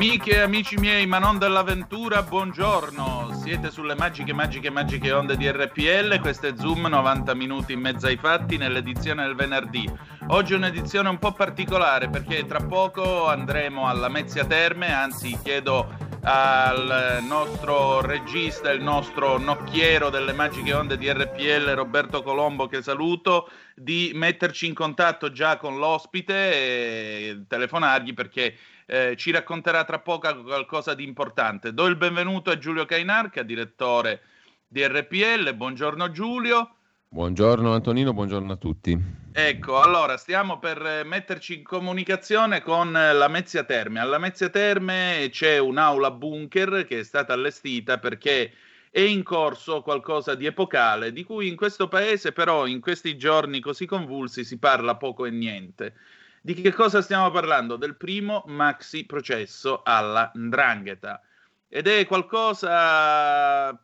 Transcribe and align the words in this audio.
Amiche 0.00 0.30
e 0.30 0.40
amici 0.40 0.78
miei, 0.78 1.04
ma 1.04 1.18
non 1.18 1.36
dell'avventura, 1.36 2.22
buongiorno. 2.22 3.38
Siete 3.42 3.70
sulle 3.70 3.94
magiche, 3.94 4.32
magiche, 4.32 4.70
magiche 4.70 5.12
onde 5.12 5.36
di 5.36 5.46
RPL. 5.46 6.18
Questo 6.20 6.46
è 6.46 6.54
Zoom, 6.56 6.86
90 6.86 7.34
minuti 7.34 7.74
in 7.74 7.80
mezzo 7.80 8.06
ai 8.06 8.16
fatti, 8.16 8.56
nell'edizione 8.56 9.24
del 9.26 9.34
venerdì. 9.34 9.86
Oggi 10.28 10.54
è 10.54 10.56
un'edizione 10.56 11.10
un 11.10 11.18
po' 11.18 11.32
particolare 11.32 12.08
perché 12.08 12.46
tra 12.46 12.60
poco 12.60 13.26
andremo 13.28 13.88
alla 13.88 14.08
Mezzia 14.08 14.46
Terme, 14.46 14.90
anzi 14.90 15.38
chiedo 15.42 16.08
al 16.22 17.22
nostro 17.26 18.00
regista, 18.00 18.70
il 18.70 18.82
nostro 18.82 19.38
nocchiero 19.38 20.08
delle 20.08 20.32
magiche 20.32 20.72
onde 20.72 20.96
di 20.96 21.12
RPL, 21.12 21.74
Roberto 21.74 22.22
Colombo, 22.22 22.68
che 22.68 22.80
saluto, 22.80 23.50
di 23.74 24.12
metterci 24.14 24.66
in 24.66 24.72
contatto 24.72 25.30
già 25.30 25.58
con 25.58 25.78
l'ospite 25.78 26.52
e 26.52 27.44
telefonargli 27.46 28.14
perché 28.14 28.56
eh, 28.90 29.14
ci 29.16 29.30
racconterà 29.30 29.84
tra 29.84 30.00
poco 30.00 30.42
qualcosa 30.42 30.94
di 30.94 31.04
importante. 31.04 31.72
Do 31.72 31.86
il 31.86 31.94
benvenuto 31.94 32.50
a 32.50 32.58
Giulio 32.58 32.84
Cainarca, 32.86 33.44
direttore 33.44 34.22
di 34.66 34.84
RPL. 34.84 35.54
Buongiorno 35.54 36.10
Giulio. 36.10 36.74
Buongiorno 37.08 37.72
Antonino, 37.72 38.12
buongiorno 38.12 38.52
a 38.52 38.56
tutti. 38.56 38.98
Ecco, 39.32 39.80
allora 39.80 40.16
stiamo 40.16 40.58
per 40.58 41.04
metterci 41.04 41.58
in 41.58 41.62
comunicazione 41.62 42.62
con 42.62 42.90
la 42.90 43.28
Mezzia 43.28 43.62
Terme. 43.62 44.00
Alla 44.00 44.18
Mezzia 44.18 44.48
Terme 44.48 45.28
c'è 45.30 45.58
un'aula 45.58 46.10
bunker 46.10 46.84
che 46.84 46.98
è 46.98 47.04
stata 47.04 47.32
allestita 47.32 47.98
perché 47.98 48.52
è 48.90 49.00
in 49.00 49.22
corso 49.22 49.82
qualcosa 49.82 50.34
di 50.34 50.46
epocale, 50.46 51.12
di 51.12 51.22
cui 51.22 51.46
in 51.46 51.54
questo 51.54 51.86
paese 51.86 52.32
però 52.32 52.66
in 52.66 52.80
questi 52.80 53.16
giorni 53.16 53.60
così 53.60 53.86
convulsi 53.86 54.44
si 54.44 54.58
parla 54.58 54.96
poco 54.96 55.26
e 55.26 55.30
niente. 55.30 55.94
Di 56.42 56.54
che 56.54 56.72
cosa 56.72 57.02
stiamo 57.02 57.30
parlando? 57.30 57.76
Del 57.76 57.96
primo 57.96 58.44
maxi 58.46 59.04
processo 59.04 59.82
alla 59.84 60.30
Ndrangheta. 60.34 61.20
Ed 61.68 61.86
è 61.86 62.06
qualcosa 62.06 63.78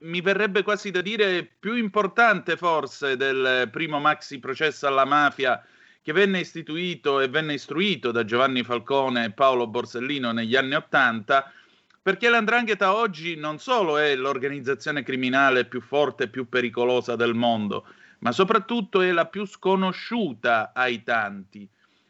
mi 0.00 0.20
verrebbe 0.20 0.62
quasi 0.62 0.90
da 0.90 1.00
dire 1.00 1.44
più 1.44 1.74
importante 1.74 2.56
forse 2.56 3.16
del 3.16 3.68
primo 3.70 3.98
maxi 3.98 4.38
processo 4.38 4.86
alla 4.86 5.04
mafia 5.04 5.62
che 6.00 6.12
venne 6.12 6.40
istituito 6.40 7.20
e 7.20 7.28
venne 7.28 7.54
istruito 7.54 8.12
da 8.12 8.24
Giovanni 8.24 8.62
Falcone 8.62 9.24
e 9.24 9.32
Paolo 9.32 9.66
Borsellino 9.66 10.32
negli 10.32 10.56
anni 10.56 10.74
Ottanta, 10.74 11.52
perché 12.00 12.28
l'andrangheta 12.30 12.94
oggi 12.94 13.34
non 13.36 13.58
solo 13.58 13.98
è 13.98 14.14
l'organizzazione 14.14 15.02
criminale 15.02 15.66
più 15.66 15.82
forte 15.82 16.24
e 16.24 16.28
più 16.28 16.48
pericolosa 16.48 17.16
del 17.16 17.34
mondo, 17.34 17.86
ma 18.20 18.32
soprattutto 18.32 19.02
è 19.02 19.10
la 19.10 19.26
più 19.26 19.44
sconosciuta 19.44 20.72
ai 20.72 21.02
tanti. 21.02 21.68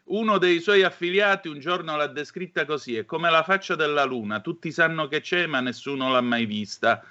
Uno 0.09 0.39
dei 0.39 0.59
suoi 0.59 0.81
affiliati 0.81 1.49
un 1.49 1.59
giorno 1.59 1.95
l'ha 1.95 2.07
descritta 2.07 2.65
così, 2.65 2.95
è 2.95 3.05
come 3.05 3.29
la 3.29 3.43
faccia 3.43 3.75
della 3.75 4.05
luna, 4.05 4.39
tutti 4.39 4.71
sanno 4.71 5.07
che 5.07 5.21
c'è 5.21 5.45
ma 5.45 5.59
nessuno 5.59 6.11
l'ha 6.11 6.21
mai 6.21 6.45
vista. 6.45 7.03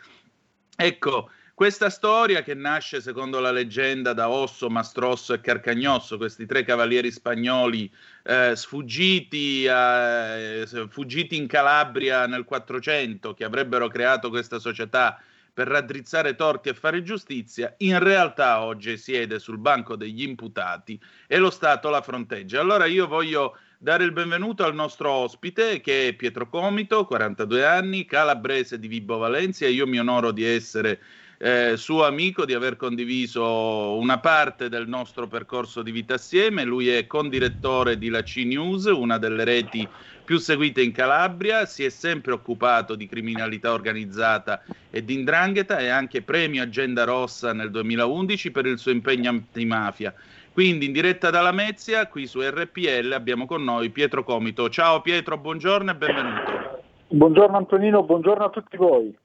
Ecco, 0.77 1.31
questa 1.55 1.91
storia 1.91 2.43
che 2.43 2.55
nasce 2.55 3.01
secondo 3.01 3.39
la 3.39 3.53
leggenda 3.53 4.13
da 4.13 4.29
Osso, 4.29 4.69
Mastrosso 4.69 5.33
e 5.33 5.41
Carcagnosso, 5.41 6.17
questi 6.17 6.45
tre 6.45 6.65
cavalieri 6.65 7.13
spagnoli 7.13 7.89
eh, 8.25 8.57
sfuggiti, 8.57 9.65
eh, 9.65 10.67
fuggiti 10.89 11.37
in 11.37 11.47
Calabria 11.47 12.27
nel 12.27 12.45
400, 12.45 13.33
che 13.33 13.45
avrebbero 13.45 13.87
creato 13.87 14.29
questa 14.29 14.59
società 14.59 15.21
per 15.59 15.67
raddrizzare 15.67 16.37
torti 16.37 16.69
e 16.69 16.75
fare 16.75 17.03
giustizia, 17.03 17.75
in 17.79 17.99
realtà 17.99 18.63
oggi 18.63 18.97
siede 18.97 19.41
sul 19.41 19.59
banco 19.59 19.97
degli 19.97 20.23
imputati 20.23 20.97
e 21.27 21.39
lo 21.39 21.51
Stato 21.51 21.91
la 21.91 22.01
fronteggia. 22.01 22.61
Allora 22.61 22.85
io 22.85 23.09
voglio 23.09 23.57
dare 23.77 24.05
il 24.05 24.13
benvenuto 24.13 24.63
al 24.63 24.77
nostro 24.77 25.11
ospite 25.11 25.81
che 25.81 26.07
è 26.07 26.13
Pietro 26.13 26.49
Comito, 26.49 27.07
42 27.07 27.67
anni, 27.67 28.05
calabrese 28.05 28.79
di 28.79 28.87
Vibo 28.87 29.19
Valencia. 29.19 29.67
Io 29.67 29.85
mi 29.89 29.99
onoro 29.99 30.31
di 30.31 30.45
essere 30.45 31.01
eh, 31.39 31.77
suo 31.77 32.05
amico, 32.05 32.45
di 32.45 32.53
aver 32.53 32.77
condiviso 32.77 33.97
una 33.97 34.19
parte 34.19 34.69
del 34.69 34.89
nostro 34.89 35.29
percorso 35.29 35.83
di 35.83 35.93
vita 35.93 36.15
assieme. 36.15 36.65
Lui 36.65 36.89
è 36.89 37.07
condirettore 37.07 37.97
di 37.97 38.09
la 38.09 38.23
C 38.23 38.43
News, 38.45 38.85
una 38.87 39.19
delle 39.19 39.45
reti 39.45 39.89
più 40.25 40.37
seguite 40.37 40.83
in 40.83 40.93
Calabria, 40.93 41.65
si 41.65 41.85
è 41.85 41.89
sempre 41.89 42.33
occupato 42.33 42.95
di 42.95 43.07
criminalità 43.07 43.73
organizzata 43.73 44.63
e 44.91 45.03
di 45.03 45.15
indrangheta 45.15 45.79
e 45.79 45.89
anche 45.89 46.21
premio 46.21 46.63
Agenda 46.63 47.05
Rossa 47.05 47.55
nel 47.55 47.71
2011 47.71 48.51
per 48.51 48.67
il 48.67 48.77
suo 48.77 48.91
impegno 48.91 49.31
antimafia. 49.31 50.13
Quindi 50.53 50.85
in 50.85 50.93
diretta 50.93 51.31
dalla 51.31 51.53
Mezia, 51.53 52.09
qui 52.09 52.27
su 52.27 52.43
RPL, 52.43 53.13
abbiamo 53.13 53.47
con 53.47 53.65
noi 53.65 53.89
Pietro 53.89 54.23
Comito. 54.23 54.69
Ciao 54.69 55.01
Pietro, 55.01 55.39
buongiorno 55.39 55.93
e 55.93 55.95
benvenuto. 55.95 56.83
Buongiorno 57.09 57.57
Antonino, 57.57 58.03
buongiorno 58.03 58.45
a 58.45 58.51
tutti 58.51 58.77
voi. 58.77 59.17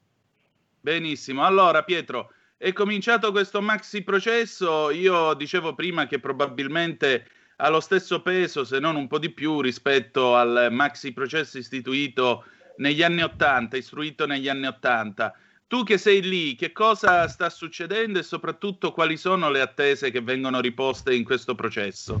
Benissimo, 0.84 1.46
allora 1.46 1.82
Pietro, 1.82 2.32
è 2.58 2.74
cominciato 2.74 3.30
questo 3.30 3.62
maxi 3.62 4.04
processo, 4.04 4.90
io 4.90 5.32
dicevo 5.32 5.74
prima 5.74 6.06
che 6.06 6.20
probabilmente 6.20 7.26
ha 7.56 7.70
lo 7.70 7.80
stesso 7.80 8.20
peso, 8.20 8.64
se 8.64 8.80
non 8.80 8.94
un 8.94 9.06
po' 9.06 9.18
di 9.18 9.30
più, 9.30 9.62
rispetto 9.62 10.36
al 10.36 10.68
maxi 10.70 11.14
processo 11.14 11.56
istituito 11.56 12.44
negli 12.76 13.02
anni 13.02 13.22
Ottanta, 13.22 13.78
istruito 13.78 14.26
negli 14.26 14.46
anni 14.46 14.66
Ottanta. 14.66 15.32
Tu 15.66 15.84
che 15.84 15.96
sei 15.96 16.20
lì, 16.20 16.54
che 16.54 16.72
cosa 16.72 17.26
sta 17.28 17.48
succedendo 17.48 18.18
e 18.18 18.22
soprattutto 18.22 18.92
quali 18.92 19.16
sono 19.16 19.48
le 19.48 19.62
attese 19.62 20.10
che 20.10 20.20
vengono 20.20 20.60
riposte 20.60 21.14
in 21.14 21.24
questo 21.24 21.54
processo? 21.54 22.20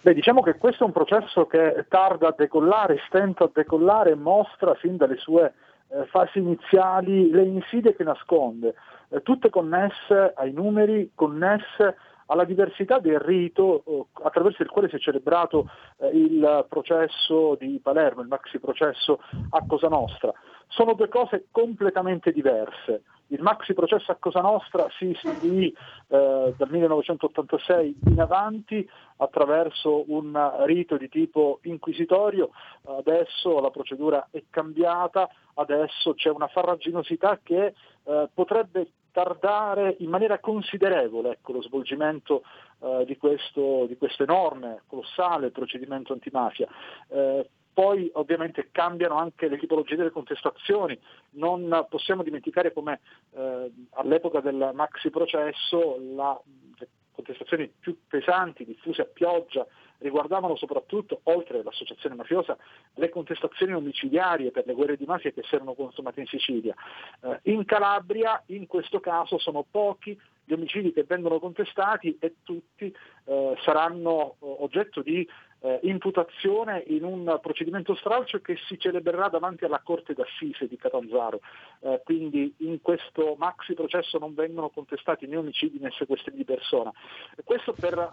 Beh, 0.00 0.14
diciamo 0.14 0.40
che 0.40 0.56
questo 0.56 0.84
è 0.84 0.86
un 0.86 0.92
processo 0.94 1.46
che 1.46 1.84
tarda 1.90 2.28
a 2.28 2.34
decollare, 2.34 3.02
stenta 3.06 3.44
a 3.44 3.50
decollare 3.52 4.14
mostra 4.14 4.74
fin 4.76 4.96
dalle 4.96 5.18
sue 5.18 5.52
eh, 5.94 6.06
fasi 6.06 6.38
iniziali 6.38 7.30
le 7.30 7.42
insidie 7.44 7.94
che 7.94 8.02
nasconde, 8.02 8.74
eh, 9.10 9.22
tutte 9.22 9.48
connesse 9.48 10.32
ai 10.34 10.52
numeri, 10.52 11.12
connesse 11.14 11.96
alla 12.26 12.44
diversità 12.44 12.98
del 12.98 13.20
rito 13.20 13.84
eh, 13.86 14.04
attraverso 14.24 14.62
il 14.62 14.70
quale 14.70 14.88
si 14.88 14.96
è 14.96 14.98
celebrato 14.98 15.68
eh, 15.98 16.08
il 16.08 16.66
processo 16.68 17.56
di 17.58 17.78
Palermo, 17.82 18.22
il 18.22 18.28
maxi 18.28 18.58
processo 18.58 19.20
a 19.50 19.64
Cosa 19.66 19.88
Nostra. 19.88 20.32
Sono 20.68 20.94
due 20.94 21.08
cose 21.08 21.46
completamente 21.50 22.32
diverse. 22.32 23.02
Il 23.28 23.42
maxi 23.42 23.74
processo 23.74 24.12
a 24.12 24.16
Cosa 24.16 24.40
Nostra 24.40 24.86
si 24.98 25.10
istituì 25.10 25.68
eh, 26.08 26.54
dal 26.56 26.70
1986 26.70 27.98
in 28.06 28.20
avanti 28.20 28.88
attraverso 29.16 30.04
un 30.08 30.64
rito 30.64 30.96
di 30.96 31.08
tipo 31.08 31.60
inquisitorio, 31.62 32.50
adesso 32.84 33.60
la 33.60 33.70
procedura 33.70 34.28
è 34.30 34.42
cambiata, 34.50 35.28
adesso 35.54 36.14
c'è 36.14 36.30
una 36.30 36.48
farraginosità 36.48 37.40
che 37.42 37.74
eh, 38.04 38.28
potrebbe 38.32 38.88
tardare 39.14 39.94
in 40.00 40.10
maniera 40.10 40.40
considerevole 40.40 41.30
ecco, 41.30 41.52
lo 41.52 41.62
svolgimento 41.62 42.42
eh, 42.80 43.04
di, 43.06 43.16
questo, 43.16 43.86
di, 43.86 43.96
questo, 43.96 44.24
enorme, 44.24 44.82
colossale 44.88 45.52
procedimento 45.52 46.12
antimafia. 46.12 46.66
Eh, 47.08 47.48
poi 47.74 48.08
ovviamente 48.14 48.68
cambiano 48.70 49.16
anche 49.16 49.48
le 49.48 49.58
tipologie 49.58 49.96
delle 49.96 50.10
contestazioni, 50.10 50.98
non 51.30 51.86
possiamo 51.90 52.22
dimenticare 52.22 52.72
come 52.72 53.00
eh, 53.32 53.70
all'epoca 53.90 54.40
del 54.40 54.70
maxi 54.72 55.10
processo 55.10 55.98
la, 56.14 56.40
le 56.78 56.88
contestazioni 57.12 57.70
più 57.78 57.98
pesanti, 58.08 58.64
diffuse 58.64 59.02
a 59.02 59.06
pioggia, 59.06 59.66
riguardavano 59.98 60.56
soprattutto, 60.56 61.20
oltre 61.24 61.60
all'associazione 61.60 62.14
mafiosa, 62.14 62.56
le 62.94 63.08
contestazioni 63.08 63.72
omicidiarie 63.72 64.50
per 64.50 64.66
le 64.66 64.74
guerre 64.74 64.96
di 64.96 65.04
mafia 65.04 65.32
che 65.32 65.42
si 65.42 65.54
erano 65.54 65.74
consumate 65.74 66.20
in 66.20 66.26
Sicilia. 66.26 66.74
Eh, 67.22 67.50
in 67.50 67.64
Calabria, 67.64 68.42
in 68.46 68.66
questo 68.66 69.00
caso, 69.00 69.38
sono 69.38 69.64
pochi 69.68 70.18
gli 70.44 70.52
omicidi 70.52 70.92
che 70.92 71.04
vengono 71.04 71.38
contestati 71.38 72.18
e 72.20 72.36
tutti 72.42 72.94
eh, 73.24 73.54
saranno 73.64 74.36
eh, 74.40 74.56
oggetto 74.60 75.00
di 75.02 75.26
eh, 75.64 75.80
imputazione 75.84 76.84
in 76.88 77.04
un 77.04 77.38
procedimento 77.40 77.94
stralcio 77.94 78.40
che 78.40 78.56
si 78.68 78.78
celebrerà 78.78 79.28
davanti 79.28 79.64
alla 79.64 79.80
Corte 79.82 80.12
d'Assise 80.12 80.68
di 80.68 80.76
Catanzaro. 80.76 81.40
Eh, 81.80 82.02
quindi 82.04 82.54
in 82.58 82.82
questo 82.82 83.34
maxi 83.38 83.72
processo 83.72 84.18
non 84.18 84.34
vengono 84.34 84.68
contestati 84.68 85.26
né 85.26 85.36
omicidi 85.36 85.78
né 85.78 85.90
sequestri 85.92 86.34
di 86.34 86.44
persona. 86.44 86.92
E 87.34 87.42
questo 87.44 87.72
per 87.72 88.12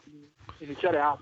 iniziare 0.59 0.99
a 0.99 1.17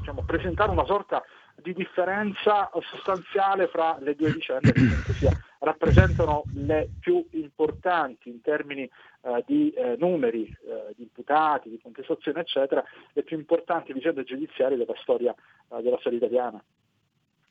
diciamo, 0.00 0.24
presentare 0.26 0.72
una 0.72 0.84
sorta 0.84 1.22
di 1.22 1.41
differenza 1.62 2.68
sostanziale 2.90 3.68
fra 3.68 3.96
le 4.00 4.16
due 4.16 4.32
vicende 4.32 4.74
sia, 5.18 5.30
rappresentano 5.60 6.42
le 6.54 6.88
più 6.98 7.24
importanti 7.30 8.28
in 8.28 8.40
termini 8.40 8.82
eh, 8.82 9.44
di 9.46 9.70
eh, 9.70 9.94
numeri, 9.98 10.44
eh, 10.44 10.92
di 10.96 11.02
imputati, 11.02 11.70
di 11.70 11.78
contestazione, 11.80 12.40
eccetera, 12.40 12.82
le 13.12 13.22
più 13.22 13.38
importanti 13.38 13.92
vicende 13.92 14.24
giudiziarie 14.24 14.76
della 14.76 14.96
storia, 15.00 15.32
eh, 15.32 15.82
della 15.82 15.98
storia 16.00 16.18
italiana. 16.18 16.62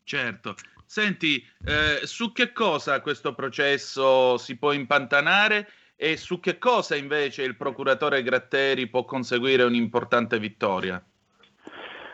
Certo. 0.04 0.56
Senti, 0.86 1.46
eh, 1.66 2.06
su 2.06 2.34
che 2.34 2.52
cosa 2.52 3.00
questo 3.00 3.34
processo 3.34 4.38
si 4.38 4.58
può 4.58 4.74
impantanare 4.74 5.70
e 5.96 6.18
su 6.18 6.40
che 6.40 6.58
cosa 6.58 6.96
invece 6.96 7.44
il 7.44 7.56
procuratore 7.56 8.24
Gratteri 8.24 8.88
può 8.88 9.06
conseguire 9.06 9.64
un'importante 9.64 10.38
vittoria? 10.38 11.02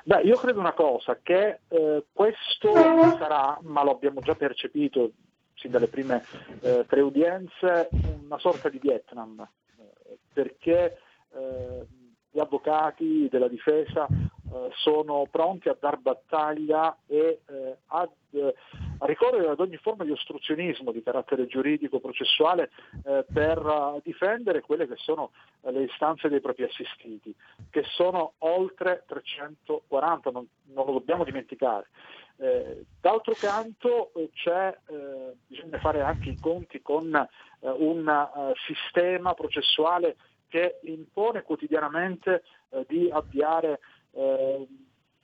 Beh, 0.07 0.21
io 0.21 0.38
credo 0.38 0.62
una 0.62 0.71
cosa, 0.71 1.19
che 1.21 1.59
eh, 1.68 2.06
questo 2.13 2.74
sarà, 2.74 3.59
ma 3.63 3.83
lo 3.83 3.92
abbiamo 3.92 4.21
già 4.21 4.36
percepito 4.36 5.12
sin 5.54 5.69
dalle 5.69 5.89
prime 5.89 6.24
eh, 6.62 6.86
tre 6.88 7.01
udienze, 7.01 7.89
una 8.24 8.39
sorta 8.39 8.69
di 8.69 8.80
Vietnam, 8.80 9.45
eh, 9.77 10.18
perché 10.31 10.98
eh, 11.33 11.86
gli 12.31 12.39
avvocati 12.39 13.27
della 13.30 13.50
difesa 13.50 14.07
sono 14.75 15.27
pronti 15.30 15.69
a 15.69 15.77
dar 15.80 15.98
battaglia 15.98 16.98
e 17.06 17.42
eh, 17.48 17.77
ad, 17.88 18.09
a 19.00 19.06
ricorrere 19.06 19.50
ad 19.50 19.59
ogni 19.59 19.77
forma 19.77 20.04
di 20.04 20.12
ostruzionismo 20.12 20.92
di 20.92 21.01
carattere 21.01 21.48
giuridico 21.48 22.00
processuale 22.00 22.69
eh, 23.04 23.25
per 23.31 24.01
difendere 24.04 24.62
quelle 24.62 24.88
che 24.88 24.95
sono 24.98 25.31
le 25.62 25.83
istanze 25.83 26.30
dei 26.30 26.42
propri 26.42 26.63
assistiti, 26.63 27.33
che 27.69 27.83
sono 27.83 28.33
oltre 28.39 29.04
340, 29.07 30.31
non, 30.31 30.48
non 30.65 30.86
lo 30.86 30.94
dobbiamo 30.94 31.24
dimenticare. 31.24 31.88
Eh, 32.39 32.86
d'altro 33.01 33.33
canto 33.33 34.12
eh, 34.13 34.30
eh, 34.45 35.33
bisogna 35.48 35.80
fare 35.80 36.01
anche 36.01 36.30
i 36.30 36.39
conti 36.39 36.83
con 36.83 37.13
eh, 37.15 37.27
un 37.68 38.53
sistema 38.68 39.33
processuale 39.33 40.18
che 40.48 40.80
impone 40.83 41.42
quotidianamente 41.42 42.44
eh, 42.69 42.86
di 42.88 43.10
avviare 43.12 43.80
eh, 44.17 44.67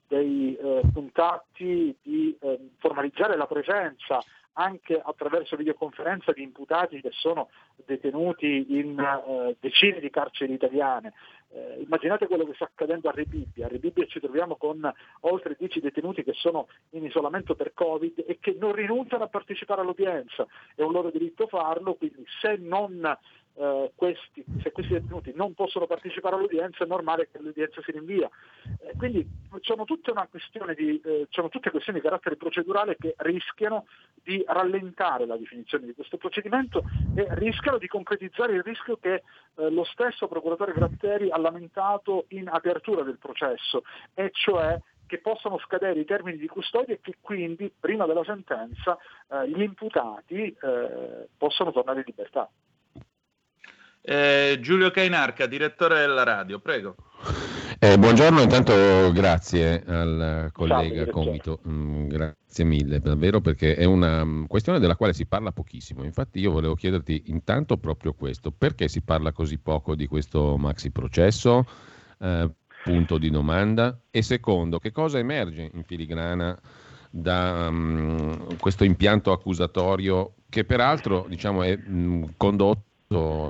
dei 0.07 0.55
eh, 0.55 0.81
contatti, 0.93 1.95
di 2.01 2.37
eh, 2.39 2.69
formalizzare 2.77 3.35
la 3.35 3.47
presenza 3.47 4.19
anche 4.53 5.01
attraverso 5.03 5.55
videoconferenza 5.55 6.31
di 6.31 6.43
imputati 6.43 7.01
che 7.01 7.09
sono 7.11 7.49
detenuti 7.85 8.77
in 8.77 8.99
eh, 8.99 9.55
decine 9.59 9.99
di 9.99 10.09
carceri 10.09 10.53
italiane. 10.53 11.13
Eh, 11.49 11.81
immaginate 11.81 12.27
quello 12.27 12.45
che 12.45 12.53
sta 12.53 12.65
accadendo 12.65 13.09
a 13.09 13.13
Rebibbia. 13.13 13.65
A 13.65 13.69
Rebibbia 13.69 14.05
ci 14.05 14.19
troviamo 14.19 14.55
con 14.55 14.91
oltre 15.21 15.55
10 15.57 15.79
detenuti 15.79 16.23
che 16.23 16.33
sono 16.33 16.67
in 16.91 17.05
isolamento 17.05 17.55
per 17.55 17.73
Covid 17.73 18.23
e 18.27 18.37
che 18.39 18.55
non 18.59 18.73
rinunciano 18.73 19.23
a 19.23 19.27
partecipare 19.27 19.81
all'udienza. 19.81 20.45
È 20.75 20.81
un 20.81 20.91
loro 20.91 21.09
diritto 21.09 21.47
farlo, 21.47 21.95
quindi 21.95 22.23
se 22.41 22.57
non 22.59 23.17
eh, 23.55 23.91
questi, 23.95 24.43
se 24.61 24.71
questi 24.71 24.93
detenuti 24.93 25.31
non 25.35 25.53
possono 25.53 25.85
partecipare 25.85 26.35
all'udienza 26.35 26.83
è 26.83 26.87
normale 26.87 27.29
che 27.31 27.39
l'udienza 27.39 27.81
si 27.83 27.91
rinvia. 27.91 28.29
Eh, 28.79 28.93
quindi 28.97 29.27
sono 29.61 29.85
tutte, 29.85 30.13
di, 30.75 31.01
eh, 31.03 31.27
sono 31.29 31.49
tutte 31.49 31.69
questioni 31.69 31.99
di 31.99 32.05
carattere 32.05 32.35
procedurale 32.35 32.95
che 32.97 33.13
rischiano 33.17 33.85
di 34.23 34.43
rallentare 34.47 35.25
la 35.25 35.37
definizione 35.37 35.85
di 35.85 35.93
questo 35.93 36.17
procedimento 36.17 36.83
e 37.15 37.27
rischiano 37.35 37.77
di 37.77 37.87
concretizzare 37.87 38.53
il 38.53 38.63
rischio 38.63 38.97
che 38.97 39.23
eh, 39.55 39.69
lo 39.69 39.83
stesso 39.83 40.27
procuratore 40.27 40.73
Gratteri 40.73 41.29
ha 41.29 41.37
lamentato 41.37 42.25
in 42.29 42.47
apertura 42.47 43.03
del 43.03 43.17
processo, 43.17 43.83
e 44.13 44.29
cioè 44.31 44.79
che 45.05 45.19
possono 45.19 45.59
scadere 45.59 45.99
i 45.99 46.05
termini 46.05 46.37
di 46.37 46.47
custodia 46.47 46.95
e 46.95 46.99
che 47.01 47.17
quindi 47.21 47.71
prima 47.77 48.07
della 48.07 48.23
sentenza 48.23 48.97
eh, 49.29 49.47
gli 49.49 49.61
imputati 49.61 50.45
eh, 50.45 51.27
possano 51.37 51.71
tornare 51.71 51.99
in 51.99 52.05
libertà. 52.07 52.49
Eh, 54.05 54.57
Giulio 54.59 54.91
Cainarca, 54.91 55.45
direttore 55.45 56.01
della 56.01 56.23
radio, 56.23 56.59
prego. 56.59 56.95
Eh, 57.79 57.97
buongiorno, 57.97 58.41
intanto 58.41 58.73
grazie 59.13 59.81
al 59.85 60.49
collega 60.51 61.05
Comito, 61.07 61.61
mm, 61.65 62.07
grazie 62.09 62.65
mille 62.65 62.99
davvero 62.99 63.39
perché 63.39 63.75
è 63.75 63.85
una 63.85 64.25
mm, 64.25 64.43
questione 64.47 64.79
della 64.79 64.97
quale 64.97 65.13
si 65.13 65.25
parla 65.25 65.53
pochissimo. 65.53 66.03
Infatti 66.03 66.39
io 66.39 66.51
volevo 66.51 66.75
chiederti 66.75 67.23
intanto 67.27 67.77
proprio 67.77 68.11
questo, 68.13 68.51
perché 68.51 68.89
si 68.89 69.01
parla 69.01 69.31
così 69.31 69.57
poco 69.57 69.95
di 69.95 70.05
questo 70.05 70.57
maxi 70.57 70.91
processo? 70.91 71.65
Eh, 72.19 72.49
punto 72.83 73.17
di 73.17 73.29
domanda. 73.29 73.97
E 74.11 74.21
secondo, 74.21 74.79
che 74.79 74.91
cosa 74.91 75.17
emerge 75.17 75.71
in 75.73 75.83
filigrana 75.85 76.59
da 77.09 77.67
um, 77.69 78.57
questo 78.57 78.83
impianto 78.83 79.31
accusatorio 79.31 80.33
che 80.49 80.65
peraltro 80.65 81.25
diciamo, 81.29 81.63
è 81.63 81.77
mh, 81.77 82.33
condotto 82.35 82.91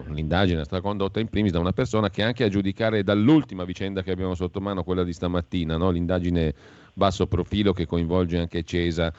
l'indagine 0.08 0.62
è 0.62 0.66
stata 0.66 0.82
condotta 0.82 1.20
in 1.20 1.28
primis 1.28 1.52
da 1.52 1.60
una 1.60 1.72
persona 1.72 2.10
che 2.10 2.24
anche 2.24 2.44
a 2.44 2.50
giudicare 2.50 3.04
dall'ultima 3.04 3.64
vicenda 3.64 4.04
che 4.04 4.12
abbiamo 4.12 4.36
sotto 4.36 4.60
mano, 4.60 4.84
quella 4.84 5.04
di 5.04 5.14
stamattina, 5.14 5.78
no? 5.78 5.90
l'indagine 5.90 6.54
basso 6.94 7.28
profilo 7.28 7.74
che 7.74 7.86
coinvolge 7.86 8.38
anche 8.38 8.64
Cesa, 8.64 9.12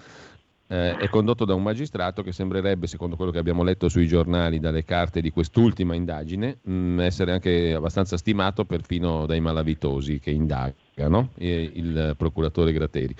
eh, 0.66 0.96
è 0.96 1.08
condotto 1.08 1.44
da 1.44 1.54
un 1.54 1.62
magistrato 1.62 2.22
che 2.22 2.32
sembrerebbe, 2.32 2.86
secondo 2.86 3.16
quello 3.16 3.30
che 3.30 3.38
abbiamo 3.38 3.62
letto 3.62 3.88
sui 3.88 4.06
giornali, 4.06 4.58
dalle 4.58 4.84
carte 4.84 5.20
di 5.20 5.30
quest'ultima 5.30 5.94
indagine, 5.94 6.58
mh, 6.62 6.72
mm, 6.72 7.00
essere 7.00 7.32
anche 7.32 7.74
abbastanza 7.74 8.16
stimato 8.16 8.64
perfino 8.64 9.26
dai 9.26 9.40
malavitosi 9.40 10.18
che 10.18 10.30
indagano, 10.30 11.30
il 11.36 12.14
procuratore 12.16 12.72
Gratteri. 12.72 13.14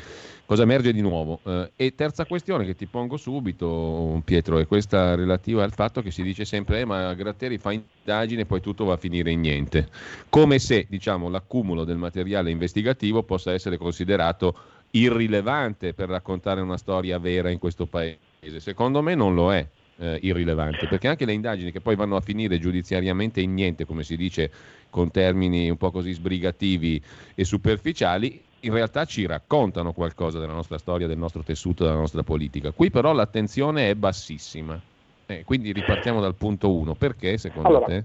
Cosa 0.46 0.64
emerge 0.64 0.92
di 0.92 1.00
nuovo? 1.00 1.40
Eh, 1.44 1.70
e 1.74 1.94
terza 1.94 2.26
questione 2.26 2.66
che 2.66 2.74
ti 2.74 2.84
pongo 2.84 3.16
subito, 3.16 4.20
Pietro, 4.26 4.58
è 4.58 4.66
questa 4.66 5.14
relativa 5.14 5.64
al 5.64 5.72
fatto 5.72 6.02
che 6.02 6.10
si 6.10 6.22
dice 6.22 6.44
sempre 6.44 6.80
eh, 6.80 6.84
ma 6.84 7.14
Gratteri 7.14 7.56
fa 7.56 7.72
indagine 7.72 8.42
e 8.42 8.44
poi 8.44 8.60
tutto 8.60 8.84
va 8.84 8.92
a 8.92 8.98
finire 8.98 9.30
in 9.30 9.40
niente. 9.40 9.88
Come 10.28 10.58
se 10.58 10.86
diciamo, 10.86 11.30
l'accumulo 11.30 11.84
del 11.84 11.96
materiale 11.96 12.50
investigativo 12.50 13.22
possa 13.22 13.54
essere 13.54 13.78
considerato 13.78 14.54
irrilevante 14.90 15.94
per 15.94 16.10
raccontare 16.10 16.60
una 16.60 16.76
storia 16.76 17.18
vera 17.18 17.48
in 17.48 17.58
questo 17.58 17.86
paese. 17.86 18.18
Secondo 18.58 19.00
me 19.00 19.14
non 19.14 19.34
lo 19.34 19.52
è. 19.52 19.66
Eh, 19.96 20.18
irrilevante, 20.22 20.88
perché 20.88 21.06
anche 21.06 21.24
le 21.24 21.32
indagini 21.32 21.70
che 21.70 21.80
poi 21.80 21.94
vanno 21.94 22.16
a 22.16 22.20
finire 22.20 22.58
giudiziariamente 22.58 23.40
in 23.40 23.54
niente, 23.54 23.84
come 23.84 24.02
si 24.02 24.16
dice 24.16 24.50
con 24.90 25.12
termini 25.12 25.70
un 25.70 25.76
po' 25.76 25.92
così 25.92 26.12
sbrigativi 26.12 27.00
e 27.32 27.44
superficiali, 27.44 28.42
in 28.64 28.72
realtà 28.72 29.04
ci 29.04 29.26
raccontano 29.26 29.92
qualcosa 29.92 30.38
della 30.38 30.52
nostra 30.52 30.78
storia, 30.78 31.06
del 31.06 31.18
nostro 31.18 31.42
tessuto, 31.42 31.84
della 31.84 31.96
nostra 31.96 32.22
politica. 32.22 32.72
Qui 32.72 32.90
però 32.90 33.12
l'attenzione 33.12 33.90
è 33.90 33.94
bassissima. 33.94 34.80
Eh, 35.26 35.44
quindi 35.44 35.72
ripartiamo 35.72 36.20
dal 36.20 36.34
punto 36.34 36.72
1. 36.72 36.94
Perché 36.94 37.38
secondo 37.38 37.68
allora, 37.68 37.86
te? 37.86 38.04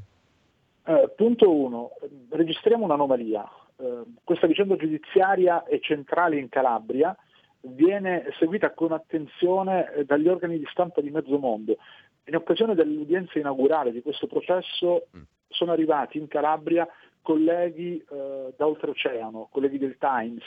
Eh, 0.85 1.09
punto 1.15 1.53
1. 1.53 1.91
Registriamo 2.29 2.85
un'anomalia. 2.85 3.49
Eh, 3.77 4.03
questa 4.23 4.47
vicenda 4.47 4.75
giudiziaria 4.75 5.63
è 5.63 5.79
centrale 5.79 6.37
in 6.37 6.49
Calabria, 6.49 7.15
viene 7.61 8.25
seguita 8.37 8.71
con 8.73 8.91
attenzione 8.91 9.93
eh, 9.93 10.05
dagli 10.05 10.27
organi 10.27 10.57
di 10.57 10.67
stampa 10.69 11.01
di 11.01 11.09
mezzo 11.09 11.37
mondo. 11.37 11.77
In 12.25 12.35
occasione 12.35 12.75
dell'udienza 12.75 13.39
inaugurale 13.39 13.91
di 13.91 14.01
questo 14.01 14.27
processo 14.27 15.07
mm. 15.15 15.21
sono 15.47 15.71
arrivati 15.71 16.17
in 16.17 16.27
Calabria 16.27 16.87
colleghi 17.29 18.03
eh, 18.09 18.55
da 18.57 18.65
oltreoceano, 18.65 19.49
colleghi 19.51 19.77
del 19.77 19.97
Times, 19.99 20.43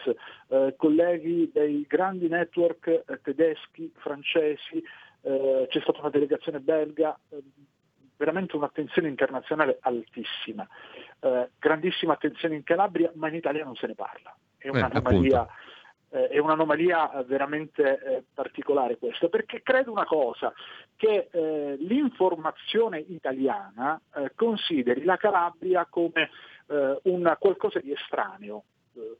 eh, 0.48 0.74
colleghi 0.76 1.48
dei 1.52 1.86
grandi 1.88 2.26
network 2.26 2.88
eh, 2.88 3.20
tedeschi, 3.22 3.92
francesi, 3.98 4.82
eh, 5.20 5.68
c'è 5.68 5.80
stata 5.80 6.00
una 6.00 6.10
delegazione 6.10 6.58
belga, 6.58 7.16
eh, 7.28 7.40
veramente 8.16 8.56
un'attenzione 8.56 9.06
internazionale 9.06 9.78
altissima, 9.82 10.66
eh, 11.20 11.50
grandissima 11.56 12.14
attenzione 12.14 12.56
in 12.56 12.64
Calabria, 12.64 13.12
ma 13.14 13.28
in 13.28 13.36
Italia 13.36 13.62
non 13.62 13.76
se 13.76 13.86
ne 13.86 13.94
parla. 13.94 14.36
È 14.58 14.68
un'anomalia, 14.68 15.46
è 16.08 16.38
un'anomalia 16.38 17.24
veramente 17.26 18.24
particolare 18.34 18.96
questa, 18.98 19.28
perché 19.28 19.62
credo 19.62 19.90
una 19.90 20.04
cosa, 20.04 20.52
che 20.94 21.28
l'informazione 21.80 22.98
italiana 22.98 24.00
consideri 24.36 25.02
la 25.02 25.16
Calabria 25.16 25.84
come 25.90 26.30
eh, 26.68 27.00
una, 27.04 27.36
qualcosa 27.36 27.80
di 27.80 27.92
estraneo. 27.92 28.64
Eh, 28.94 29.16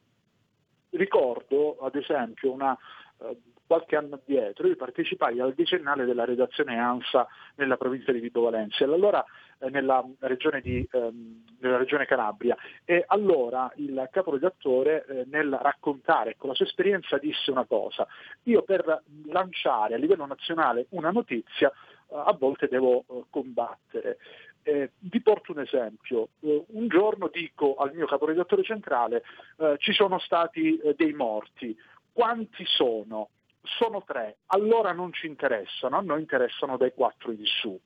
ricordo 0.91 1.79
ad 1.81 1.95
esempio 1.95 2.53
una, 2.53 2.77
eh, 3.19 3.37
qualche 3.73 3.97
anno 3.97 4.21
dietro 4.25 4.67
io 4.67 4.77
partecipai 4.77 5.41
al 5.41 5.55
decennale 5.55 6.05
della 6.05 6.27
redazione 6.27 6.79
ANSA 6.79 7.27
nella 7.55 7.79
provincia 7.79 8.13
di 8.13 8.21
Vibo 8.21 8.43
Valencia, 8.43 8.85
allora 8.85 9.25
eh, 9.59 9.71
nella, 9.71 10.05
regione 10.21 10.61
di, 10.61 10.87
ehm, 10.93 11.45
nella 11.61 11.79
regione 11.79 12.05
Calabria 12.05 12.55
e 12.85 13.03
allora 13.07 13.73
il 13.77 14.09
caporedattore 14.11 15.07
eh, 15.07 15.25
nel 15.31 15.59
raccontare 15.61 16.37
con 16.37 16.51
la 16.51 16.55
sua 16.55 16.67
esperienza 16.67 17.17
disse 17.17 17.51
una 17.51 17.65
cosa, 17.65 18.07
io 18.43 18.63
per 18.63 19.03
lanciare 19.25 19.95
a 19.95 19.99
livello 19.99 20.27
nazionale 20.27 20.87
una 20.91 21.11
notizia 21.11 21.71
eh, 21.71 22.15
a 22.15 22.37
volte 22.39 22.69
devo 22.69 23.05
combattere. 23.31 24.19
Eh, 24.65 24.93
vi 24.99 25.21
porto 25.21 25.53
un 25.53 25.61
esempio. 25.61 26.29
Eh, 26.41 26.65
un 26.69 26.89
giorno 26.89 27.29
dico 27.29 27.75
al 27.75 27.93
mio 27.95 28.07
caporedattore 28.07 28.63
centrale 28.63 29.25
eh, 29.59 29.77
ci 29.79 29.93
sono 29.93 30.19
stati 30.19 30.79
eh, 30.79 30.95
dei 30.95 31.13
morti. 31.13 31.77
Quanti 32.13 32.65
sono? 32.67 33.31
Sono 33.63 34.03
tre. 34.05 34.39
Allora 34.47 34.93
non 34.93 35.13
ci 35.13 35.27
interessano, 35.27 35.99
a 35.99 36.01
noi 36.01 36.21
interessano 36.21 36.77
dai 36.77 36.93
quattro 36.93 37.33
in 37.33 37.45
su. 37.45 37.79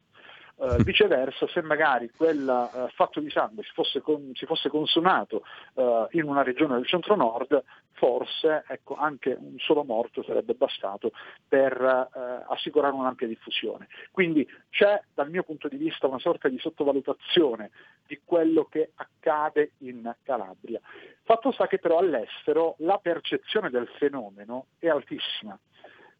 Uh, 0.58 0.82
viceversa, 0.84 1.46
se 1.48 1.60
magari 1.60 2.10
quel 2.16 2.40
uh, 2.40 2.88
fatto 2.94 3.20
di 3.20 3.28
sangue 3.28 3.62
si 3.62 3.72
fosse, 3.75 4.00
con, 4.00 4.30
si 4.32 4.46
fosse 4.46 4.70
consumato 4.70 5.42
uh, 5.75 6.06
in 6.12 6.22
una 6.22 6.42
regione 6.42 6.76
del 6.76 6.86
centro-nord, 6.86 7.62
forse 7.92 8.64
ecco, 8.66 8.96
anche 8.96 9.36
un 9.38 9.58
solo 9.58 9.84
morto 9.84 10.22
sarebbe 10.22 10.54
bastato 10.54 11.12
per 11.46 12.08
assicurare 12.48 12.94
un'ampia 12.94 13.26
diffusione. 13.26 13.88
Quindi 14.10 14.48
c'è 14.70 14.98
dal 15.12 15.28
mio 15.28 15.42
punto 15.42 15.68
di 15.68 15.76
vista 15.76 16.06
una 16.06 16.18
sorta 16.18 16.48
di 16.48 16.58
sottovalutazione 16.58 17.70
di 18.06 18.20
quello 18.25 18.64
che 18.64 18.92
accade 18.94 19.72
in 19.78 20.14
Calabria. 20.22 20.80
Fatto 21.22 21.52
sta 21.52 21.66
che 21.66 21.78
però 21.78 21.98
all'estero 21.98 22.76
la 22.78 22.98
percezione 22.98 23.68
del 23.68 23.88
fenomeno 23.98 24.68
è 24.78 24.88
altissima. 24.88 25.58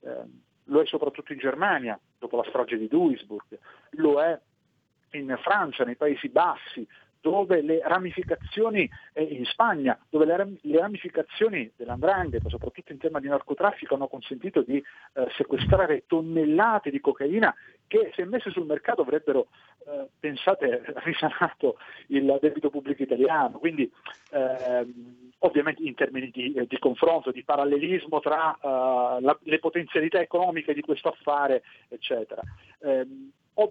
Eh, 0.01 0.45
lo 0.69 0.81
è 0.81 0.87
soprattutto 0.87 1.33
in 1.33 1.39
Germania, 1.39 1.99
dopo 2.27 2.37
la 2.37 2.49
strage 2.49 2.77
di 2.77 2.89
Duisburg, 2.89 3.59
lo 3.93 4.21
è 4.21 4.39
in 5.13 5.39
Francia, 5.41 5.85
nei 5.85 5.97
Paesi 5.97 6.29
Bassi, 6.29 6.87
dove 7.21 7.63
le 7.63 7.81
ramificazioni, 7.83 8.89
eh, 9.13 9.23
in 9.23 9.45
Spagna, 9.47 9.99
dove 10.09 10.27
le, 10.27 10.59
le 10.61 10.79
ramificazioni 10.79 11.71
dell'andrangheta, 11.75 12.49
soprattutto 12.49 12.93
in 12.93 12.99
tema 12.99 13.19
di 13.19 13.29
narcotraffico, 13.29 13.95
hanno 13.95 14.09
consentito 14.09 14.63
di 14.63 14.77
eh, 14.77 15.27
sequestrare 15.37 16.05
tonnellate 16.07 16.91
di 16.91 17.01
cocaina 17.01 17.53
che 17.87 18.13
se 18.15 18.25
messe 18.25 18.51
sul 18.51 18.67
mercato 18.67 19.03
avrebbero, 19.03 19.49
eh, 19.87 20.09
pensate, 20.19 20.83
risanato 21.05 21.79
il 22.09 22.39
debito 22.41 22.71
pubblico 22.71 23.03
italiano. 23.03 23.59
Quindi 23.59 23.91
ehm, 24.31 25.33
ovviamente 25.39 25.83
in 25.83 25.95
termini 25.95 26.31
di, 26.31 26.55
eh, 26.55 26.67
di, 26.67 26.79
confronto, 26.79 27.31
di 27.31 27.45
parallelismo 27.45 28.21
tra 28.21 28.57
uh, 28.61 29.21
la, 29.21 29.39
le 29.43 29.59
potenzialità 29.59 30.21
economiche 30.21 30.75
di 30.75 30.81
questo 30.81 31.09
affare, 31.09 31.63
eccetera. 31.89 32.43
Eh, 32.81 33.07
ho, 33.55 33.69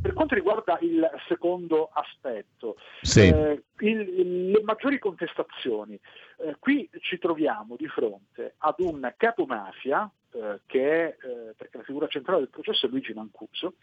per 0.00 0.12
quanto 0.12 0.34
riguarda 0.34 0.78
il 0.80 1.08
secondo 1.26 1.90
aspetto, 1.92 2.76
sì. 3.02 3.28
eh, 3.28 3.62
il, 3.80 4.50
le 4.50 4.62
maggiori 4.62 4.98
contestazioni, 4.98 5.98
eh, 6.38 6.56
qui 6.58 6.88
ci 7.00 7.18
troviamo 7.18 7.74
di 7.76 7.88
fronte 7.88 8.54
ad 8.58 8.76
un 8.78 9.12
capomafia 9.16 10.10
eh, 10.32 10.60
che 10.66 11.16
è, 11.16 11.16
eh, 11.26 11.54
perché 11.56 11.78
la 11.78 11.84
figura 11.84 12.06
centrale 12.06 12.40
del 12.40 12.50
processo 12.50 12.86
è 12.86 12.88
Luigi 12.88 13.12
Mancuso, 13.12 13.74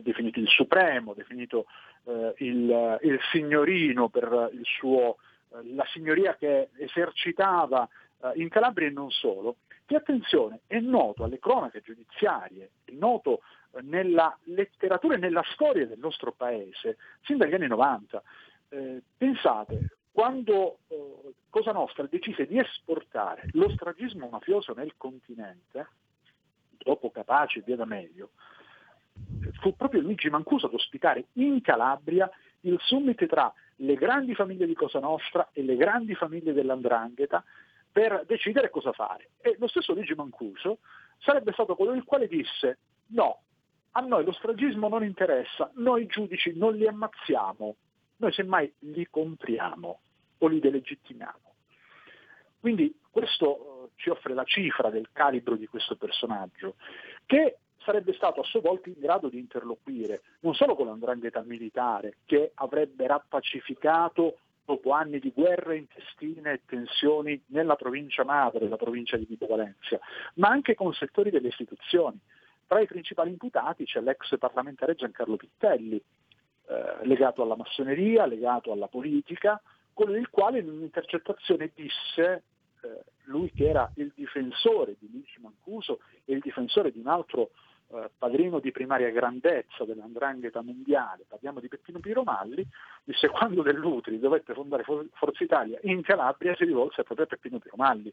definito 0.00 0.38
il 0.38 0.48
supremo, 0.48 1.12
definito 1.12 1.66
il, 2.38 2.98
il 3.02 3.20
signorino 3.30 4.08
per 4.08 4.48
il 4.54 4.64
suo 4.64 5.18
la 5.74 5.84
signoria 5.92 6.36
che 6.36 6.70
esercitava 6.76 7.88
eh, 8.22 8.32
in 8.36 8.48
Calabria 8.48 8.88
e 8.88 8.90
non 8.90 9.10
solo, 9.10 9.56
che 9.84 9.96
attenzione, 9.96 10.60
è 10.66 10.78
noto 10.78 11.24
alle 11.24 11.38
cronache 11.38 11.80
giudiziarie, 11.80 12.70
è 12.84 12.92
noto 12.92 13.42
eh, 13.72 13.82
nella 13.82 14.36
letteratura 14.44 15.14
e 15.14 15.18
nella 15.18 15.44
storia 15.52 15.86
del 15.86 15.98
nostro 15.98 16.32
paese, 16.32 16.96
sin 17.22 17.36
dagli 17.36 17.54
anni 17.54 17.66
90. 17.66 18.22
Eh, 18.68 19.02
pensate, 19.16 19.96
quando 20.12 20.78
eh, 20.88 21.32
Cosa 21.48 21.72
Nostra 21.72 22.06
decise 22.06 22.46
di 22.46 22.58
esportare 22.58 23.48
lo 23.52 23.70
stragismo 23.70 24.28
mafioso 24.28 24.74
nel 24.74 24.94
continente, 24.96 25.88
dopo 26.78 27.10
Capace 27.10 27.58
e 27.58 27.62
via 27.62 27.76
da 27.76 27.84
meglio, 27.84 28.30
fu 29.60 29.74
proprio 29.76 30.00
Luigi 30.00 30.30
Mancuso 30.30 30.66
ad 30.66 30.74
ospitare 30.74 31.26
in 31.34 31.60
Calabria 31.60 32.30
il 32.60 32.78
summit 32.80 33.26
tra 33.26 33.52
le 33.76 33.94
grandi 33.94 34.34
famiglie 34.34 34.66
di 34.66 34.74
Cosa 34.74 34.98
Nostra 34.98 35.48
e 35.52 35.62
le 35.62 35.76
grandi 35.76 36.14
famiglie 36.14 36.52
dell'Andrangheta 36.52 37.42
per 37.90 38.24
decidere 38.26 38.70
cosa 38.70 38.92
fare. 38.92 39.30
E 39.40 39.56
lo 39.58 39.66
stesso 39.66 39.92
Luigi 39.92 40.14
Mancuso 40.14 40.78
sarebbe 41.18 41.52
stato 41.52 41.74
quello 41.74 41.92
il 41.92 42.04
quale 42.04 42.28
disse 42.28 42.78
no, 43.08 43.42
a 43.92 44.00
noi 44.00 44.24
lo 44.24 44.32
stragismo 44.32 44.88
non 44.88 45.04
interessa, 45.04 45.70
noi 45.74 46.06
giudici 46.06 46.56
non 46.56 46.74
li 46.74 46.86
ammazziamo, 46.86 47.76
noi 48.22 48.32
semmai 48.32 48.72
li 48.80 49.06
compriamo 49.10 50.00
o 50.38 50.46
li 50.46 50.60
delegittimiamo. 50.60 51.54
Quindi 52.60 52.96
questo 53.10 53.56
eh, 53.56 53.90
ci 53.96 54.10
offre 54.10 54.32
la 54.32 54.44
cifra 54.44 54.90
del 54.90 55.08
calibro 55.12 55.56
di 55.56 55.66
questo 55.66 55.96
personaggio, 55.96 56.76
che 57.26 57.58
sarebbe 57.78 58.12
stato 58.12 58.40
a 58.40 58.44
sua 58.44 58.60
volta 58.60 58.88
in 58.88 58.94
grado 58.98 59.28
di 59.28 59.38
interloquire 59.38 60.22
non 60.40 60.54
solo 60.54 60.76
con 60.76 60.86
l'andrangheta 60.86 61.42
militare, 61.42 62.18
che 62.24 62.52
avrebbe 62.54 63.08
rappacificato 63.08 64.38
dopo 64.64 64.92
anni 64.92 65.18
di 65.18 65.32
guerre 65.34 65.76
intestine 65.76 66.52
e 66.52 66.60
tensioni 66.64 67.42
nella 67.46 67.74
provincia 67.74 68.24
madre, 68.24 68.68
la 68.68 68.76
provincia 68.76 69.16
di 69.16 69.24
Vibo 69.24 69.46
Valencia, 69.46 69.98
ma 70.34 70.48
anche 70.48 70.76
con 70.76 70.92
settori 70.94 71.30
delle 71.30 71.48
istituzioni. 71.48 72.18
Tra 72.68 72.80
i 72.80 72.86
principali 72.86 73.30
imputati 73.30 73.84
c'è 73.84 74.00
l'ex 74.00 74.38
parlamentare 74.38 74.94
Giancarlo 74.94 75.36
Pittelli, 75.36 76.00
eh, 76.68 77.06
legato 77.06 77.42
alla 77.42 77.56
massoneria, 77.56 78.26
legato 78.26 78.72
alla 78.72 78.88
politica, 78.88 79.60
con 79.92 80.14
il 80.14 80.28
quale 80.30 80.60
in 80.60 80.68
un'intercettazione 80.68 81.70
disse, 81.74 82.44
eh, 82.82 83.04
lui 83.24 83.50
che 83.52 83.68
era 83.68 83.90
il 83.96 84.12
difensore 84.14 84.96
di 84.98 85.08
Luigi 85.10 85.38
Mancuso 85.40 86.00
e 86.24 86.34
il 86.34 86.40
difensore 86.40 86.90
di 86.90 86.98
un 86.98 87.08
altro 87.08 87.50
eh, 87.88 88.10
padrino 88.16 88.58
di 88.58 88.70
primaria 88.70 89.10
grandezza 89.10 89.84
dell'andrangheta 89.84 90.62
mondiale, 90.62 91.26
parliamo 91.28 91.60
di 91.60 91.68
Peppino 91.68 92.00
Piromalli, 92.00 92.66
disse 93.04 93.28
quando 93.28 93.62
Dell'Utri 93.62 94.18
dovette 94.18 94.54
fondare 94.54 94.82
Forza 94.82 95.44
Italia 95.44 95.78
in 95.82 96.00
Calabria 96.02 96.54
si 96.56 96.64
rivolse 96.64 97.02
proprio 97.02 97.26
a 97.26 97.28
Peppino 97.28 97.58
Piromalli. 97.58 98.12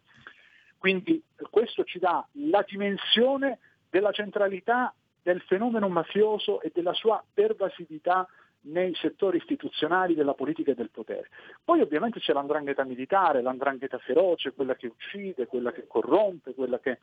Quindi 0.78 1.24
questo 1.50 1.84
ci 1.84 2.00
dà 2.00 2.26
la 2.34 2.64
dimensione 2.68 3.60
della 3.90 4.12
centralità 4.12 4.94
del 5.30 5.42
fenomeno 5.42 5.88
mafioso 5.90 6.60
e 6.60 6.72
della 6.74 6.94
sua 6.94 7.24
pervasività 7.32 8.28
nei 8.62 8.96
settori 8.96 9.38
istituzionali 9.38 10.16
della 10.16 10.34
politica 10.34 10.72
e 10.72 10.74
del 10.74 10.90
potere. 10.90 11.30
Poi 11.64 11.82
ovviamente 11.82 12.20
c'è 12.20 12.34
l'andrangheta 12.34 12.84
militare, 12.84 13.44
l'andrangheta 13.44 14.00
feroce, 14.00 14.54
quella 14.54 14.76
che 14.76 14.88
uccide, 14.88 15.46
quella 15.46 15.72
che 15.72 15.86
corrompe, 15.86 16.56
quella 16.56 16.80
che 16.80 16.98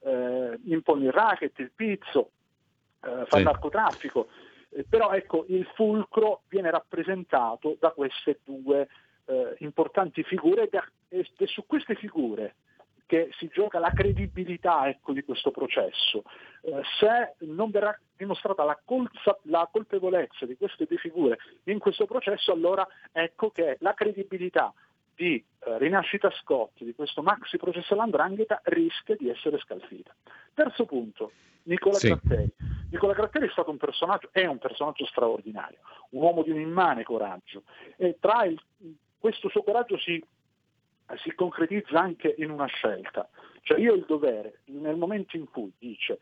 eh, 0.00 0.58
impone 0.64 1.04
il 1.04 1.12
racket, 1.12 1.58
il 1.58 1.70
pizzo, 1.74 2.30
eh, 3.02 3.24
fa 3.26 3.26
sì. 3.28 3.38
il 3.38 3.44
narcotraffico, 3.44 4.28
eh, 4.70 4.86
però 4.88 5.12
ecco 5.12 5.44
il 5.48 5.66
fulcro 5.74 6.44
viene 6.48 6.70
rappresentato 6.70 7.76
da 7.78 7.90
queste 7.90 8.40
due 8.42 8.88
eh, 9.26 9.54
importanti 9.58 10.22
figure 10.22 10.70
ed 10.70 10.80
è 11.36 11.46
su 11.46 11.66
queste 11.66 11.94
figure 11.94 12.54
che 13.06 13.30
si 13.38 13.48
gioca 13.52 13.78
la 13.78 13.92
credibilità 13.92 14.88
ecco, 14.88 15.12
di 15.12 15.22
questo 15.22 15.50
processo. 15.50 16.24
Eh, 16.62 16.82
se 16.98 17.46
non 17.46 17.70
verrà 17.70 17.98
dimostrata 18.16 18.64
la, 18.64 18.78
colza, 18.84 19.38
la, 19.42 19.68
colpevolezza 19.70 20.44
di 20.44 20.56
queste 20.56 20.86
due 20.86 20.98
figure 20.98 21.38
in 21.64 21.78
questo 21.78 22.06
processo, 22.06 22.52
allora 22.52 22.86
ecco 23.12 23.50
che 23.50 23.76
la 23.80 23.94
credibilità 23.94 24.72
di 25.14 25.34
eh, 25.34 25.78
Rinascita 25.78 26.30
Scotti, 26.42 26.84
di 26.84 26.94
questo 26.94 27.22
maxi 27.22 27.56
processo 27.56 27.94
all'andrangheta, 27.94 28.60
rischia 28.64 29.16
di 29.16 29.30
essere 29.30 29.58
scalfita. 29.58 30.14
Terzo 30.52 30.84
punto, 30.84 31.32
Nicola 31.64 31.94
sì. 31.94 32.08
Gratteri. 32.08 32.52
Nicola 32.90 33.14
Gratteri 33.14 33.46
è 33.46 33.50
stato 33.50 33.70
un 33.70 33.78
personaggio, 33.78 34.28
è 34.32 34.46
un 34.46 34.58
personaggio 34.58 35.06
straordinario, 35.06 35.78
un 36.10 36.22
uomo 36.22 36.42
di 36.42 36.50
un 36.50 36.60
immane 36.60 37.02
coraggio 37.02 37.62
e 37.96 38.16
tra 38.20 38.44
il, 38.44 38.60
questo 39.18 39.48
suo 39.48 39.62
coraggio 39.62 39.98
si, 39.98 40.22
si 41.22 41.34
concretizza 41.34 42.00
anche 42.00 42.34
in 42.38 42.50
una 42.50 42.66
scelta. 42.66 43.28
Cioè 43.62 43.78
io 43.78 43.92
ho 43.92 43.96
il 43.96 44.04
dovere, 44.06 44.60
nel 44.66 44.96
momento 44.96 45.36
in 45.36 45.48
cui 45.48 45.72
dice 45.78 46.18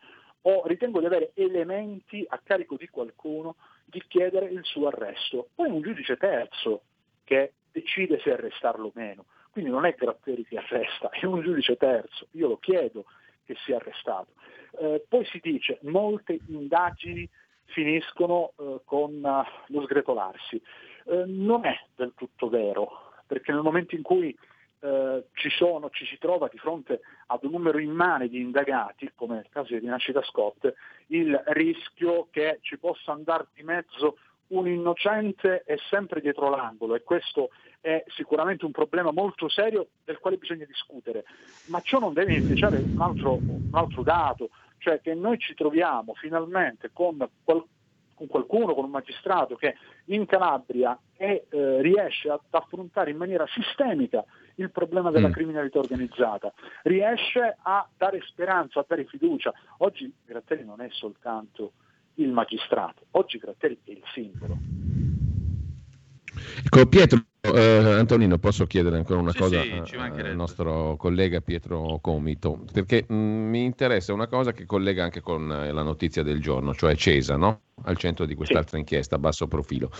o 0.46 0.66
ritengo 0.66 1.00
di 1.00 1.06
avere 1.06 1.30
elementi 1.34 2.24
a 2.28 2.38
carico 2.42 2.76
di 2.76 2.88
qualcuno, 2.88 3.56
di 3.84 4.02
chiedere 4.06 4.46
il 4.46 4.60
suo 4.62 4.88
arresto. 4.88 5.48
Poi 5.54 5.70
un 5.70 5.80
giudice 5.80 6.16
terzo 6.16 6.82
che 7.24 7.54
decide 7.72 8.20
se 8.20 8.32
arrestarlo 8.32 8.88
o 8.88 8.92
meno. 8.94 9.24
Quindi 9.50 9.70
non 9.70 9.86
è 9.86 9.94
Gratteri 9.94 10.44
che 10.44 10.58
arresta, 10.58 11.10
è 11.10 11.24
un 11.24 11.40
giudice 11.40 11.76
terzo, 11.76 12.26
io 12.32 12.48
lo 12.48 12.58
chiedo 12.58 13.04
che 13.44 13.54
sia 13.64 13.76
arrestato. 13.76 14.32
Eh, 14.80 15.04
poi 15.08 15.24
si 15.26 15.38
dice 15.40 15.78
molte 15.82 16.38
indagini 16.48 17.28
finiscono 17.66 18.52
eh, 18.58 18.80
con 18.84 19.12
uh, 19.22 19.72
lo 19.72 19.82
sgretolarsi. 19.82 20.60
Eh, 21.06 21.24
non 21.26 21.64
è 21.64 21.78
del 21.94 22.12
tutto 22.16 22.48
vero, 22.48 23.12
perché 23.26 23.52
nel 23.52 23.62
momento 23.62 23.94
in 23.94 24.02
cui 24.02 24.36
eh, 24.84 25.28
ci, 25.32 25.48
sono, 25.48 25.88
ci 25.88 26.04
si 26.04 26.18
trova 26.18 26.46
di 26.48 26.58
fronte 26.58 27.00
ad 27.28 27.42
un 27.44 27.52
numero 27.52 27.78
immane 27.78 28.28
di 28.28 28.38
indagati, 28.40 29.10
come 29.14 29.36
nel 29.36 29.48
caso 29.48 29.72
di 29.72 29.78
Rinascita 29.78 30.22
Scott, 30.22 30.70
il 31.06 31.42
rischio 31.46 32.28
che 32.30 32.58
ci 32.60 32.76
possa 32.76 33.12
andare 33.12 33.46
di 33.54 33.62
mezzo 33.62 34.18
un 34.48 34.68
innocente 34.68 35.62
è 35.62 35.76
sempre 35.88 36.20
dietro 36.20 36.50
l'angolo. 36.50 36.94
E 36.94 37.02
questo 37.02 37.48
è 37.80 38.04
sicuramente 38.08 38.66
un 38.66 38.72
problema 38.72 39.10
molto 39.10 39.48
serio 39.48 39.88
del 40.04 40.18
quale 40.18 40.36
bisogna 40.36 40.66
discutere, 40.66 41.24
ma 41.68 41.80
ciò 41.80 41.98
non 41.98 42.12
deve 42.12 42.34
inficiare 42.34 42.76
un 42.76 43.00
altro, 43.00 43.38
un 43.40 43.70
altro 43.70 44.02
dato, 44.02 44.50
cioè 44.78 45.00
che 45.00 45.14
noi 45.14 45.38
ci 45.38 45.54
troviamo 45.54 46.12
finalmente 46.12 46.90
con, 46.92 47.26
qual- 47.42 47.64
con 48.14 48.26
qualcuno, 48.26 48.75
con 48.75 48.85
un 48.85 48.90
magistrato 48.90 49.56
che 49.56 49.75
in 50.06 50.26
Calabria 50.26 50.99
è, 51.16 51.44
eh, 51.49 51.83
riesce 51.83 52.28
ad 52.28 52.40
affrontare 52.50 53.11
in 53.11 53.16
maniera 53.16 53.47
sistemica 53.49 54.25
il 54.56 54.71
problema 54.71 55.11
della 55.11 55.28
mm. 55.28 55.33
criminalità 55.33 55.78
organizzata, 55.78 56.52
riesce 56.83 57.56
a 57.62 57.88
dare 57.97 58.21
speranza, 58.23 58.80
a 58.80 58.85
dare 58.87 59.04
fiducia. 59.04 59.52
Oggi 59.78 60.12
Gratteri 60.25 60.64
non 60.64 60.80
è 60.80 60.88
soltanto 60.90 61.73
il 62.14 62.30
magistrato. 62.30 63.06
Oggi 63.12 63.38
Gratteri 63.38 63.78
è 63.85 63.90
il 63.90 64.02
simbolo. 64.12 64.56
Ecco, 66.64 66.87
Pietro, 66.87 67.18
eh, 67.52 67.98
Antonino, 67.98 68.38
posso 68.38 68.64
chiedere 68.64 68.96
ancora 68.96 69.20
una 69.20 69.32
sì, 69.32 69.38
cosa 69.38 69.60
sì, 69.60 69.96
al 69.96 70.34
nostro 70.34 70.96
collega 70.96 71.40
Pietro 71.40 71.98
Comito? 72.00 72.64
Perché 72.72 73.04
mh, 73.06 73.14
mm, 73.14 73.48
mi 73.50 73.64
interessa 73.64 74.12
una 74.14 74.26
cosa 74.26 74.52
che 74.52 74.64
collega 74.64 75.04
anche 75.04 75.20
con 75.20 75.52
eh, 75.52 75.70
la 75.70 75.82
notizia 75.82 76.22
del 76.22 76.40
giorno, 76.40 76.74
cioè 76.74 76.96
Cesa, 76.96 77.36
no? 77.36 77.60
al 77.82 77.96
centro 77.96 78.24
di 78.24 78.34
quest'altra 78.34 78.72
sì. 78.72 78.78
inchiesta 78.78 79.16
a 79.16 79.18
basso 79.18 79.46
profilo. 79.46 79.90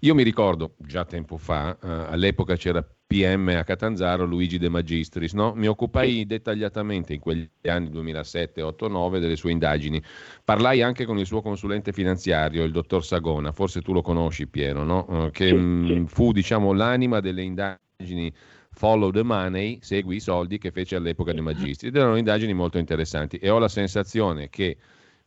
Io 0.00 0.14
mi 0.14 0.22
ricordo, 0.22 0.74
già 0.78 1.04
tempo 1.04 1.36
fa, 1.36 1.76
eh, 1.82 1.88
all'epoca 1.88 2.56
c'era 2.56 2.86
PM 3.06 3.48
a 3.48 3.64
Catanzaro 3.64 4.24
Luigi 4.24 4.58
De 4.58 4.68
Magistris, 4.68 5.34
no? 5.34 5.52
mi 5.54 5.68
occupai 5.68 6.24
dettagliatamente 6.26 7.12
in 7.12 7.20
quegli 7.20 7.48
anni 7.64 7.90
2007, 7.90 8.62
8, 8.62 8.88
9 8.88 9.20
delle 9.20 9.36
sue 9.36 9.52
indagini. 9.52 10.02
Parlai 10.42 10.80
anche 10.80 11.04
con 11.04 11.18
il 11.18 11.26
suo 11.26 11.42
consulente 11.42 11.92
finanziario, 11.92 12.64
il 12.64 12.72
dottor 12.72 13.04
Sagona, 13.04 13.52
forse 13.52 13.82
tu 13.82 13.92
lo 13.92 14.00
conosci 14.00 14.48
Piero, 14.48 14.84
no? 14.84 15.26
Eh, 15.26 15.30
che 15.30 15.48
sì, 15.48 15.54
mh, 15.54 16.06
fu 16.06 16.32
diciamo, 16.32 16.72
l'anima 16.94 17.20
delle 17.20 17.42
indagini 17.42 18.32
Follow 18.70 19.10
the 19.10 19.22
Money, 19.22 19.78
segui 19.82 20.16
i 20.16 20.20
soldi 20.20 20.58
che 20.58 20.70
fece 20.70 20.96
all'epoca 20.96 21.32
De 21.32 21.40
Magistris. 21.40 21.90
Ed 21.90 21.96
erano 21.96 22.16
indagini 22.16 22.54
molto 22.54 22.78
interessanti 22.78 23.36
e 23.36 23.50
ho 23.50 23.58
la 23.58 23.68
sensazione 23.68 24.48
che 24.48 24.76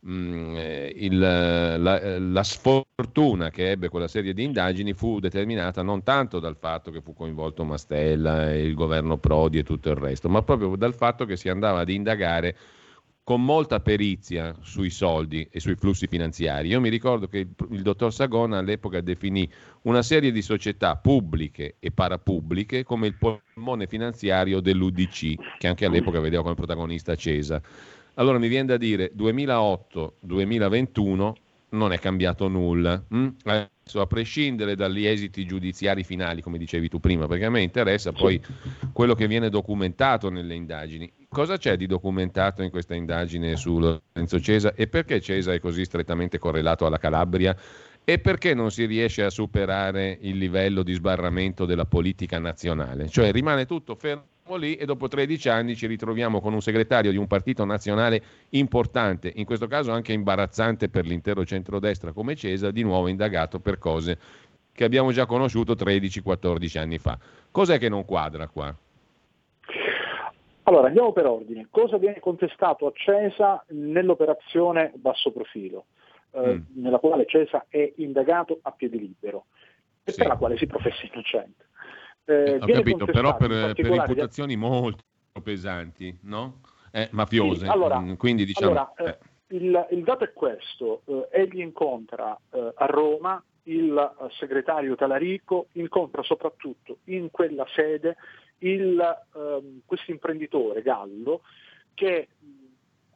Mm, 0.06 0.54
eh, 0.56 0.92
il, 0.94 1.18
la, 1.18 2.18
la, 2.20 2.42
sfortuna 2.44 3.50
che 3.50 3.70
ebbe 3.72 3.88
quella 3.88 4.06
serie 4.06 4.32
di 4.32 4.44
indagini 4.44 4.92
fu 4.92 5.18
determinata 5.18 5.82
non 5.82 6.04
tanto 6.04 6.38
dal 6.38 6.56
fatto 6.56 6.92
che 6.92 7.00
fu 7.00 7.14
coinvolto 7.14 7.64
Mastella 7.64 8.52
e 8.52 8.62
il 8.62 8.74
governo 8.74 9.18
Prodi 9.18 9.58
e 9.58 9.64
tutto 9.64 9.90
il 9.90 9.96
resto, 9.96 10.28
ma 10.28 10.42
proprio 10.42 10.76
dal 10.76 10.94
fatto 10.94 11.24
che 11.24 11.36
si 11.36 11.48
andava 11.48 11.80
ad 11.80 11.88
indagare 11.88 12.56
con 13.28 13.44
molta 13.44 13.80
perizia 13.80 14.56
sui 14.62 14.88
soldi 14.88 15.46
e 15.50 15.60
sui 15.60 15.74
flussi 15.74 16.06
finanziari. 16.06 16.68
Io 16.68 16.80
mi 16.80 16.88
ricordo 16.88 17.28
che 17.28 17.40
il, 17.40 17.48
il 17.72 17.82
dottor 17.82 18.10
Sagona 18.10 18.56
all'epoca 18.56 19.02
definì 19.02 19.46
una 19.82 20.00
serie 20.00 20.32
di 20.32 20.40
società 20.40 20.96
pubbliche 20.96 21.76
e 21.78 21.90
parapubbliche 21.90 22.84
come 22.84 23.06
il 23.06 23.18
polmone 23.18 23.86
finanziario 23.86 24.60
dell'UDC, 24.60 25.58
che 25.58 25.66
anche 25.66 25.84
all'epoca 25.84 26.20
vedeva 26.20 26.42
come 26.42 26.54
protagonista 26.54 27.16
Cesa. 27.16 27.60
Allora 28.14 28.38
mi 28.38 28.48
viene 28.48 28.68
da 28.68 28.78
dire 28.78 29.12
2008-2021 29.14 31.32
non 31.70 31.92
è 31.92 31.98
cambiato 31.98 32.48
nulla. 32.48 33.04
Mm? 33.14 33.28
Adesso, 33.44 34.00
a 34.00 34.06
prescindere 34.06 34.74
dagli 34.74 35.04
esiti 35.04 35.44
giudiziari 35.44 36.02
finali, 36.02 36.40
come 36.40 36.56
dicevi 36.56 36.88
tu 36.88 36.98
prima, 36.98 37.26
perché 37.26 37.44
a 37.44 37.50
me 37.50 37.60
interessa 37.60 38.10
poi 38.10 38.40
quello 38.94 39.14
che 39.14 39.26
viene 39.26 39.50
documentato 39.50 40.30
nelle 40.30 40.54
indagini. 40.54 41.12
Cosa 41.30 41.58
c'è 41.58 41.76
di 41.76 41.86
documentato 41.86 42.62
in 42.62 42.70
questa 42.70 42.94
indagine 42.94 43.54
su 43.56 43.78
Lorenzo 43.78 44.40
Cesa 44.40 44.72
e 44.72 44.86
perché 44.86 45.20
Cesa 45.20 45.52
è 45.52 45.60
così 45.60 45.84
strettamente 45.84 46.38
correlato 46.38 46.86
alla 46.86 46.96
Calabria? 46.96 47.54
E 48.02 48.18
perché 48.18 48.54
non 48.54 48.70
si 48.70 48.86
riesce 48.86 49.22
a 49.22 49.28
superare 49.28 50.16
il 50.22 50.38
livello 50.38 50.82
di 50.82 50.94
sbarramento 50.94 51.66
della 51.66 51.84
politica 51.84 52.38
nazionale? 52.38 53.08
Cioè 53.08 53.30
rimane 53.30 53.66
tutto 53.66 53.94
fermo 53.94 54.56
lì 54.56 54.76
e 54.76 54.86
dopo 54.86 55.06
13 55.06 55.50
anni 55.50 55.76
ci 55.76 55.86
ritroviamo 55.86 56.40
con 56.40 56.54
un 56.54 56.62
segretario 56.62 57.10
di 57.10 57.18
un 57.18 57.26
partito 57.26 57.66
nazionale 57.66 58.22
importante, 58.50 59.30
in 59.36 59.44
questo 59.44 59.66
caso 59.66 59.92
anche 59.92 60.14
imbarazzante 60.14 60.88
per 60.88 61.04
l'intero 61.04 61.44
centrodestra 61.44 62.12
come 62.12 62.36
Cesa, 62.36 62.70
di 62.70 62.82
nuovo 62.82 63.06
indagato 63.06 63.60
per 63.60 63.76
cose 63.76 64.18
che 64.72 64.84
abbiamo 64.84 65.12
già 65.12 65.26
conosciuto 65.26 65.74
13-14 65.74 66.78
anni 66.78 66.96
fa. 66.96 67.18
Cos'è 67.50 67.78
che 67.78 67.90
non 67.90 68.06
quadra 68.06 68.48
qua? 68.48 68.74
Allora, 70.68 70.88
andiamo 70.88 71.12
per 71.12 71.24
ordine. 71.24 71.68
Cosa 71.70 71.96
viene 71.96 72.20
contestato 72.20 72.86
a 72.86 72.92
Cesa 72.94 73.64
nell'operazione 73.68 74.92
basso 74.96 75.32
profilo, 75.32 75.86
eh, 76.32 76.56
mm. 76.56 76.82
nella 76.82 76.98
quale 76.98 77.24
Cesa 77.26 77.64
è 77.68 77.90
indagato 77.96 78.58
a 78.60 78.72
piede 78.72 78.98
libero 78.98 79.46
e 80.04 80.12
sì. 80.12 80.18
per 80.18 80.26
la 80.26 80.36
quale 80.36 80.58
si 80.58 80.66
professa 80.66 81.06
innocente? 81.10 81.64
Eh, 82.26 82.58
Ho 82.60 82.66
capito, 82.66 83.06
però 83.06 83.34
per, 83.38 83.72
per 83.72 83.86
imputazioni 83.86 84.56
molto 84.56 85.04
pesanti, 85.42 86.18
no? 86.24 86.60
Eh, 86.92 87.08
mafiose. 87.12 87.64
Sì, 87.64 87.70
allora, 87.70 87.98
mm, 87.98 88.14
Quindi 88.14 88.44
diciamo... 88.44 88.70
Allora, 88.72 88.92
eh, 88.96 89.08
eh. 89.08 89.56
il, 89.56 89.86
il, 89.92 90.04
dato 90.04 90.24
è 90.24 90.32
questo, 90.34 91.00
eh, 91.06 91.28
egli 91.30 91.60
incontra 91.60 92.38
eh, 92.50 92.72
a 92.74 92.84
Roma 92.84 93.42
il 93.62 94.12
segretario 94.38 94.96
Talarico, 94.96 95.68
incontra 95.72 96.22
soprattutto 96.22 96.98
in 97.04 97.30
quella 97.30 97.66
sede 97.74 98.16
ehm, 98.58 99.80
questo 99.84 100.10
imprenditore 100.10 100.82
Gallo 100.82 101.42
che 101.94 102.28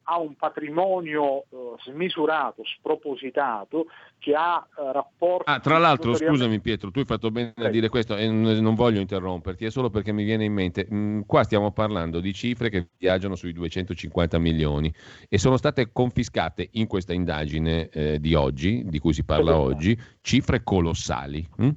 ha 0.05 0.18
un 0.18 0.35
patrimonio 0.35 1.44
uh, 1.48 1.76
smisurato, 1.85 2.62
spropositato, 2.64 3.87
che 4.18 4.35
ha 4.35 4.57
uh, 4.57 4.90
rapporti... 4.90 5.50
Ah, 5.50 5.61
tra 5.61 5.78
l'altro, 5.78 6.14
scusami 6.14 6.61
Pietro, 6.61 6.90
tu 6.90 6.98
hai 7.00 7.05
fatto 7.05 7.31
bene 7.31 7.52
a 7.57 7.68
dire 7.68 7.88
questo 7.88 8.16
e 8.16 8.28
non 8.28 8.74
voglio 8.74 9.00
interromperti, 9.00 9.64
è 9.64 9.70
solo 9.70 9.90
perché 9.90 10.12
mi 10.12 10.24
viene 10.24 10.44
in 10.44 10.52
mente, 10.52 10.87
mm, 10.92 11.20
qua 11.26 11.44
stiamo 11.44 11.70
parlando 11.72 12.20
di 12.20 12.33
cifre 12.33 12.68
che 12.68 12.88
viaggiano 12.98 13.37
sui 13.37 13.52
250 13.52 14.38
milioni 14.38 14.92
e 15.28 15.38
sono 15.38 15.57
state 15.57 15.90
confiscate 15.92 16.68
in 16.72 16.87
questa 16.87 17.12
indagine 17.12 17.88
eh, 17.90 18.18
di 18.18 18.35
oggi, 18.35 18.83
di 18.87 18.98
cui 18.98 19.12
si 19.12 19.24
parla 19.24 19.52
esatto. 19.52 19.66
oggi, 19.66 19.98
cifre 20.20 20.62
colossali. 20.62 21.46
Hm? 21.59 21.70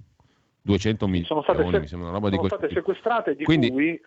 200 0.65 1.05
milioni, 1.05 1.27
sono 1.27 1.43
state, 1.43 1.63
se- 1.69 1.87
sono 1.87 2.45
state 2.45 2.69
sequestrate 2.69 3.35
di 3.35 3.43
Quindi, 3.43 3.69
cui 3.69 4.01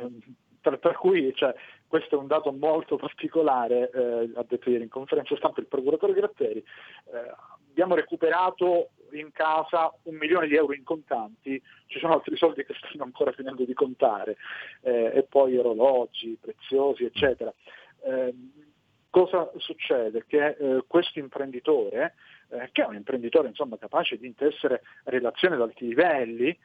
per, 0.61 0.79
per 0.79 0.97
cui 0.97 1.33
cioè, 1.35 1.55
questo 1.87 2.17
è 2.17 2.19
un 2.19 2.27
dato 2.27 2.53
molto 2.53 2.97
particolare, 2.97 3.91
eh, 3.95 4.31
ha 4.35 4.45
detto 4.47 4.69
ieri 4.69 4.83
in 4.83 4.89
conferenza 4.89 5.37
stampa 5.37 5.61
il 5.61 5.67
procuratore 5.67 6.15
Gratteri, 6.15 6.59
eh, 6.59 7.33
abbiamo 7.71 7.95
recuperato 7.95 8.91
in 9.13 9.31
casa 9.33 9.95
un 10.03 10.17
milione 10.17 10.49
di 10.49 10.57
euro 10.57 10.75
in 10.75 10.83
contanti, 10.83 11.63
ci 11.87 12.01
sono 12.01 12.15
altri 12.15 12.37
soldi 12.37 12.65
che 12.65 12.75
stanno 12.75 13.05
ancora 13.05 13.31
finendo 13.33 13.65
di 13.65 13.73
contare, 13.73 14.37
eh, 14.83 15.13
e 15.15 15.23
poi 15.23 15.57
orologi 15.57 16.37
preziosi, 16.41 17.05
eccetera. 17.05 17.55
Eh, 18.05 18.35
cosa 19.11 19.51
succede? 19.57 20.25
Che 20.27 20.47
eh, 20.49 20.85
questo 20.87 21.21
imprenditore, 21.21 22.15
eh, 22.51 22.69
che 22.73 22.83
è 22.83 22.87
un 22.87 22.95
imprenditore 22.95 23.49
insomma, 23.49 23.79
capace 23.79 24.17
di 24.17 24.27
intessere 24.27 24.83
relazioni 25.05 25.55
ad 25.55 25.63
alti 25.63 25.87
livelli, 25.87 26.59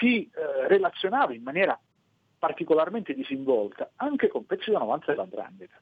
si 0.00 0.28
relazionava 0.66 1.34
in 1.34 1.42
maniera 1.44 1.78
particolarmente 2.44 3.14
disinvolta 3.14 3.92
anche 3.96 4.28
con 4.28 4.44
pezzi 4.44 4.70
90 4.70 5.06
dell'andrangheta. 5.06 5.80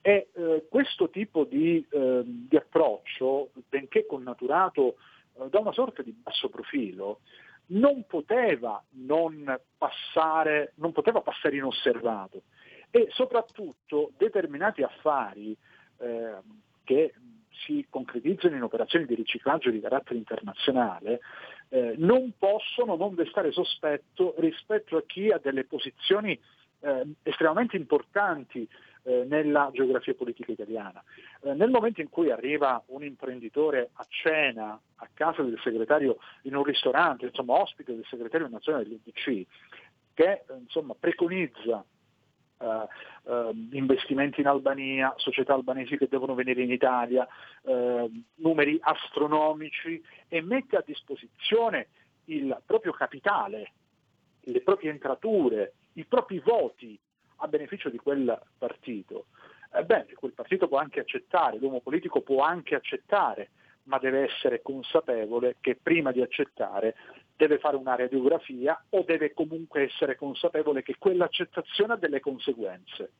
E 0.00 0.30
eh, 0.32 0.66
questo 0.68 1.10
tipo 1.10 1.44
di, 1.44 1.86
eh, 1.88 2.22
di, 2.24 2.56
approccio, 2.56 3.50
benché 3.68 4.04
connaturato 4.04 4.96
eh, 5.34 5.48
da 5.48 5.60
una 5.60 5.72
sorta 5.72 6.02
di 6.02 6.10
basso 6.10 6.48
profilo, 6.48 7.20
non 7.66 8.04
poteva, 8.08 8.82
non, 8.94 9.60
passare, 9.78 10.72
non 10.76 10.90
poteva 10.90 11.20
passare 11.20 11.54
inosservato 11.54 12.42
e 12.90 13.06
soprattutto 13.10 14.10
determinati 14.16 14.82
affari 14.82 15.56
eh, 15.98 16.34
che 16.82 17.14
si 17.64 17.86
concretizzano 17.88 18.56
in 18.56 18.62
operazioni 18.62 19.06
di 19.06 19.14
riciclaggio 19.14 19.70
di 19.70 19.80
carattere 19.80 20.18
internazionale 20.18 21.20
eh, 21.70 21.94
non 21.98 22.32
possono 22.38 22.96
non 22.96 23.14
destare 23.14 23.52
sospetto 23.52 24.34
rispetto 24.38 24.96
a 24.96 25.02
chi 25.06 25.30
ha 25.30 25.38
delle 25.38 25.64
posizioni 25.64 26.38
eh, 26.80 27.14
estremamente 27.22 27.76
importanti 27.76 28.68
eh, 29.02 29.24
nella 29.28 29.70
geografia 29.72 30.14
politica 30.14 30.52
italiana. 30.52 31.02
Eh, 31.42 31.54
nel 31.54 31.70
momento 31.70 32.00
in 32.00 32.08
cui 32.08 32.30
arriva 32.30 32.82
un 32.86 33.04
imprenditore 33.04 33.90
a 33.94 34.06
cena 34.08 34.78
a 34.96 35.08
casa 35.14 35.42
del 35.42 35.58
segretario 35.62 36.18
in 36.42 36.56
un 36.56 36.64
ristorante, 36.64 37.26
insomma 37.26 37.54
ospite 37.54 37.94
del 37.94 38.06
segretario 38.08 38.48
nazionale 38.48 38.84
dell'UDC, 38.84 39.46
che 40.14 40.32
eh, 40.32 40.44
insomma, 40.58 40.94
preconizza 40.98 41.84
Uh, 42.60 42.86
uh, 43.32 43.68
investimenti 43.72 44.42
in 44.42 44.46
Albania, 44.46 45.14
società 45.16 45.54
albanesi 45.54 45.96
che 45.96 46.08
devono 46.10 46.34
venire 46.34 46.60
in 46.60 46.70
Italia, 46.70 47.26
uh, 47.62 48.22
numeri 48.34 48.78
astronomici 48.82 49.98
e 50.28 50.42
mette 50.42 50.76
a 50.76 50.82
disposizione 50.84 51.88
il 52.24 52.54
proprio 52.66 52.92
capitale, 52.92 53.72
le 54.42 54.60
proprie 54.60 54.90
entrature, 54.90 55.72
i 55.94 56.04
propri 56.04 56.38
voti 56.40 57.00
a 57.36 57.48
beneficio 57.48 57.88
di 57.88 57.96
quel 57.96 58.38
partito. 58.58 59.28
Ebbene, 59.72 60.12
quel 60.12 60.32
partito 60.32 60.68
può 60.68 60.76
anche 60.76 61.00
accettare, 61.00 61.56
l'uomo 61.56 61.80
politico 61.80 62.20
può 62.20 62.42
anche 62.42 62.74
accettare, 62.74 63.52
ma 63.84 63.98
deve 63.98 64.30
essere 64.30 64.60
consapevole 64.60 65.56
che 65.60 65.78
prima 65.82 66.12
di 66.12 66.20
accettare 66.20 66.94
deve 67.40 67.58
fare 67.58 67.76
una 67.76 67.96
radiografia 67.96 68.78
o 68.90 69.02
deve 69.02 69.32
comunque 69.32 69.84
essere 69.84 70.14
consapevole 70.14 70.82
che 70.82 70.96
quell'accettazione 70.98 71.94
ha 71.94 71.96
delle 71.96 72.20
conseguenze. 72.20 73.12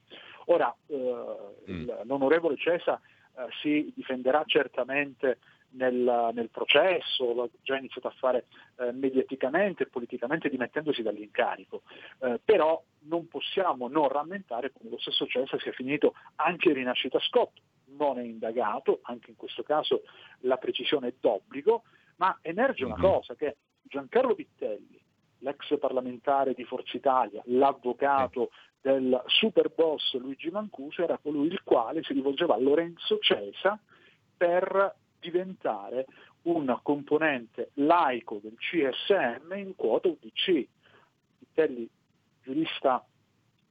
Ora, 0.47 0.75
eh, 0.89 1.25
mm. 1.71 1.89
l'onorevole 2.05 2.57
Cesa 2.59 3.01
eh, 3.01 3.47
si 3.63 3.91
difenderà 3.97 4.43
certamente 4.45 5.39
nel, 5.71 6.33
nel, 6.35 6.51
processo, 6.51 7.33
l'ha 7.33 7.49
già 7.63 7.79
iniziato 7.79 8.09
a 8.09 8.15
fare 8.19 8.47
eh, 8.79 8.93
mediaticamente 8.93 9.85
e 9.85 9.87
politicamente 9.87 10.51
dimettendosi 10.51 11.01
dall'incarico, 11.01 11.83
eh, 12.19 12.39
però 12.45 12.83
non 13.05 13.27
possiamo 13.27 13.89
non 13.89 14.09
rammentare 14.09 14.71
come 14.71 14.91
lo 14.91 14.99
stesso 14.99 15.27
Cesa 15.27 15.59
sia 15.59 15.73
finito 15.73 16.13
anche 16.37 16.69
in 16.69 16.75
rinascita 16.75 17.19
Scott, 17.21 17.57
non 17.97 18.19
è 18.19 18.23
indagato, 18.23 18.99
anche 19.03 19.31
in 19.31 19.37
questo 19.37 19.63
caso 19.63 20.03
la 20.41 20.59
precisione 20.59 21.09
è 21.09 21.15
d'obbligo, 21.19 21.85
ma 22.17 22.39
emerge 22.43 22.85
una 22.85 22.97
mhm. 22.97 23.03
cosa 23.03 23.35
che 23.35 23.57
Giancarlo 23.91 24.37
Pittelli, 24.37 25.03
l'ex 25.39 25.77
parlamentare 25.81 26.55
di 26.55 26.63
Forza 26.63 26.97
Italia, 26.97 27.43
l'avvocato 27.47 28.53
del 28.81 29.21
super 29.27 29.69
boss 29.75 30.15
Luigi 30.15 30.49
Mancuso, 30.49 31.03
era 31.03 31.19
colui 31.19 31.49
il 31.49 31.61
quale 31.65 32.05
si 32.05 32.13
rivolgeva 32.13 32.55
a 32.55 32.61
Lorenzo 32.61 33.19
Cesa 33.19 33.77
per 34.37 34.95
diventare 35.19 36.07
un 36.43 36.79
componente 36.85 37.71
laico 37.75 38.39
del 38.41 38.55
CSM 38.57 39.53
in 39.57 39.75
quota 39.75 40.07
UDC. 40.07 40.69
Pittelli, 41.39 41.91
giurista 42.45 43.05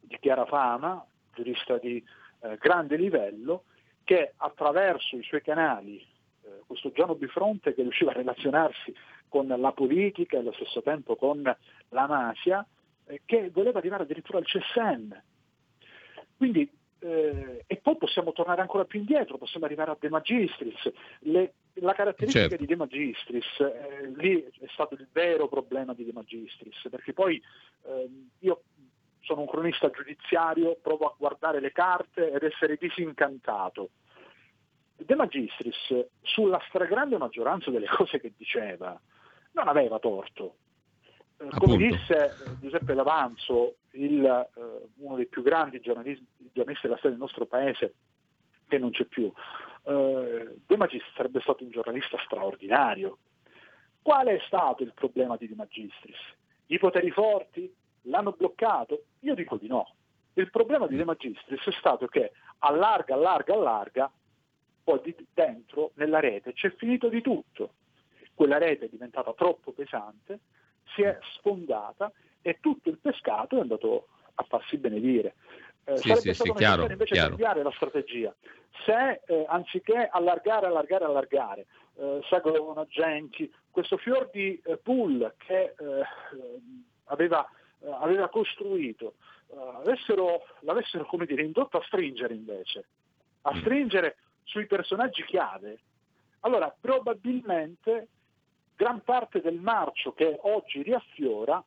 di 0.01 0.17
chiara 0.19 0.45
fama, 0.45 1.03
giurista 1.33 1.77
di 1.77 2.03
eh, 2.41 2.57
grande 2.57 2.97
livello, 2.97 3.63
che 4.03 4.33
attraverso 4.35 5.15
i 5.15 5.23
suoi 5.23 5.41
canali, 5.41 6.05
eh, 6.41 6.61
questo 6.67 6.91
Giano 6.91 7.15
Bifronte 7.15 7.73
che 7.73 7.83
riusciva 7.83 8.11
a 8.11 8.15
relazionarsi 8.15 8.93
con 9.29 9.47
la 9.47 9.71
politica 9.71 10.35
e 10.35 10.39
allo 10.39 10.51
stesso 10.53 10.81
tempo 10.81 11.15
con 11.15 11.41
la 11.43 12.07
mafia, 12.07 12.65
eh, 13.05 13.21
che 13.25 13.49
voleva 13.51 13.79
arrivare 13.79 14.03
addirittura 14.03 14.39
al 14.39 14.45
CSM. 14.45 15.13
Quindi, 16.35 16.69
eh, 16.99 17.63
e 17.65 17.75
poi 17.77 17.97
possiamo 17.97 18.31
tornare 18.33 18.61
ancora 18.61 18.85
più 18.85 18.99
indietro, 18.99 19.37
possiamo 19.37 19.65
arrivare 19.65 19.91
a 19.91 19.97
De 19.99 20.09
Magistris. 20.09 20.91
Le, 21.19 21.53
la 21.75 21.93
caratteristica 21.93 22.47
certo. 22.47 22.63
di 22.63 22.65
De 22.65 22.75
Magistris, 22.75 23.59
eh, 23.59 24.11
lì 24.15 24.41
è 24.41 24.67
stato 24.73 24.95
il 24.95 25.07
vero 25.11 25.47
problema 25.47 25.93
di 25.93 26.05
De 26.05 26.13
Magistris, 26.13 26.87
perché 26.89 27.13
poi 27.13 27.41
ehm, 27.85 28.29
io 28.39 28.63
sono 29.21 29.41
un 29.41 29.47
cronista 29.47 29.89
giudiziario, 29.89 30.77
provo 30.81 31.05
a 31.05 31.15
guardare 31.17 31.59
le 31.59 31.71
carte 31.71 32.31
ed 32.31 32.43
essere 32.43 32.77
disincantato. 32.79 33.89
De 34.95 35.15
Magistris, 35.15 36.07
sulla 36.21 36.61
stragrande 36.67 37.17
maggioranza 37.17 37.71
delle 37.71 37.87
cose 37.95 38.19
che 38.19 38.33
diceva, 38.35 38.99
non 39.51 39.67
aveva 39.67 39.99
torto. 39.99 40.55
Eh, 41.37 41.49
come 41.57 41.77
disse 41.77 42.35
Giuseppe 42.59 42.93
Lavanzo, 42.93 43.75
il, 43.91 44.25
eh, 44.25 44.89
uno 44.97 45.15
dei 45.15 45.27
più 45.27 45.41
grandi 45.41 45.79
giornalisti, 45.79 46.25
giornalisti, 46.51 46.87
della 46.87 46.97
storia 46.97 47.17
del 47.17 47.25
nostro 47.25 47.45
paese, 47.45 47.93
che 48.67 48.77
non 48.77 48.91
c'è 48.91 49.05
più, 49.05 49.31
eh, 49.83 50.55
De 50.65 50.77
Magistris 50.77 51.15
sarebbe 51.15 51.39
stato 51.41 51.63
un 51.63 51.71
giornalista 51.71 52.17
straordinario. 52.25 53.17
Qual 54.01 54.27
è 54.27 54.39
stato 54.45 54.83
il 54.83 54.93
problema 54.93 55.37
di 55.37 55.47
De 55.47 55.55
Magistris? 55.55 56.17
I 56.67 56.77
poteri 56.77 57.11
forti? 57.11 57.73
L'hanno 58.03 58.31
bloccato? 58.31 59.03
Io 59.21 59.33
dico 59.33 59.57
di 59.57 59.67
no. 59.67 59.95
Il 60.33 60.49
problema 60.49 60.87
di 60.87 60.95
De 60.95 61.03
Magistris 61.03 61.65
è 61.65 61.71
stato 61.71 62.07
che 62.07 62.31
allarga, 62.59 63.15
allarga, 63.15 63.53
allarga, 63.53 64.11
poi 64.83 65.15
dentro, 65.33 65.91
nella 65.95 66.19
rete, 66.19 66.53
c'è 66.53 66.73
finito 66.75 67.09
di 67.09 67.21
tutto 67.21 67.73
quella 68.39 68.57
rete 68.57 68.85
è 68.85 68.87
diventata 68.89 69.33
troppo 69.33 69.73
pesante, 69.73 70.39
si 70.95 71.01
è 71.01 71.19
sfondata 71.33 72.09
e 72.41 72.59
tutto 72.61 72.87
il 72.87 72.97
pescato 72.97 73.57
è 73.57 73.59
andato 73.59 74.07
a 74.35 74.43
farsi 74.43 74.77
benedire. 74.77 75.35
Eh, 75.83 75.97
sì, 75.97 76.07
sarebbe 76.07 76.29
sì, 76.29 76.33
stato 76.35 76.51
sì, 76.53 76.57
chiaro, 76.57 76.89
invece 76.89 77.13
chiaro. 77.15 77.27
cambiare 77.31 77.63
la 77.63 77.71
strategia. 77.71 78.33
Se 78.85 79.21
eh, 79.25 79.45
anziché 79.45 80.07
allargare, 80.09 80.67
allargare, 80.67 81.03
allargare, 81.03 81.65
eh, 81.95 82.21
seguono 82.29 82.79
agenti, 82.79 83.53
questo 83.69 83.97
fior 83.97 84.29
di 84.31 84.57
eh, 84.63 84.77
pool 84.77 85.33
che 85.35 85.75
eh, 85.77 86.03
aveva, 87.07 87.45
eh, 87.81 87.89
aveva, 87.91 88.29
costruito, 88.29 89.15
avessero, 89.81 90.45
l'avessero 90.61 91.05
come 91.07 91.25
dire, 91.25 91.43
indotto 91.43 91.75
a 91.75 91.83
stringere 91.83 92.33
invece, 92.35 92.85
a 93.41 93.53
mm. 93.53 93.59
stringere 93.59 94.15
sui 94.45 94.65
personaggi 94.65 95.25
chiave, 95.25 95.79
allora 96.39 96.73
probabilmente 96.79 98.07
gran 98.79 99.01
parte 99.03 99.41
del 99.41 99.59
marcio 99.59 100.13
che 100.13 100.39
oggi 100.43 100.81
riaffiora 100.83 101.61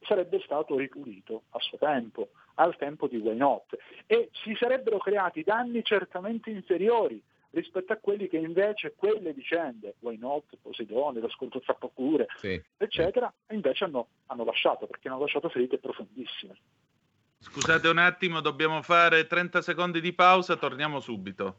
sarebbe 0.00 0.40
stato 0.42 0.74
ripulito 0.78 1.42
a 1.50 1.58
suo 1.60 1.76
tempo, 1.76 2.30
al 2.54 2.74
tempo 2.78 3.06
di 3.06 3.18
Why 3.18 3.36
Not, 3.36 3.76
e 4.06 4.30
si 4.32 4.56
sarebbero 4.58 4.96
creati 4.96 5.42
danni 5.42 5.84
certamente 5.84 6.48
inferiori 6.48 7.22
rispetto 7.50 7.92
a 7.92 7.96
quelli 7.96 8.28
che 8.28 8.38
invece 8.38 8.94
quelle 8.96 9.34
vicende, 9.34 9.96
Why 9.98 10.16
Not, 10.16 10.56
Poseidone, 10.62 11.20
lo 11.20 11.28
scontro 11.28 11.60
tra 11.60 11.74
procure, 11.74 12.28
sì. 12.38 12.58
eccetera, 12.78 13.30
invece 13.50 13.84
hanno, 13.84 14.08
hanno 14.26 14.44
lasciato, 14.44 14.86
perché 14.86 15.08
hanno 15.08 15.20
lasciato 15.20 15.50
ferite 15.50 15.76
profondissime. 15.76 16.56
Scusate 17.38 17.88
un 17.88 17.98
attimo, 17.98 18.40
dobbiamo 18.40 18.80
fare 18.80 19.26
30 19.26 19.60
secondi 19.60 20.00
di 20.00 20.14
pausa, 20.14 20.56
torniamo 20.56 20.98
subito. 20.98 21.58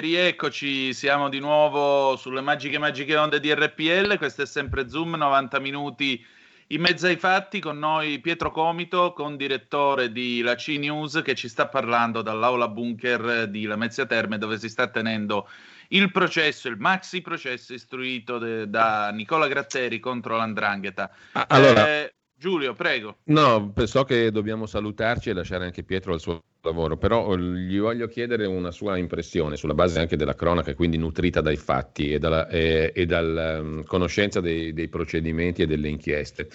rieccoci, 0.00 0.92
siamo 0.92 1.28
di 1.28 1.38
nuovo 1.38 2.16
sulle 2.16 2.40
magiche 2.40 2.78
magiche 2.78 3.16
onde 3.16 3.40
di 3.40 3.52
RPL, 3.52 4.16
questo 4.18 4.42
è 4.42 4.46
sempre 4.46 4.88
Zoom, 4.88 5.14
90 5.16 5.58
minuti 5.60 6.24
in 6.68 6.80
mezzo 6.80 7.06
ai 7.06 7.16
fatti, 7.16 7.60
con 7.60 7.78
noi 7.78 8.18
Pietro 8.18 8.50
Comito, 8.50 9.12
con 9.12 9.36
direttore 9.36 10.12
di 10.12 10.42
La 10.42 10.54
C 10.54 10.76
News, 10.78 11.22
che 11.24 11.34
ci 11.34 11.48
sta 11.48 11.66
parlando 11.66 12.20
dall'aula 12.20 12.68
bunker 12.68 13.48
di 13.48 13.64
Lamezia 13.64 14.04
Terme, 14.04 14.36
dove 14.36 14.58
si 14.58 14.68
sta 14.68 14.88
tenendo 14.88 15.48
il 15.88 16.10
processo, 16.12 16.68
il 16.68 16.76
maxi 16.76 17.22
processo 17.22 17.72
istruito 17.72 18.38
de, 18.38 18.68
da 18.68 19.10
Nicola 19.10 19.48
Gratteri 19.48 19.98
contro 19.98 20.36
l'Andrangheta. 20.36 21.10
Ah, 21.32 21.46
allora, 21.48 21.88
eh, 21.88 22.14
Giulio, 22.34 22.74
prego. 22.74 23.18
No, 23.24 23.72
so 23.84 24.04
che 24.04 24.30
dobbiamo 24.30 24.66
salutarci 24.66 25.30
e 25.30 25.32
lasciare 25.32 25.64
anche 25.64 25.82
Pietro 25.82 26.12
al 26.12 26.20
suo 26.20 26.42
lavoro, 26.62 26.96
però 26.96 27.34
eh, 27.34 27.38
gli 27.38 27.78
voglio 27.78 28.08
chiedere 28.08 28.46
una 28.46 28.70
sua 28.70 28.96
impressione 28.96 29.56
sulla 29.56 29.74
base 29.74 30.00
anche 30.00 30.16
della 30.16 30.34
cronaca, 30.34 30.74
quindi 30.74 30.96
nutrita 30.96 31.40
dai 31.40 31.56
fatti 31.56 32.12
e 32.12 32.18
dalla 32.18 32.48
e, 32.48 32.92
e 32.94 33.06
dal, 33.06 33.60
um, 33.62 33.84
conoscenza 33.84 34.40
dei, 34.40 34.72
dei, 34.72 34.88
procedimenti 34.88 35.62
e 35.62 35.66
delle 35.66 35.88
inchieste. 35.88 36.48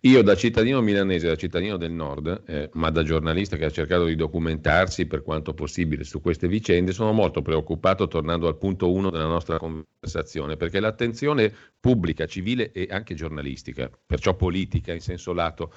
Io 0.00 0.22
da 0.22 0.34
cittadino 0.34 0.80
milanese, 0.80 1.26
da 1.26 1.36
cittadino 1.36 1.76
del 1.76 1.92
nord, 1.92 2.42
eh, 2.46 2.70
ma 2.72 2.88
da 2.90 3.02
giornalista 3.02 3.56
che 3.56 3.66
ha 3.66 3.70
cercato 3.70 4.06
di 4.06 4.16
documentarsi 4.16 5.06
per 5.06 5.22
quanto 5.22 5.52
possibile 5.52 6.04
su 6.04 6.22
queste 6.22 6.48
vicende, 6.48 6.92
sono 6.92 7.12
molto 7.12 7.42
preoccupato 7.42 8.08
tornando 8.08 8.48
al 8.48 8.56
punto 8.56 8.90
uno 8.90 9.10
della 9.10 9.26
nostra 9.26 9.58
conversazione, 9.58 10.56
perché 10.56 10.80
l'attenzione 10.80 11.52
pubblica, 11.78 12.24
civile 12.24 12.72
e 12.72 12.88
anche 12.90 13.14
giornalistica, 13.14 13.90
perciò 14.06 14.34
politica 14.34 14.94
in 14.94 15.00
senso 15.00 15.34
lato, 15.34 15.70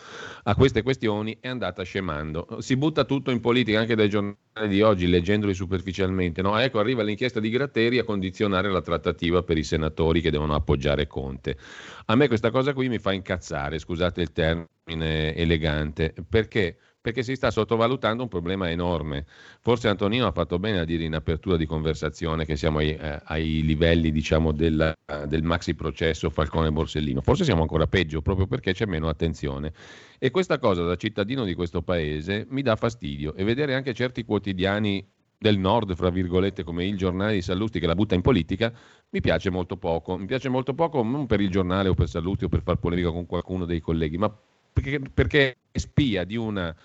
a 0.44 0.56
queste 0.56 0.84
questioni 0.84 1.38
è 1.42 1.50
andata 1.50 1.84
scemando. 1.84 2.48
Si 2.60 2.78
butta 2.78 3.04
tutto 3.04 3.30
in 3.30 3.42
politica 3.42 3.51
anche 3.76 3.96
dai 3.96 4.10
giornali 4.10 4.38
di 4.68 4.82
oggi, 4.82 5.08
leggendoli 5.08 5.54
superficialmente. 5.54 6.42
No? 6.42 6.58
Ecco, 6.58 6.80
arriva 6.80 7.04
l'inchiesta 7.04 7.40
di 7.40 7.50
Gratteri 7.50 8.00
a 8.00 8.04
condizionare 8.04 8.70
la 8.72 8.82
trattativa 8.82 9.44
per 9.44 9.58
i 9.58 9.64
senatori 9.64 10.22
che 10.22 10.32
devono 10.32 10.56
appoggiare 10.56 11.08
Conte. 11.08 11.58
A 12.06 12.16
me 12.16 12.28
questa 12.28 12.50
cosa 12.50 12.74
qui 12.74 12.90
mi 12.90 12.98
fa 13.00 13.12
incazzare, 13.12 13.80
scusate 13.80 14.22
il 14.22 14.32
termine 14.32 15.36
elegante, 15.36 16.14
perché? 16.28 16.78
Perché 17.02 17.24
si 17.24 17.36
sta 17.36 17.50
sottovalutando 17.50 18.22
un 18.22 18.30
problema 18.30 18.70
enorme. 18.70 19.26
Forse 19.60 19.88
Antonino 19.88 20.28
ha 20.28 20.32
fatto 20.32 20.60
bene 20.60 20.80
a 20.80 20.86
dire 20.86 21.04
in 21.04 21.16
apertura 21.16 21.58
di 21.58 21.66
conversazione 21.66 22.46
che 22.46 22.56
siamo 22.56 22.78
ai, 22.78 22.92
eh, 22.92 23.20
ai 23.24 23.64
livelli 23.64 24.12
diciamo, 24.12 24.52
del, 24.52 24.96
del 25.28 25.42
maxi 25.44 25.74
processo 25.74 26.30
Falcone-Borsellino. 26.30 27.22
Forse 27.22 27.44
siamo 27.44 27.62
ancora 27.62 27.88
peggio 27.88 28.22
proprio 28.22 28.46
perché 28.46 28.74
c'è 28.74 28.86
meno 28.86 29.10
attenzione. 29.10 29.74
E 30.20 30.30
questa 30.30 30.60
cosa 30.60 30.84
da 30.84 30.96
cittadino 30.96 31.44
di 31.44 31.56
questo 31.56 31.82
paese 31.82 32.46
mi 32.50 32.62
dà 32.62 32.76
fastidio 32.76 33.34
e 33.34 33.44
vedere 33.44 33.74
anche 33.74 33.96
certi 33.96 34.24
quotidiani 34.24 35.04
del 35.42 35.58
nord, 35.58 35.96
fra 35.96 36.12
virgolette, 36.12 36.64
come 36.64 36.86
il 36.86 36.96
giornale 36.96 37.34
di 37.34 37.42
Sallusti 37.42 37.80
che 37.80 37.88
la 37.88 37.96
butta 37.96 38.14
in 38.14 38.22
politica, 38.22 38.72
mi 39.10 39.22
piace 39.22 39.50
molto 39.50 39.76
poco. 39.76 40.16
Mi 40.16 40.28
piace 40.28 40.50
molto 40.50 40.76
poco 40.76 41.02
non 41.02 41.26
per 41.26 41.42
il 41.42 41.50
giornale 41.50 41.90
o 41.90 41.96
per 41.96 42.08
Sallusti 42.08 42.44
o 42.44 42.48
per 42.48 42.62
far 42.62 42.76
polemica 42.76 43.10
con 43.10 43.26
qualcuno 43.26 43.66
dei 43.66 43.80
colleghi, 43.80 44.20
ma 44.20 44.32
perché, 44.72 45.58
è 45.72 45.78
spia 45.78 46.24
di 46.24 46.36
una 46.36 46.76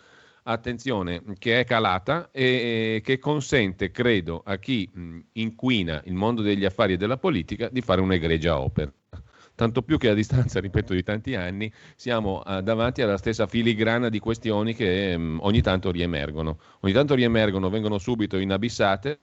attenzione 0.49 1.22
che 1.38 1.61
è 1.61 1.64
calata 1.64 2.31
e 2.31 3.01
che 3.03 3.18
consente, 3.18 3.90
credo, 3.90 4.42
a 4.44 4.59
chi 4.59 4.88
inquina 5.33 6.01
il 6.05 6.14
mondo 6.14 6.42
degli 6.42 6.64
affari 6.64 6.92
e 6.92 6.96
della 6.96 7.16
politica 7.16 7.68
di 7.68 7.81
fare 7.81 8.01
un'egregia 8.01 8.61
opera 8.61 8.92
tanto 9.57 9.83
più 9.83 9.99
che 9.99 10.11
a 10.11 10.14
distanza, 10.14 10.61
ripeto, 10.61 10.94
di 10.94 11.03
tanti 11.03 11.35
anni, 11.35 11.72
siamo 11.96 12.42
davanti 12.62 13.03
alla 13.03 13.16
stessa 13.16 13.49
filigrana 13.49 14.09
di 14.09 14.20
questioni 14.20 14.75
che 14.75 15.16
ogni 15.16 15.62
tanto 15.62 15.90
riemergono. 15.90 16.61
Ogni 16.81 16.92
tanto 16.92 17.14
riemergono, 17.14 17.68
vengono 17.68 17.99
subito 17.99 18.37
inabissate, 18.37 19.18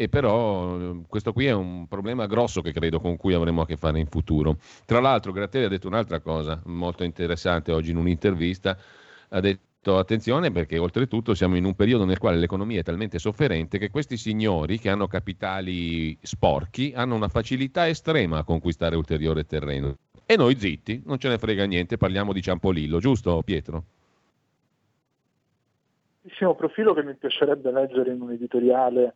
e 0.00 0.08
però 0.08 0.76
ehm, 0.76 1.04
questo 1.06 1.34
qui 1.34 1.44
è 1.44 1.52
un 1.52 1.86
problema 1.86 2.24
grosso 2.24 2.62
che 2.62 2.72
credo 2.72 3.00
con 3.00 3.18
cui 3.18 3.34
avremo 3.34 3.60
a 3.60 3.66
che 3.66 3.76
fare 3.76 3.98
in 3.98 4.06
futuro. 4.06 4.56
Tra 4.86 4.98
l'altro 4.98 5.30
Gratteri 5.30 5.66
ha 5.66 5.68
detto 5.68 5.88
un'altra 5.88 6.20
cosa 6.20 6.58
molto 6.64 7.04
interessante 7.04 7.70
oggi 7.70 7.90
in 7.90 7.98
un'intervista, 7.98 8.78
ha 9.28 9.40
detto 9.40 9.98
attenzione 9.98 10.50
perché 10.52 10.78
oltretutto 10.78 11.34
siamo 11.34 11.56
in 11.56 11.66
un 11.66 11.74
periodo 11.74 12.06
nel 12.06 12.16
quale 12.16 12.38
l'economia 12.38 12.80
è 12.80 12.82
talmente 12.82 13.18
sofferente 13.18 13.76
che 13.76 13.90
questi 13.90 14.16
signori 14.16 14.78
che 14.78 14.88
hanno 14.88 15.06
capitali 15.06 16.16
sporchi 16.22 16.94
hanno 16.96 17.14
una 17.14 17.28
facilità 17.28 17.86
estrema 17.86 18.38
a 18.38 18.44
conquistare 18.44 18.96
ulteriore 18.96 19.44
terreno. 19.44 19.98
E 20.24 20.34
noi 20.34 20.56
zitti, 20.56 21.02
non 21.04 21.18
ce 21.18 21.28
ne 21.28 21.36
frega 21.36 21.66
niente, 21.66 21.98
parliamo 21.98 22.32
di 22.32 22.40
Ciampolillo, 22.40 23.00
giusto 23.00 23.42
Pietro? 23.42 23.84
Bellissimo 26.22 26.54
profilo 26.54 26.94
che 26.94 27.02
mi 27.02 27.14
piacerebbe 27.16 27.70
leggere 27.70 28.12
in 28.12 28.22
un 28.22 28.30
editoriale 28.30 29.12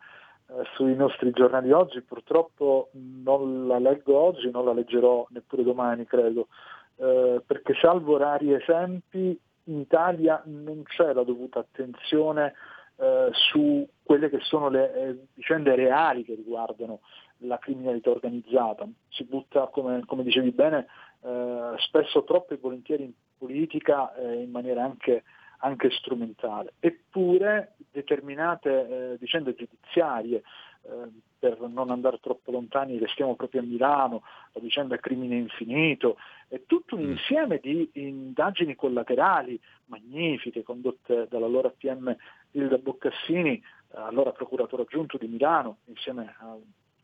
sui 0.75 0.95
nostri 0.95 1.31
giornali 1.31 1.73
oggi, 1.73 2.01
purtroppo 2.03 2.91
non 2.93 3.67
la 3.67 3.79
leggo 3.79 4.17
oggi, 4.17 4.51
non 4.51 4.65
la 4.65 4.73
leggerò 4.73 5.27
neppure 5.31 5.63
domani 5.63 6.05
credo, 6.07 6.49
eh, 6.97 7.43
perché 7.45 7.75
salvo 7.81 8.17
rari 8.17 8.53
esempi 8.53 9.39
in 9.65 9.79
Italia 9.79 10.43
non 10.47 10.83
c'è 10.85 11.13
la 11.13 11.25
dovuta 11.25 11.61
attenzione 11.61 12.55
eh, 12.97 13.31
su 13.33 13.87
quelle 14.03 14.29
che 14.29 14.39
sono 14.41 14.69
le 14.69 14.95
eh, 14.95 15.19
vicende 15.35 15.75
reali 15.75 16.25
che 16.25 16.35
riguardano 16.35 17.01
la 17.39 17.59
criminalità 17.59 18.11
organizzata. 18.11 18.87
Si 19.09 19.25
butta, 19.25 19.67
come, 19.69 20.05
come 20.07 20.23
dicevi 20.23 20.51
bene, 20.51 20.87
eh, 21.23 21.75
spesso 21.79 22.25
troppo 22.25 22.55
e 22.55 22.59
volentieri 22.59 23.05
in 23.05 23.13
politica 23.37 24.15
eh, 24.15 24.43
in 24.43 24.51
maniera 24.51 24.85
anche, 24.85 25.25
anche, 25.59 25.91
strumentale. 25.91 26.75
Eppure 26.81 27.75
determinate 27.91 28.71
eh, 29.13 29.17
vicende 29.19 29.55
giudiziarie 29.55 30.43
eh, 30.83 31.09
per 31.39 31.61
non 31.61 31.91
andare 31.91 32.21
troppo 32.21 32.51
lontani, 32.51 32.99
restiamo 32.99 33.35
proprio 33.35 33.61
a 33.61 33.65
Milano, 33.65 34.23
la 34.53 34.61
vicenda 34.61 34.97
Crimine 34.97 35.37
Infinito, 35.37 36.17
è 36.49 36.63
tutto 36.67 36.97
un 36.97 37.05
mm. 37.05 37.11
insieme 37.11 37.59
di 37.63 37.91
indagini 37.95 38.75
collaterali 38.75 39.61
magnifiche 39.87 40.63
condotte 40.63 41.27
dall'allora 41.29 41.71
PM 41.71 42.17
Ilda 42.53 42.79
Boccassini, 42.79 43.63
allora 43.91 44.33
procuratore 44.33 44.83
aggiunto 44.83 45.19
di 45.19 45.27
Milano, 45.27 45.79
insieme 45.85 46.35
a 46.39 46.55
un 46.55 46.63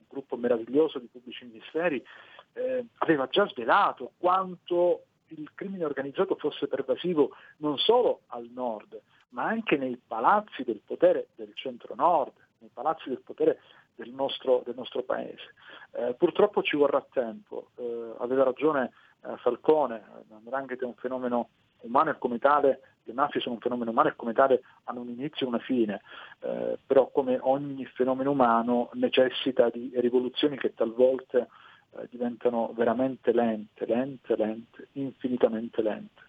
gruppo 0.09 0.37
meraviglioso 0.37 0.99
di 0.99 1.07
pubblici 1.07 1.45
ministeri, 1.45 2.03
eh, 2.55 2.85
aveva 2.99 3.29
già 3.29 3.47
svelato 3.47 4.13
quanto 4.19 5.05
il 5.31 5.51
crimine 5.55 5.85
organizzato 5.85 6.37
fosse 6.37 6.67
pervasivo 6.67 7.31
non 7.59 7.79
solo 7.79 8.23
al 8.29 8.49
nord, 8.53 9.01
ma 9.31 9.45
anche 9.45 9.77
nei 9.77 10.01
palazzi 10.05 10.63
del 10.65 10.81
potere 10.85 11.29
del 11.37 11.53
centro-nord, 11.55 12.33
nei 12.59 12.71
palazzi 12.73 13.09
del 13.09 13.21
potere 13.21 13.61
del 13.95 14.11
nostro, 14.11 14.63
del 14.65 14.75
nostro 14.77 15.03
paese. 15.03 15.55
Eh, 15.93 16.15
purtroppo 16.15 16.63
ci 16.63 16.77
vorrà 16.77 17.05
tempo, 17.13 17.71
eh, 17.77 18.13
aveva 18.19 18.45
ragione 18.45 18.93
eh, 19.23 19.37
Falcone, 19.39 20.03
la 20.29 20.39
Ndrangheta 20.39 20.85
è 20.85 20.87
un 20.87 20.95
fenomeno 20.95 21.51
umano 21.81 22.11
e 22.11 22.19
come 22.19 22.39
tale, 22.39 22.81
le 23.05 23.13
mafie 23.13 23.41
sono 23.41 23.55
un 23.55 23.61
fenomeno 23.61 23.91
umano 23.91 24.09
e 24.09 24.17
come 24.17 24.33
tale 24.33 24.63
hanno 24.85 25.01
un 25.01 25.09
inizio 25.09 25.47
e 25.47 25.49
una 25.49 25.59
fine, 25.59 26.01
eh, 26.41 26.79
però 26.87 27.11
come 27.11 27.39
ogni 27.41 27.85
fenomeno 27.87 28.31
umano 28.31 28.91
necessita 28.95 29.69
di 29.71 29.91
rivoluzioni 29.95 30.57
che 30.57 30.75
talvolta 30.75 31.47
eh, 31.97 32.07
diventano 32.11 32.73
veramente 32.75 33.33
lente, 33.33 33.87
lente, 33.87 34.37
lente, 34.37 34.89
infinitamente 34.93 35.83
lente. 35.83 36.23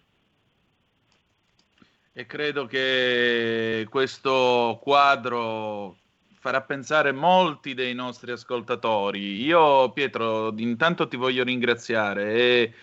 E 2.14 2.26
credo 2.26 2.66
che 2.66 3.86
questo 3.88 4.78
quadro 4.82 5.96
farà 6.42 6.60
pensare 6.60 7.12
molti 7.12 7.72
dei 7.72 7.94
nostri 7.94 8.32
ascoltatori. 8.32 9.40
Io, 9.42 9.90
Pietro, 9.92 10.52
intanto 10.56 11.06
ti 11.06 11.16
voglio 11.16 11.44
ringraziare 11.44 12.34
e 12.34 12.74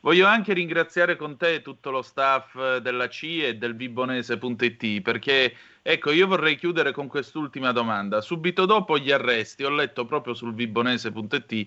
voglio 0.00 0.26
anche 0.26 0.54
ringraziare 0.54 1.16
con 1.16 1.36
te 1.36 1.60
tutto 1.60 1.90
lo 1.90 2.00
staff 2.00 2.76
della 2.76 3.08
CIE 3.08 3.48
e 3.48 3.56
del 3.56 3.74
Vibonese.it 3.74 5.02
perché, 5.02 5.54
ecco, 5.82 6.12
io 6.12 6.28
vorrei 6.28 6.56
chiudere 6.56 6.92
con 6.92 7.08
quest'ultima 7.08 7.72
domanda. 7.72 8.20
Subito 8.20 8.64
dopo 8.64 8.96
gli 8.96 9.10
arresti, 9.10 9.64
ho 9.64 9.70
letto 9.70 10.06
proprio 10.06 10.32
sul 10.32 10.54
Vibonese.it 10.54 11.66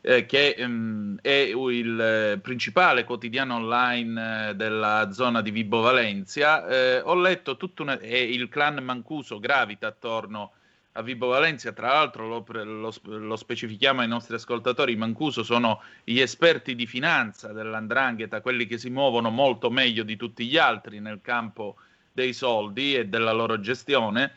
eh, 0.00 0.26
che 0.26 0.50
ehm, 0.50 1.18
è 1.20 1.52
il 1.54 2.38
principale 2.42 3.04
quotidiano 3.04 3.56
online 3.56 4.50
eh, 4.50 4.54
della 4.54 5.10
zona 5.12 5.42
di 5.42 5.50
Vibo 5.50 5.80
Valencia, 5.80 6.66
eh, 6.66 7.00
ho 7.00 7.14
letto 7.14 7.56
tutto 7.56 7.82
una, 7.82 7.98
e 7.98 8.22
il 8.22 8.48
clan 8.48 8.82
Mancuso 8.82 9.38
gravita 9.38 9.88
attorno 9.88 10.52
a 10.96 11.02
Vibo 11.02 11.26
Valencia, 11.28 11.72
tra 11.72 11.88
l'altro 11.88 12.26
lo, 12.26 12.44
lo, 12.48 12.94
lo, 13.02 13.36
specifichiamo 13.36 14.00
ai 14.00 14.08
nostri 14.08 14.34
ascoltatori, 14.34 14.96
Mancuso 14.96 15.42
sono 15.42 15.82
gli 16.02 16.18
esperti 16.20 16.74
di 16.74 16.86
finanza 16.86 17.52
dell'andrangheta, 17.52 18.40
quelli 18.40 18.66
che 18.66 18.78
si 18.78 18.88
muovono 18.88 19.30
molto 19.30 19.70
meglio 19.70 20.02
di 20.02 20.16
tutti 20.16 20.46
gli 20.46 20.56
altri 20.56 21.00
nel 21.00 21.20
campo 21.22 21.76
dei 22.12 22.32
soldi 22.32 22.94
e 22.94 23.06
della 23.06 23.32
loro 23.32 23.60
gestione. 23.60 24.32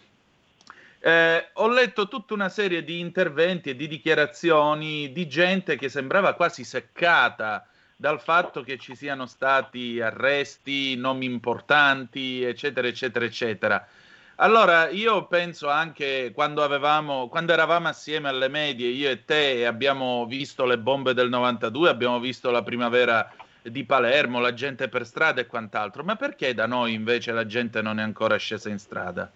Eh, 1.01 1.49
ho 1.53 1.69
letto 1.69 2.09
tutta 2.09 2.33
una 2.33 2.49
serie 2.49 2.83
di 2.83 2.99
interventi 2.99 3.69
e 3.69 3.75
di 3.75 3.88
dichiarazioni 3.88 5.13
di 5.13 5.27
gente 5.27 5.77
che 5.77 5.88
sembrava 5.88 6.33
quasi 6.33 6.65
seccata 6.65 7.65
dal 7.95 8.19
fatto 8.19 8.63
che 8.63 8.77
ci 8.77 8.95
siano 8.95 9.25
stati 9.25 9.99
arresti, 10.01 10.95
nomi 10.95 11.25
importanti, 11.25 12.43
eccetera, 12.43 12.88
eccetera, 12.88 13.25
eccetera. 13.25 13.88
Allora, 14.41 14.89
io 14.89 15.27
penso 15.27 15.69
anche 15.69 16.31
quando, 16.33 16.63
avevamo, 16.63 17.27
quando 17.27 17.51
eravamo 17.51 17.89
assieme 17.89 18.29
alle 18.29 18.47
medie, 18.47 18.88
io 18.88 19.09
e 19.09 19.25
te, 19.25 19.59
e 19.59 19.65
abbiamo 19.65 20.25
visto 20.25 20.65
le 20.65 20.77
bombe 20.77 21.13
del 21.13 21.27
92, 21.27 21.89
abbiamo 21.89 22.19
visto 22.21 22.49
la 22.51 22.63
primavera 22.63 23.33
di 23.62 23.83
Palermo, 23.83 24.39
la 24.39 24.53
gente 24.53 24.88
per 24.88 25.05
strada 25.05 25.41
e 25.41 25.47
quant'altro, 25.47 26.03
ma 26.03 26.15
perché 26.15 26.53
da 26.53 26.67
noi 26.67 26.93
invece 26.93 27.33
la 27.33 27.45
gente 27.45 27.81
non 27.81 27.99
è 27.99 28.03
ancora 28.03 28.38
scesa 28.38 28.69
in 28.69 28.79
strada? 28.79 29.29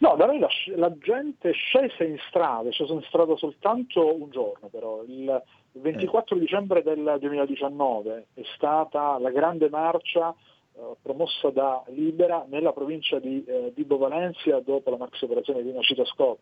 No, 0.00 0.14
da 0.16 0.26
noi 0.26 0.38
la, 0.38 0.48
la 0.76 0.92
gente 0.98 1.52
scese 1.52 2.04
in 2.04 2.18
strada, 2.28 2.68
è 2.68 2.72
scesa 2.72 2.92
in 2.92 3.02
strada 3.02 3.36
soltanto 3.36 4.14
un 4.14 4.30
giorno 4.30 4.68
però, 4.68 5.02
il 5.06 5.42
24 5.72 6.36
eh. 6.36 6.38
dicembre 6.38 6.82
del 6.82 7.16
2019 7.18 8.26
è 8.34 8.42
stata 8.54 9.18
la 9.18 9.30
grande 9.30 9.68
marcia 9.70 10.34
eh, 10.78 10.96
promossa 11.00 11.48
da 11.50 11.82
Libera 11.88 12.44
nella 12.48 12.72
provincia 12.72 13.18
di 13.18 13.42
eh, 13.44 13.72
Vibo 13.74 13.96
Valencia 13.96 14.60
dopo 14.60 14.90
la 14.90 14.98
maxi 14.98 15.24
operazione 15.24 15.62
di 15.62 15.72
Nacita 15.72 16.04
Scott. 16.04 16.40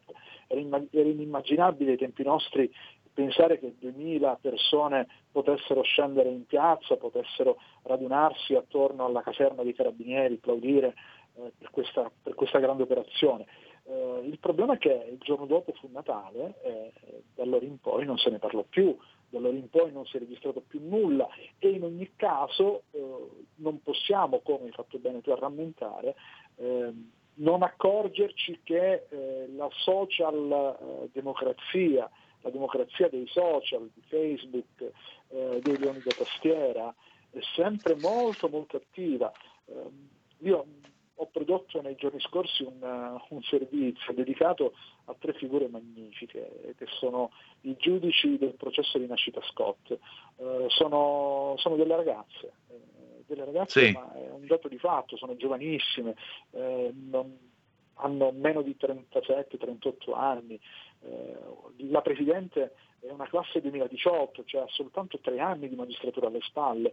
Era, 0.49 0.61
immag- 0.61 0.89
era 0.91 1.09
inimmaginabile 1.09 1.93
ai 1.93 1.99
tempi 1.99 2.25
nostri 2.25 2.69
pensare 3.15 3.61
che 3.61 3.77
2000 3.79 4.39
persone 4.41 5.07
potessero 5.31 5.83
scendere 5.83 6.29
in 6.31 6.47
piazza, 6.47 6.97
potessero 6.97 7.59
radunarsi 7.83 8.55
attorno 8.55 9.05
alla 9.05 9.23
caserma 9.23 9.63
dei 9.63 9.73
carabinieri, 9.73 10.35
applaudire 10.35 10.95
eh, 11.37 11.53
per, 11.59 11.71
questa, 11.71 12.11
per, 12.23 12.35
questa, 12.35 12.59
grande 12.59 12.83
operazione. 12.85 13.47
Eh, 13.85 14.21
il 14.25 14.39
problema 14.39 14.75
è 14.75 14.79
che 14.79 15.09
il 15.11 15.19
giorno 15.19 15.47
dopo 15.47 15.73
fu 15.73 15.89
Natale 15.93 16.55
e 16.63 16.93
da 17.35 17.43
allora 17.43 17.65
in 17.65 17.79
poi 17.81 18.05
non 18.05 18.17
se 18.19 18.31
ne 18.31 18.39
parlò 18.39 18.65
più, 18.69 18.97
da 19.29 19.39
allora 19.39 19.57
in 19.57 19.69
poi 19.69 19.93
non 19.93 20.07
si 20.07 20.17
è 20.17 20.21
registrato 20.21 20.63
più 20.67 20.81
nulla 20.83 21.29
e 21.59 21.71
in 21.71 21.83
ogni 21.83 22.13
caso 22.17 22.85
eh, 22.93 23.29
non 23.57 23.83
possiamo, 23.83 24.41
come 24.41 24.67
hai 24.67 24.73
fatto 24.73 24.99
bene 24.99 25.21
tu 25.21 25.31
a 25.31 25.37
rammentare, 25.37 26.15
eh, 26.57 26.93
non 27.35 27.63
accorgerci 27.63 28.61
che 28.63 29.07
eh, 29.09 29.49
la 29.55 29.69
social 29.71 30.79
eh, 30.81 31.09
democrazia, 31.13 32.09
la 32.43 32.51
democrazia 32.51 33.09
dei 33.09 33.27
social, 33.27 33.91
di 33.93 34.03
Facebook, 34.07 34.93
eh, 35.29 35.61
dei 35.63 35.79
leoni 35.79 36.01
da 36.05 36.13
tastiera, 36.17 36.95
è 37.31 37.41
sempre 37.55 37.97
molto 37.97 38.49
molto 38.49 38.77
attiva. 38.77 39.33
Ehm, 39.67 40.09
io 40.39 40.67
ho 41.17 41.27
prodotto 41.27 41.81
nei 41.81 41.95
giorni 41.95 42.21
scorsi 42.21 42.63
un, 42.63 42.83
uh, 42.83 43.35
un, 43.35 43.43
servizio 43.43 44.13
dedicato 44.13 44.75
a 45.05 45.15
tre 45.19 45.33
figure 45.35 45.69
magnifiche 45.69 46.75
che 46.77 46.87
sono 46.99 47.31
i 47.63 47.77
giudici 47.77 48.37
del 48.37 48.55
processo 48.55 48.99
di 48.99 49.07
nascita 49.07 49.41
Scott. 49.43 49.97
Uh, 50.37 50.69
sono, 50.69 51.55
sono, 51.59 51.77
delle 51.77 51.95
ragazze, 51.95 52.55
eh, 52.69 53.23
delle 53.27 53.45
ragazze 53.45 53.87
sì. 53.87 53.93
ma 53.93 54.13
è 54.15 54.31
un 54.31 54.47
dato 54.47 54.69
di 54.69 54.79
fatto, 54.79 55.17
sono 55.17 55.37
giovanissime, 55.37 56.17
eh, 56.51 56.93
non, 56.93 57.53
hanno 57.95 58.33
meno 58.33 58.63
di 58.63 58.77
37-38 58.79 60.15
anni. 60.15 60.59
Eh, 61.01 61.37
la 61.91 62.01
Presidente 62.01 62.75
è 63.07 63.13
una 63.13 63.27
classe 63.27 63.61
2018, 63.61 64.45
cioè 64.45 64.63
ha 64.63 64.69
soltanto 64.69 65.19
tre 65.19 65.39
anni 65.39 65.69
di 65.69 65.75
magistratura 65.75 66.29
alle 66.29 66.41
spalle. 66.41 66.93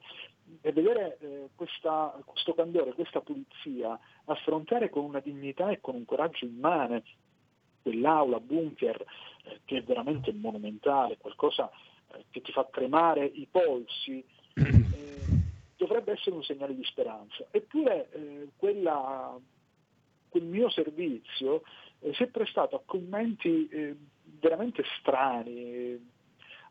E 0.61 0.71
vedere 0.71 1.17
eh, 1.19 1.49
questa, 1.55 2.19
questo 2.25 2.53
candore, 2.53 2.93
questa 2.93 3.21
pulizia, 3.21 3.97
affrontare 4.25 4.89
con 4.89 5.05
una 5.05 5.19
dignità 5.19 5.69
e 5.69 5.79
con 5.79 5.95
un 5.95 6.05
coraggio 6.05 6.45
immane 6.45 7.03
quell'aula 7.81 8.39
bunker, 8.39 9.05
eh, 9.43 9.59
che 9.65 9.77
è 9.77 9.83
veramente 9.83 10.33
monumentale, 10.33 11.17
qualcosa 11.17 11.71
eh, 12.13 12.25
che 12.29 12.41
ti 12.41 12.51
fa 12.51 12.65
tremare 12.65 13.25
i 13.25 13.47
polsi, 13.49 14.23
eh, 14.53 14.85
dovrebbe 15.77 16.11
essere 16.11 16.35
un 16.35 16.43
segnale 16.43 16.75
di 16.75 16.83
speranza. 16.83 17.45
Eppure 17.51 18.09
eh, 18.11 18.47
quella, 18.57 19.37
quel 20.27 20.43
mio 20.43 20.69
servizio 20.69 21.63
si 22.13 22.23
è 22.23 22.27
prestato 22.27 22.75
a 22.75 22.81
commenti 22.83 23.67
eh, 23.69 23.95
veramente 24.41 24.83
strani, 24.99 26.09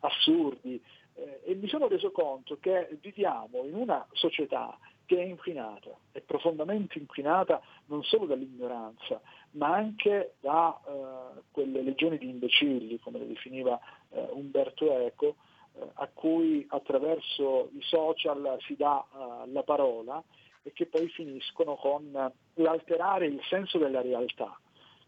assurdi, 0.01 0.83
eh, 1.15 1.41
e 1.45 1.55
mi 1.55 1.69
sono 1.69 1.89
reso 1.89 2.11
conto 2.11 2.59
che 2.59 2.99
viviamo 3.01 3.65
in 3.65 3.75
una 3.75 4.07
società 4.13 4.77
che 5.07 5.19
è 5.19 5.25
inquinata, 5.25 5.91
è 6.13 6.21
profondamente 6.21 6.99
inquinata 6.99 7.61
non 7.87 8.05
solo 8.05 8.27
dall'ignoranza, 8.27 9.21
ma 9.53 9.75
anche 9.75 10.35
da 10.41 10.79
eh, 10.87 11.41
quelle 11.51 11.83
legioni 11.83 12.17
di 12.17 12.29
imbecilli, 12.29 13.01
come 13.01 13.19
le 13.19 13.27
definiva 13.27 13.79
eh, 14.11 14.29
Umberto 14.33 14.97
Eco, 14.99 15.35
eh, 15.73 15.89
a 15.95 16.09
cui 16.15 16.65
attraverso 16.69 17.71
i 17.73 17.83
social 17.83 18.57
si 18.61 18.77
dà 18.77 19.05
uh, 19.11 19.51
la 19.53 19.63
parola 19.63 20.23
e 20.63 20.73
che 20.73 20.87
poi 20.87 21.09
finiscono 21.09 21.75
con 21.75 22.33
l'alterare 22.55 23.27
il 23.27 23.41
senso 23.49 23.79
della 23.79 24.03
realtà. 24.03 24.59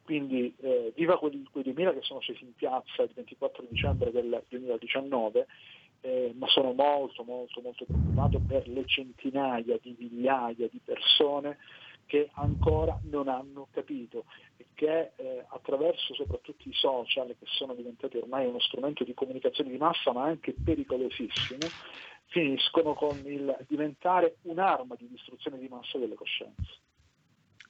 Quindi 0.04 0.54
eh, 0.60 0.92
viva 0.96 1.18
quei, 1.18 1.46
quei 1.50 1.64
2000 1.64 1.94
che 1.94 2.02
sono 2.02 2.20
scesi 2.20 2.44
in 2.44 2.54
piazza 2.54 3.02
il 3.02 3.10
24 3.14 3.64
dicembre 3.68 4.10
del 4.10 4.42
2019, 4.48 5.46
eh, 6.00 6.32
ma 6.36 6.48
sono 6.48 6.72
molto 6.72 7.22
molto 7.22 7.60
molto 7.60 7.84
preoccupato 7.84 8.40
per 8.40 8.66
le 8.68 8.84
centinaia 8.86 9.78
di 9.80 9.94
migliaia 9.98 10.68
di 10.68 10.80
persone 10.84 11.58
che 12.06 12.28
ancora 12.34 12.98
non 13.04 13.28
hanno 13.28 13.68
capito 13.70 14.24
e 14.56 14.66
che 14.74 15.12
eh, 15.16 15.46
attraverso 15.48 16.14
soprattutto 16.14 16.68
i 16.68 16.72
social, 16.74 17.34
che 17.38 17.46
sono 17.46 17.74
diventati 17.74 18.18
ormai 18.18 18.46
uno 18.46 18.60
strumento 18.60 19.04
di 19.04 19.14
comunicazione 19.14 19.70
di 19.70 19.78
massa 19.78 20.12
ma 20.12 20.24
anche 20.24 20.54
pericolosissimo, 20.62 21.72
finiscono 22.26 22.94
con 22.94 23.22
il 23.24 23.56
diventare 23.68 24.36
un'arma 24.42 24.94
di 24.96 25.08
distruzione 25.08 25.58
di 25.58 25.68
massa 25.68 25.96
delle 25.98 26.14
coscienze. 26.14 26.80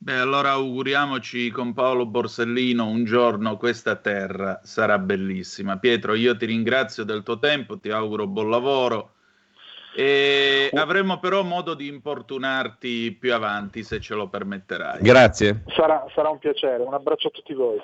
Beh, 0.03 0.19
allora 0.19 0.51
auguriamoci 0.51 1.49
con 1.51 1.75
Paolo 1.75 2.07
Borsellino 2.07 2.89
un 2.89 3.05
giorno 3.05 3.57
questa 3.57 3.95
terra 3.95 4.59
sarà 4.65 4.99
bellissima. 4.99 5.79
Pietro, 5.79 6.15
io 6.15 6.37
ti 6.37 6.45
ringrazio 6.45 7.05
del 7.05 7.23
tuo 7.23 7.39
tempo, 7.39 7.79
ti 7.79 7.89
auguro 7.91 8.27
buon 8.27 8.51
lavoro 8.51 9.13
e 9.95 10.71
avremo 10.75 11.21
però 11.21 11.45
modo 11.45 11.75
di 11.75 11.87
importunarti 11.87 13.13
più 13.13 13.33
avanti 13.33 13.85
se 13.85 14.01
ce 14.01 14.15
lo 14.15 14.27
permetterai. 14.27 15.03
Grazie. 15.03 15.63
Sarà, 15.69 16.05
sarà 16.13 16.31
un 16.31 16.41
piacere, 16.41 16.83
un 16.83 16.95
abbraccio 16.95 17.29
a 17.29 17.31
tutti 17.31 17.55
voi. 17.55 17.81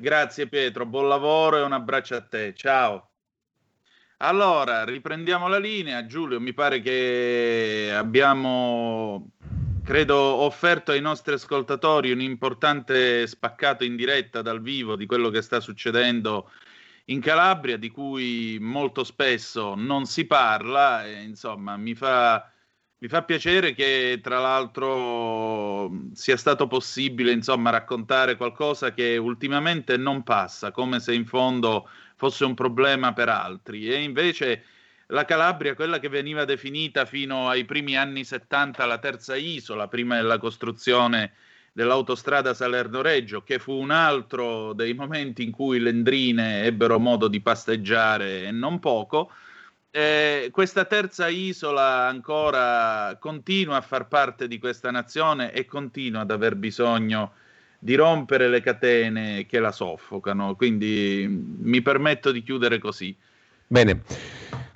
Grazie 0.00 0.48
Pietro, 0.48 0.86
buon 0.86 1.06
lavoro 1.06 1.58
e 1.58 1.62
un 1.62 1.72
abbraccio 1.72 2.16
a 2.16 2.20
te. 2.20 2.52
Ciao. 2.56 3.10
Allora, 4.18 4.84
riprendiamo 4.84 5.48
la 5.48 5.58
linea. 5.58 6.06
Giulio, 6.06 6.40
mi 6.40 6.52
pare 6.52 6.80
che 6.80 7.92
abbiamo, 7.94 9.30
credo, 9.84 10.16
offerto 10.16 10.92
ai 10.92 11.00
nostri 11.02 11.34
ascoltatori 11.34 12.10
un 12.10 12.22
importante 12.22 13.26
spaccato 13.26 13.84
in 13.84 13.96
diretta 13.96 14.40
dal 14.40 14.62
vivo 14.62 14.96
di 14.96 15.04
quello 15.06 15.28
che 15.28 15.42
sta 15.42 15.60
succedendo 15.60 16.50
in 17.06 17.20
Calabria 17.20 17.76
di 17.76 17.90
cui 17.90 18.56
molto 18.60 19.04
spesso 19.04 19.74
non 19.74 20.06
si 20.06 20.26
parla 20.26 21.04
e 21.04 21.22
insomma 21.22 21.76
mi 21.76 21.94
fa, 21.94 22.50
mi 22.98 23.08
fa 23.08 23.24
piacere 23.24 23.74
che 23.74 24.20
tra 24.22 24.38
l'altro 24.38 25.90
sia 26.14 26.38
stato 26.38 26.66
possibile 26.66 27.32
insomma 27.32 27.68
raccontare 27.68 28.36
qualcosa 28.36 28.94
che 28.94 29.18
ultimamente 29.18 29.98
non 29.98 30.22
passa 30.22 30.70
come 30.70 30.98
se 30.98 31.12
in 31.12 31.26
fondo 31.26 31.88
fosse 32.16 32.44
un 32.46 32.54
problema 32.54 33.12
per 33.12 33.28
altri. 33.28 33.88
E 33.92 34.02
invece 34.02 34.64
la 35.14 35.24
Calabria, 35.24 35.76
quella 35.76 36.00
che 36.00 36.08
veniva 36.08 36.44
definita 36.44 37.04
fino 37.04 37.48
ai 37.48 37.64
primi 37.64 37.96
anni 37.96 38.24
70 38.24 38.84
la 38.84 38.98
terza 38.98 39.36
isola, 39.36 39.86
prima 39.86 40.16
della 40.16 40.38
costruzione 40.38 41.32
dell'autostrada 41.72 42.52
Salerno-Reggio, 42.52 43.42
che 43.44 43.60
fu 43.60 43.72
un 43.74 43.92
altro 43.92 44.72
dei 44.72 44.92
momenti 44.92 45.44
in 45.44 45.52
cui 45.52 45.78
le 45.78 45.90
Endrine 45.90 46.64
ebbero 46.64 46.98
modo 46.98 47.28
di 47.28 47.40
pasteggiare 47.40 48.42
e 48.44 48.50
non 48.50 48.80
poco. 48.80 49.30
Eh, 49.92 50.48
questa 50.50 50.84
terza 50.84 51.28
isola 51.28 52.08
ancora 52.08 53.16
continua 53.20 53.76
a 53.76 53.82
far 53.82 54.08
parte 54.08 54.48
di 54.48 54.58
questa 54.58 54.90
nazione 54.90 55.52
e 55.52 55.64
continua 55.64 56.22
ad 56.22 56.32
aver 56.32 56.56
bisogno 56.56 57.34
di 57.78 57.94
rompere 57.94 58.48
le 58.48 58.60
catene 58.60 59.46
che 59.46 59.60
la 59.60 59.70
soffocano. 59.70 60.56
Quindi 60.56 61.24
mi 61.28 61.82
permetto 61.82 62.32
di 62.32 62.42
chiudere 62.42 62.78
così. 62.78 63.14
Bene, 63.66 64.02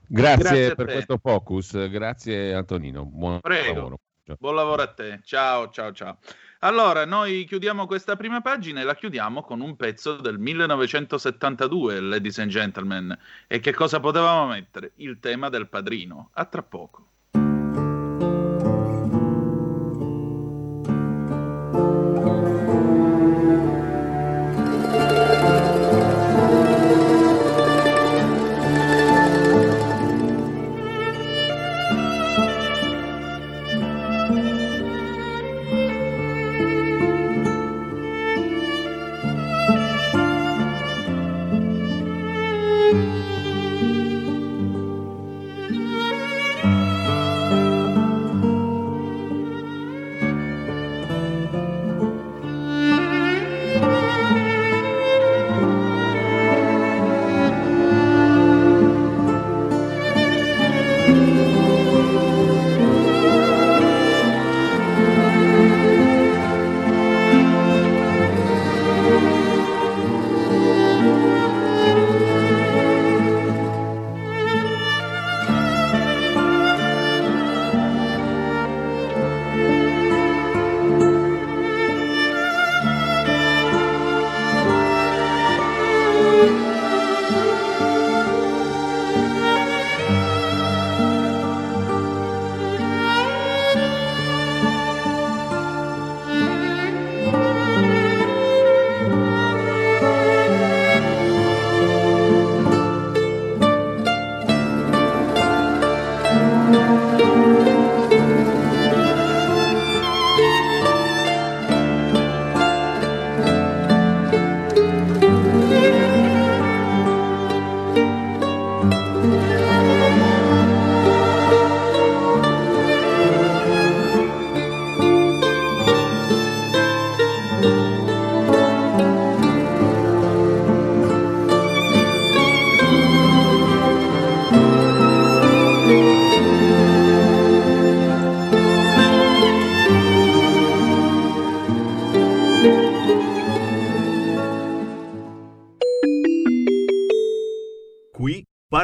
grazie, 0.08 0.42
grazie 0.42 0.74
per 0.74 0.86
questo 0.86 1.18
focus, 1.18 1.88
grazie 1.88 2.54
Antonino, 2.54 3.04
buon 3.04 3.40
Prego. 3.40 3.74
lavoro. 3.74 4.00
Buon 4.38 4.54
lavoro 4.56 4.82
a 4.82 4.92
te, 4.92 5.20
ciao 5.22 5.70
ciao 5.70 5.92
ciao. 5.92 6.18
Allora, 6.60 7.04
noi 7.04 7.44
chiudiamo 7.44 7.86
questa 7.86 8.16
prima 8.16 8.40
pagina 8.40 8.80
e 8.80 8.84
la 8.84 8.96
chiudiamo 8.96 9.42
con 9.42 9.60
un 9.60 9.76
pezzo 9.76 10.16
del 10.16 10.38
1972, 10.38 12.00
ladies 12.00 12.38
and 12.38 12.50
gentlemen. 12.50 13.16
E 13.46 13.60
che 13.60 13.72
cosa 13.72 14.00
potevamo 14.00 14.48
mettere? 14.48 14.92
Il 14.96 15.20
tema 15.20 15.50
del 15.50 15.68
padrino. 15.68 16.30
A 16.32 16.44
tra 16.46 16.62
poco. 16.62 17.06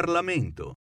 Parlamento. 0.05 0.77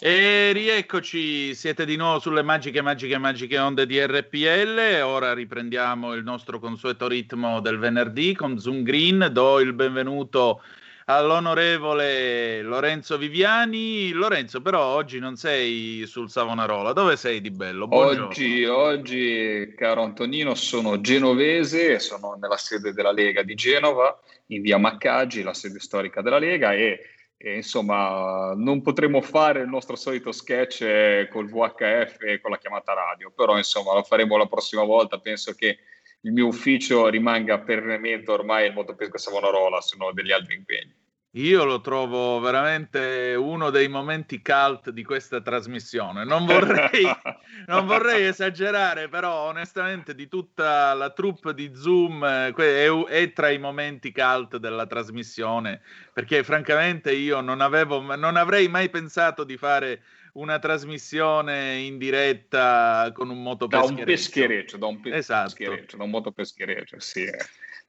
E 0.00 0.50
rieccoci, 0.52 1.54
siete 1.54 1.84
di 1.84 1.96
nuovo 1.96 2.20
sulle 2.20 2.42
magiche, 2.42 2.80
magiche, 2.80 3.18
magiche 3.18 3.58
onde 3.58 3.84
di 3.84 4.02
RPL. 4.02 5.02
Ora 5.02 5.34
riprendiamo 5.34 6.14
il 6.14 6.24
nostro 6.24 6.58
consueto 6.58 7.06
ritmo 7.06 7.60
del 7.60 7.78
venerdì 7.78 8.34
con 8.34 8.58
Zoom 8.58 8.82
Green. 8.82 9.28
Do 9.30 9.60
il 9.60 9.74
benvenuto 9.74 10.62
all'onorevole 11.04 12.62
Lorenzo 12.62 13.18
Viviani. 13.18 14.10
Lorenzo, 14.12 14.62
però 14.62 14.82
oggi 14.86 15.18
non 15.18 15.36
sei 15.36 16.04
sul 16.06 16.30
Savonarola, 16.30 16.94
dove 16.94 17.16
sei 17.16 17.42
di 17.42 17.50
bello? 17.50 17.86
Buongiorno. 17.86 18.28
Oggi, 18.28 18.64
oggi, 18.64 19.74
caro 19.76 20.02
Antonino, 20.02 20.54
sono 20.54 20.98
genovese, 21.02 21.98
sono 21.98 22.38
nella 22.40 22.56
sede 22.56 22.94
della 22.94 23.12
Lega 23.12 23.42
di 23.42 23.54
Genova, 23.54 24.18
in 24.46 24.62
via 24.62 24.78
Maccaggi, 24.78 25.42
la 25.42 25.54
sede 25.54 25.80
storica 25.80 26.20
della 26.22 26.38
Lega 26.38 26.72
e 26.74 27.00
e, 27.44 27.56
insomma, 27.56 28.54
non 28.54 28.82
potremo 28.82 29.20
fare 29.20 29.62
il 29.62 29.68
nostro 29.68 29.96
solito 29.96 30.30
sketch 30.30 30.82
eh, 30.82 31.28
col 31.28 31.48
VHF 31.48 32.22
e 32.22 32.40
con 32.40 32.52
la 32.52 32.58
chiamata 32.58 32.92
radio, 32.92 33.32
però 33.32 33.56
insomma 33.56 33.94
lo 33.94 34.04
faremo 34.04 34.36
la 34.36 34.46
prossima 34.46 34.84
volta. 34.84 35.18
Penso 35.18 35.52
che 35.54 35.78
il 36.20 36.30
mio 36.30 36.46
ufficio 36.46 37.08
rimanga 37.08 37.58
perennemente 37.58 38.30
ormai 38.30 38.68
il 38.68 38.72
motopesca 38.72 39.18
Savonarola, 39.18 39.80
sono 39.80 40.12
degli 40.12 40.30
altri 40.30 40.54
impegni. 40.54 40.94
Io 41.36 41.64
lo 41.64 41.80
trovo 41.80 42.40
veramente 42.40 43.34
uno 43.38 43.70
dei 43.70 43.88
momenti 43.88 44.42
cult 44.42 44.90
di 44.90 45.02
questa 45.02 45.40
trasmissione. 45.40 46.26
Non 46.26 46.44
vorrei, 46.44 47.04
non 47.68 47.86
vorrei 47.86 48.26
esagerare, 48.26 49.08
però 49.08 49.48
onestamente 49.48 50.14
di 50.14 50.28
tutta 50.28 50.92
la 50.92 51.08
troupe 51.08 51.54
di 51.54 51.72
Zoom 51.74 52.22
è, 52.26 52.52
è, 52.52 53.32
tra 53.32 53.48
i 53.48 53.58
momenti 53.58 54.12
cult 54.12 54.58
della 54.58 54.86
trasmissione, 54.86 55.80
perché 56.12 56.44
francamente 56.44 57.12
io 57.12 57.40
non, 57.40 57.62
avevo, 57.62 58.14
non 58.14 58.36
avrei 58.36 58.68
mai 58.68 58.90
pensato 58.90 59.44
di 59.44 59.56
fare 59.56 60.02
una 60.34 60.58
trasmissione 60.58 61.76
in 61.76 61.96
diretta 61.96 63.10
con 63.14 63.30
un 63.30 63.42
motopeschereccio. 63.42 63.94
Da 63.94 64.00
un 64.00 64.04
peschereccio, 64.04 64.76
da 64.76 64.86
un 64.86 65.00
peschereccio, 65.00 65.72
esatto. 65.72 65.96
da 65.96 66.04
un 66.04 66.10
motopeschereccio, 66.10 67.00
sì. 67.00 67.30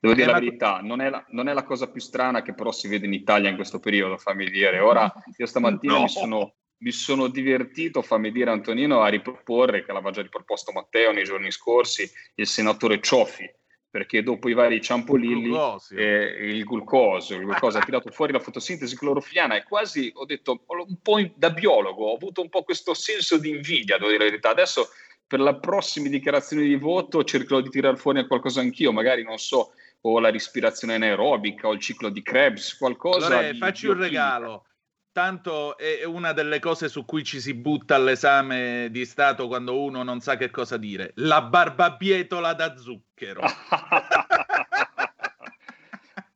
Devo 0.04 0.16
dire 0.16 0.28
eh, 0.28 0.34
la 0.34 0.39
verità, 0.39 0.80
non 0.82 0.99
è 0.99 1.10
la, 1.10 1.24
non 1.30 1.47
è 1.47 1.54
la, 1.54 1.64
cosa 1.64 1.89
più 1.89 2.01
strana 2.01 2.41
che 2.41 2.54
però 2.54 2.74
si 2.74 2.89
vede 2.89 3.06
in 3.06 3.14
Italia 3.14 3.49
in 3.49 3.56
questo 3.56 3.80
periodo, 3.80 4.18
fammi 4.18 4.49
dire. 4.49 4.80
Ora, 4.80 5.10
io 5.38 5.45
stamattina 5.45 5.93
no. 5.93 6.01
mi, 6.01 6.10
sono, 6.10 6.56
mi, 6.80 6.91
sono, 6.91 7.28
divertito, 7.30 8.01
fammi 8.01 8.30
dire 8.30 8.51
Antonino, 8.51 9.01
a 9.01 9.08
riproporre, 9.08 9.86
che 9.86 9.93
l'aveva 9.93 10.12
già 10.12 10.22
riproposto 10.22 10.74
Matteo 10.74 11.14
nei 11.14 11.24
giorni 11.24 11.51
scorsi, 11.51 12.06
il 12.36 12.45
senatore 12.45 12.99
Cioffi, 12.99 13.49
perché 13.89 14.22
dopo 14.24 14.49
i 14.49 14.54
vari 14.54 14.82
ciampolilli, 14.82 15.56
eh, 15.95 16.49
il 16.49 16.66
glucosio, 16.66 17.38
il 17.38 17.45
glucosio 17.45 17.80
ha 17.80 17.86
tirato 17.86 18.12
fuori 18.12 18.34
la 18.34 18.41
fotosintesi 18.41 18.97
clorofiliana 18.97 19.56
e 19.56 19.64
quasi, 19.64 20.12
ho 20.16 20.26
detto, 20.26 20.66
un 20.68 20.97
po' 21.01 21.18
in, 21.18 21.32
da 21.38 21.51
biologo, 21.51 22.08
ho 22.08 22.16
avuto 22.16 22.41
un 22.41 22.49
po' 22.49 22.64
questo 22.64 22.93
senso 22.93 23.38
di 23.38 23.51
invidia, 23.51 23.95
devo 23.95 24.10
dire 24.10 24.26
la 24.26 24.30
verità. 24.30 24.49
Adesso 24.49 24.89
per 25.26 25.39
le 25.39 25.58
prossime 25.60 26.10
dichiarazioni 26.10 26.68
di 26.68 26.76
voto 26.76 27.24
cercherò 27.24 27.62
di 27.62 27.70
tirare 27.70 27.95
fuori 27.95 28.28
qualcosa 28.28 28.60
anch'io, 28.60 28.91
magari 28.91 29.24
non 29.24 29.38
so, 29.38 29.72
o 30.06 30.20
la 30.20 30.30
respirazione 30.32 30.95
anaerobica 30.95 31.68
o 31.68 31.74
il 31.74 31.80
ciclo 31.80 32.10
di 32.10 32.22
Krebs, 32.22 32.76
qualcosa. 32.78 33.28
Allora, 33.28 33.51
di 33.51 33.58
facci 33.58 33.88
un 33.88 33.97
regalo. 33.97 34.66
Tanto 35.12 35.78
è 35.78 36.04
una 36.06 36.34
delle 36.34 36.60
cose 36.60 36.89
su 36.89 37.06
cui 37.06 37.24
ci 37.24 37.39
si 37.39 37.54
butta 37.54 37.93
all'esame 37.95 38.88
di 38.89 39.06
Stato 39.06 39.47
quando 39.47 39.80
uno 39.80 40.01
non 40.01 40.22
sa 40.22 40.38
che 40.38 40.49
cosa 40.49 40.76
dire. 40.78 41.12
La 41.18 41.43
barbabietola 41.43 42.54
da 42.54 42.76
zucchero. 42.76 43.43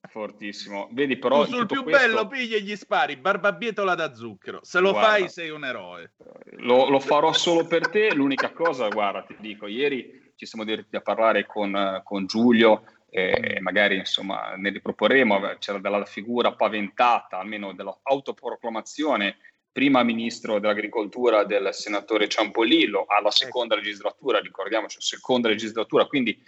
Fortissimo. 0.10 0.90
Vedi 0.92 1.18
però... 1.18 1.44
Tu 1.46 1.54
sul 1.54 1.66
più 1.66 1.82
questo... 1.84 2.00
bello 2.00 2.28
pigli 2.28 2.54
e 2.54 2.62
gli 2.62 2.76
spari, 2.76 3.18
barbabietola 3.18 3.96
da 3.96 4.14
zucchero. 4.14 4.60
Se 4.62 4.80
lo 4.80 4.92
guarda, 4.92 5.10
fai 5.10 5.30
sei 5.30 5.50
un 5.50 5.66
eroe. 5.66 6.14
Lo, 6.58 6.88
lo, 6.90 7.00
farò 7.00 7.34
solo 7.34 7.66
per 7.66 7.90
te. 7.90 8.14
L'unica 8.14 8.52
cosa, 8.52 8.88
guarda, 8.90 9.24
ti 9.24 9.36
dico, 9.40 9.66
ieri 9.68 10.32
ci 10.36 10.46
siamo 10.46 10.64
divertiti 10.64 10.96
a 10.96 11.02
parlare 11.02 11.48
con, 11.48 12.02
con 12.04 12.28
Giulio 12.28 12.84
e 13.10 13.60
magari 13.62 13.98
insomma 13.98 14.56
ne 14.56 14.70
riproporremo, 14.70 15.56
c'era 15.60 15.80
della 15.80 16.04
figura 16.06 16.54
paventata, 16.54 17.40
almeno 17.40 17.74
dell'autoproclamazione, 17.74 19.38
prima 19.72 20.04
ministro 20.04 20.60
dell'agricoltura 20.60 21.44
del 21.44 21.74
senatore 21.74 22.28
Ciampolillo, 22.28 23.06
alla 23.08 23.32
seconda 23.32 23.76
legislatura, 23.76 24.40
ricordiamoci, 24.40 24.98
seconda 25.00 25.50
legislatura, 25.50 26.06
quindi 26.06 26.32
è 26.32 26.40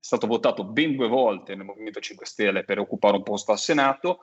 stato 0.00 0.26
votato 0.26 0.64
ben 0.64 0.96
due 0.96 1.08
volte 1.08 1.54
nel 1.54 1.64
Movimento 1.64 2.00
5 2.00 2.26
Stelle 2.26 2.64
per 2.64 2.78
occupare 2.78 3.16
un 3.16 3.22
posto 3.22 3.52
al 3.52 3.58
Senato, 3.58 4.22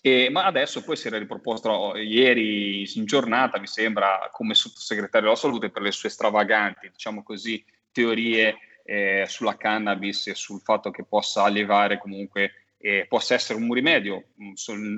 e, 0.00 0.30
ma 0.30 0.46
adesso 0.46 0.82
poi 0.82 0.96
si 0.96 1.06
era 1.06 1.18
riproposto 1.18 1.96
ieri 1.96 2.90
in 2.96 3.04
giornata, 3.04 3.60
mi 3.60 3.66
sembra, 3.66 4.28
come 4.32 4.54
sottosegretario 4.54 5.28
della 5.28 5.38
salute 5.38 5.70
per 5.70 5.82
le 5.82 5.92
sue 5.92 6.08
stravaganti, 6.08 6.88
diciamo 6.90 7.22
così, 7.22 7.64
teorie 7.92 8.56
eh, 8.84 9.24
sulla 9.26 9.56
cannabis 9.56 10.26
e 10.28 10.34
sul 10.34 10.60
fatto 10.60 10.90
che 10.90 11.04
possa 11.04 11.44
allevare 11.44 11.98
comunque 11.98 12.52
eh, 12.82 13.06
possa 13.08 13.34
essere 13.34 13.60
un 13.60 13.72
rimedio, 13.72 14.24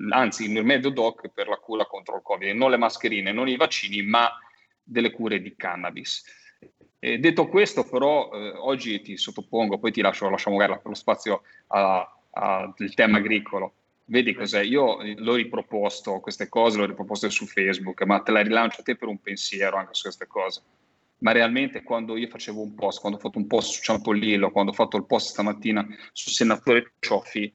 anzi 0.09 0.47
un 0.49 0.55
rimedio 0.55 0.89
doc 0.89 1.29
per 1.29 1.49
la 1.49 1.57
cura 1.57 1.85
contro 1.85 2.17
il 2.17 2.23
Covid, 2.23 2.57
non 2.57 2.71
le 2.71 2.79
mascherine, 2.79 3.31
non 3.31 3.47
i 3.47 3.57
vaccini, 3.57 4.03
ma 4.03 4.31
delle 4.83 5.11
cure 5.11 5.41
di 5.41 5.55
cannabis. 5.55 6.25
E 6.99 7.19
detto 7.19 7.47
questo, 7.47 7.87
però, 7.87 8.31
eh, 8.33 8.55
oggi 8.57 9.03
ti 9.03 9.19
sottopongo, 9.19 9.79
poi 9.79 9.93
ti 9.93 10.01
lascio, 10.01 10.31
lascio 10.31 10.51
magari 10.51 10.81
lo 10.83 10.95
spazio 10.95 11.43
al 11.69 12.75
tema 12.95 13.19
agricolo. 13.19 13.75
Vedi 14.07 14.33
cos'è? 14.33 14.63
Io 14.63 14.99
l'ho 15.17 15.35
riproposto 15.35 16.21
queste 16.21 16.49
cose, 16.49 16.79
l'ho 16.79 16.87
riproposto 16.87 17.29
su 17.29 17.47
Facebook, 17.47 18.03
ma 18.05 18.21
te 18.21 18.33
la 18.33 18.41
rilancio 18.41 18.81
a 18.81 18.85
te 18.85 18.97
per 18.97 19.09
un 19.09 19.21
pensiero 19.21 19.77
anche 19.77 19.93
su 19.93 20.05
queste 20.05 20.27
cose 20.27 20.63
ma 21.19 21.33
realmente 21.33 21.83
quando 21.83 22.17
io 22.17 22.29
facevo 22.29 22.61
un 22.61 22.75
post, 22.75 23.01
quando 23.01 23.19
ho 23.19 23.21
fatto 23.21 23.39
un 23.39 23.47
post 23.47 23.73
su 23.73 23.83
Ciampolillo, 23.83 24.51
quando 24.51 24.73
ho 24.73 24.75
fatto 24.75 24.97
il 24.97 25.07
post 25.07 25.31
stamattina 25.31 25.87
sul 26.13 26.33
senatore 26.33 26.95
Cioffi, 26.99 27.53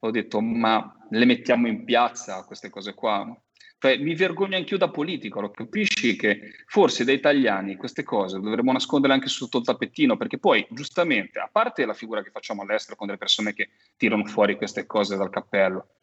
ho 0.00 0.10
detto 0.10 0.40
ma 0.40 0.96
le 1.10 1.24
mettiamo 1.24 1.68
in 1.68 1.84
piazza 1.84 2.44
queste 2.44 2.70
cose 2.70 2.94
qua? 2.94 3.36
Cioè, 3.82 3.96
mi 3.96 4.14
vergogno 4.14 4.56
anch'io 4.56 4.76
da 4.76 4.90
politico, 4.90 5.40
lo 5.40 5.50
capisci 5.50 6.14
che 6.14 6.52
forse 6.66 7.02
da 7.02 7.12
italiani 7.12 7.76
queste 7.76 8.02
cose 8.02 8.38
dovremmo 8.38 8.72
nasconderle 8.72 9.14
anche 9.14 9.28
sotto 9.28 9.56
il 9.56 9.64
tappettino, 9.64 10.18
perché 10.18 10.38
poi 10.38 10.66
giustamente, 10.68 11.38
a 11.38 11.48
parte 11.50 11.86
la 11.86 11.94
figura 11.94 12.22
che 12.22 12.30
facciamo 12.30 12.60
all'estero 12.60 12.96
con 12.96 13.06
delle 13.06 13.18
persone 13.18 13.54
che 13.54 13.70
tirano 13.96 14.26
fuori 14.26 14.56
queste 14.56 14.84
cose 14.84 15.16
dal 15.16 15.30
cappello, 15.30 15.99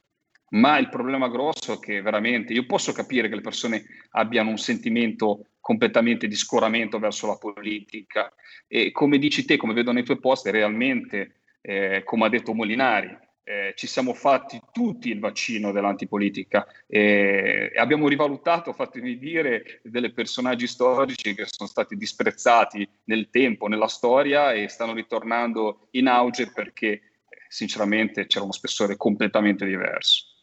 ma 0.49 0.77
il 0.77 0.89
problema 0.89 1.27
grosso 1.27 1.73
è 1.73 1.79
che 1.79 2.01
veramente 2.01 2.53
io 2.53 2.65
posso 2.65 2.93
capire 2.93 3.27
che 3.27 3.35
le 3.35 3.41
persone 3.41 3.83
abbiano 4.11 4.49
un 4.49 4.57
sentimento 4.57 5.47
completamente 5.59 6.27
di 6.27 6.35
scoramento 6.35 6.99
verso 6.99 7.27
la 7.27 7.37
politica 7.37 8.31
e 8.67 8.91
come 8.91 9.17
dici 9.17 9.45
te, 9.45 9.57
come 9.57 9.73
vedo 9.73 9.91
nei 9.91 10.03
tuoi 10.03 10.19
post, 10.19 10.47
realmente, 10.47 11.41
eh, 11.61 12.03
come 12.05 12.25
ha 12.25 12.29
detto 12.29 12.53
Molinari, 12.53 13.17
eh, 13.43 13.73
ci 13.75 13.87
siamo 13.87 14.13
fatti 14.13 14.59
tutti 14.73 15.09
il 15.09 15.19
vaccino 15.19 15.71
dell'antipolitica 15.71 16.67
e 16.85 17.71
abbiamo 17.77 18.09
rivalutato, 18.09 18.73
fatemi 18.73 19.17
dire, 19.17 19.79
delle 19.83 20.11
personaggi 20.11 20.67
storici 20.67 21.33
che 21.33 21.45
sono 21.47 21.69
stati 21.69 21.95
disprezzati 21.95 22.87
nel 23.05 23.29
tempo, 23.29 23.67
nella 23.67 23.87
storia 23.87 24.51
e 24.51 24.67
stanno 24.67 24.93
ritornando 24.93 25.87
in 25.91 26.07
auge 26.07 26.51
perché 26.51 26.91
eh, 26.91 27.01
sinceramente 27.47 28.27
c'era 28.27 28.43
uno 28.43 28.51
spessore 28.51 28.97
completamente 28.97 29.65
diverso. 29.65 30.36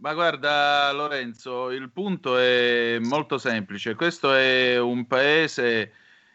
Ma 0.00 0.14
guarda 0.14 0.90
Lorenzo, 0.92 1.70
il 1.70 1.90
punto 1.90 2.38
è 2.38 2.98
molto 3.00 3.36
semplice. 3.36 3.94
Questo 3.94 4.32
è 4.32 4.78
un 4.78 5.06
paese 5.06 5.92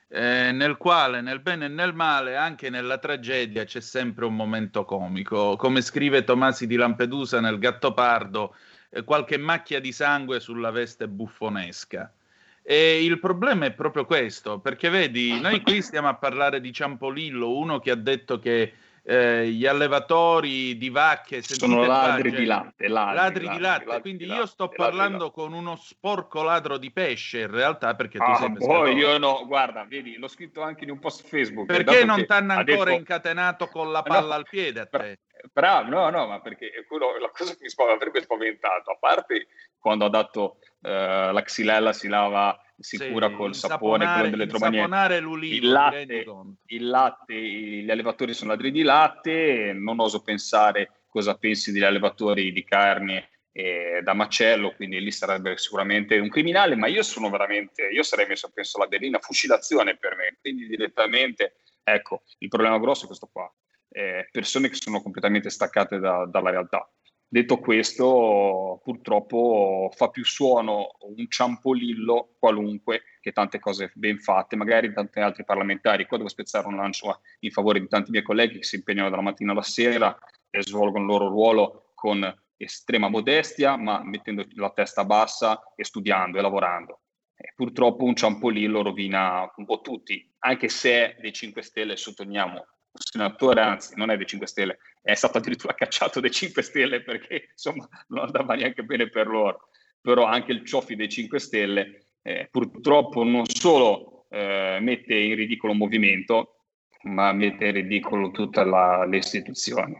eh, 0.07 0.51
nel 0.51 0.77
quale 0.77 1.21
nel 1.21 1.39
bene 1.39 1.65
e 1.65 1.69
nel 1.69 1.95
male, 1.95 2.35
anche 2.35 2.69
nella 2.69 2.99
tragedia, 2.99 3.63
c'è 3.63 3.81
sempre 3.81 4.25
un 4.25 4.35
momento 4.35 4.85
comico. 4.85 5.55
Come 5.55 5.81
scrive 5.81 6.23
Tomasi 6.23 6.67
di 6.67 6.75
Lampedusa 6.75 7.39
nel 7.39 7.57
Gattopardo, 7.57 8.55
eh, 8.91 9.03
qualche 9.03 9.37
macchia 9.39 9.79
di 9.79 9.91
sangue 9.91 10.39
sulla 10.39 10.69
veste 10.69 11.07
buffonesca. 11.07 12.13
E 12.61 13.03
il 13.03 13.19
problema 13.19 13.65
è 13.65 13.71
proprio 13.71 14.05
questo, 14.05 14.59
perché 14.59 14.89
vedi, 14.89 15.39
noi 15.41 15.61
qui 15.61 15.81
stiamo 15.81 16.07
a 16.07 16.15
parlare 16.15 16.61
di 16.61 16.71
Ciampolillo, 16.71 17.57
uno 17.57 17.79
che 17.79 17.89
ha 17.89 17.95
detto 17.95 18.37
che 18.37 18.73
eh, 19.07 19.49
gli 19.49 19.67
allevatori 19.67 20.77
di 20.77 20.89
vacche 20.89 21.43
sono 21.43 21.85
ladri 21.85 22.31
di 22.31 22.45
latte, 22.45 22.87
ladri, 22.87 23.15
ladri, 23.15 23.15
ladri 23.15 23.47
di 23.49 23.59
latte. 23.59 23.85
Ladri 23.85 24.01
quindi 24.01 24.25
di 24.25 24.31
io 24.31 24.47
sto 24.47 24.67
parlando 24.67 25.29
con 25.29 25.53
uno 25.53 25.75
sporco 25.75 26.41
ladro 26.41 26.77
di 26.77 26.91
pesce 26.91 27.41
in 27.41 27.51
realtà 27.51 27.93
perché 27.93 28.17
tu 28.17 28.23
ah, 28.23 28.35
sei 28.35 28.51
pescatore. 28.53 28.91
Poi 28.91 28.95
io 28.95 29.17
no, 29.19 29.45
guarda, 29.45 29.85
vedi, 29.87 30.17
l'ho 30.17 30.27
scritto 30.27 30.63
anche 30.63 30.85
in 30.85 30.89
un 30.89 30.99
post 30.99 31.27
Facebook. 31.27 31.67
Perché 31.67 32.03
non 32.03 32.25
ti 32.25 32.31
hanno 32.31 32.53
ancora 32.53 32.85
detto... 32.85 32.97
incatenato 32.97 33.67
con 33.67 33.91
la 33.91 34.01
palla 34.01 34.27
no, 34.27 34.33
al 34.33 34.47
piede 34.49 34.79
a 34.79 34.85
te? 34.87 35.19
Bravo, 35.53 35.87
no, 35.87 36.09
no, 36.09 36.25
ma 36.25 36.39
perché 36.41 36.71
quello, 36.87 37.19
la 37.19 37.29
cosa 37.29 37.55
che 37.55 37.59
mi 37.63 37.91
avrebbe 37.91 38.21
spaventato, 38.23 38.89
a 38.89 38.97
parte 38.99 39.47
quando 39.77 40.05
ha 40.05 40.09
dato 40.09 40.57
eh, 40.81 41.29
la 41.31 41.41
xylella 41.43 41.93
si 41.93 42.07
lava 42.07 42.59
si 42.77 42.97
sì, 42.97 43.09
col 43.09 43.55
sapone, 43.55 44.05
quello 44.05 44.29
dell'elettromagnetico. 44.29 45.19
l'ulivo, 45.19 45.55
il 45.55 45.71
latte, 45.71 46.25
il 46.65 46.87
latte, 46.87 47.33
gli 47.33 47.89
allevatori 47.89 48.33
sono 48.33 48.51
ladri 48.51 48.71
di 48.71 48.83
latte, 48.83 49.73
non 49.73 49.99
oso 49.99 50.21
pensare 50.21 51.03
cosa 51.07 51.37
pensi 51.37 51.71
degli 51.71 51.83
allevatori 51.83 52.51
di 52.51 52.63
carne 52.63 53.29
eh, 53.53 54.01
da 54.03 54.13
macello, 54.13 54.73
quindi 54.75 54.99
lì 54.99 55.11
sarebbe 55.11 55.57
sicuramente 55.57 56.17
un 56.19 56.27
criminale, 56.27 56.75
ma 56.75 56.87
io 56.87 57.03
sono 57.03 57.29
veramente, 57.29 57.87
io 57.87 58.03
sarei 58.03 58.27
messo, 58.27 58.51
penso, 58.53 58.77
la 58.79 58.87
berlina, 58.87 59.19
fucilazione 59.19 59.95
per 59.95 60.17
me, 60.17 60.37
quindi 60.41 60.67
direttamente, 60.67 61.55
ecco, 61.81 62.23
il 62.39 62.49
problema 62.49 62.77
grosso 62.79 63.03
è 63.03 63.07
questo 63.07 63.29
qua, 63.31 63.49
eh, 63.91 64.27
persone 64.29 64.67
che 64.67 64.75
sono 64.75 65.01
completamente 65.01 65.49
staccate 65.49 65.99
da, 65.99 66.25
dalla 66.25 66.49
realtà. 66.49 66.85
Detto 67.27 67.59
questo, 67.59 68.79
purtroppo 68.83 69.89
fa 69.93 70.09
più 70.09 70.23
suono 70.23 70.91
un 70.99 71.27
ciampolillo 71.27 72.35
qualunque 72.39 73.01
che 73.19 73.31
tante 73.31 73.59
cose 73.59 73.91
ben 73.95 74.19
fatte, 74.19 74.55
magari 74.55 74.93
tanti 74.93 75.19
altri 75.19 75.43
parlamentari. 75.43 76.05
Qua 76.05 76.17
devo 76.17 76.29
spezzare 76.29 76.67
un 76.67 76.75
lancio 76.75 77.21
in 77.39 77.51
favore 77.51 77.79
di 77.79 77.87
tanti 77.87 78.11
miei 78.11 78.23
colleghi 78.23 78.59
che 78.59 78.63
si 78.63 78.75
impegnano 78.75 79.09
dalla 79.09 79.21
mattina 79.21 79.51
alla 79.51 79.63
sera 79.63 80.17
e 80.49 80.61
svolgono 80.61 81.03
il 81.03 81.09
loro 81.09 81.27
ruolo 81.27 81.91
con 81.95 82.43
estrema 82.57 83.09
modestia, 83.09 83.75
ma 83.75 84.01
mettendo 84.03 84.45
la 84.53 84.69
testa 84.69 85.03
bassa 85.03 85.73
e 85.75 85.83
studiando 85.83 86.37
e 86.37 86.41
lavorando. 86.41 87.01
E 87.35 87.51
purtroppo 87.53 88.05
un 88.05 88.15
ciampolillo 88.15 88.81
rovina 88.81 89.51
un 89.57 89.65
po' 89.65 89.81
tutti, 89.81 90.33
anche 90.39 90.69
se 90.69 91.17
dei 91.19 91.33
5 91.33 91.61
Stelle, 91.61 91.97
sottolineiamo, 91.97 92.65
senatore, 92.97 93.61
anzi 93.61 93.93
non 93.95 94.09
è 94.09 94.17
dei 94.17 94.25
5 94.25 94.47
Stelle, 94.47 94.77
è 95.01 95.13
stato 95.13 95.37
addirittura 95.37 95.73
cacciato 95.73 96.19
dai 96.19 96.31
5 96.31 96.61
Stelle 96.61 97.01
perché 97.01 97.49
insomma 97.51 97.87
non 98.07 98.25
andava 98.25 98.55
neanche 98.55 98.83
bene 98.83 99.09
per 99.09 99.27
loro. 99.27 99.69
Però 100.01 100.25
anche 100.25 100.51
il 100.51 100.63
cioffi 100.65 100.95
dei 100.95 101.09
5 101.09 101.39
Stelle 101.39 102.05
eh, 102.21 102.47
purtroppo 102.51 103.23
non 103.23 103.45
solo 103.47 104.25
eh, 104.29 104.77
mette 104.81 105.15
in 105.15 105.35
ridicolo 105.35 105.73
un 105.73 105.79
movimento, 105.79 106.55
ma 107.03 107.31
mette 107.33 107.65
in 107.67 107.73
ridicolo 107.73 108.31
tutte 108.31 108.63
le 108.63 109.17
istituzioni. 109.17 109.95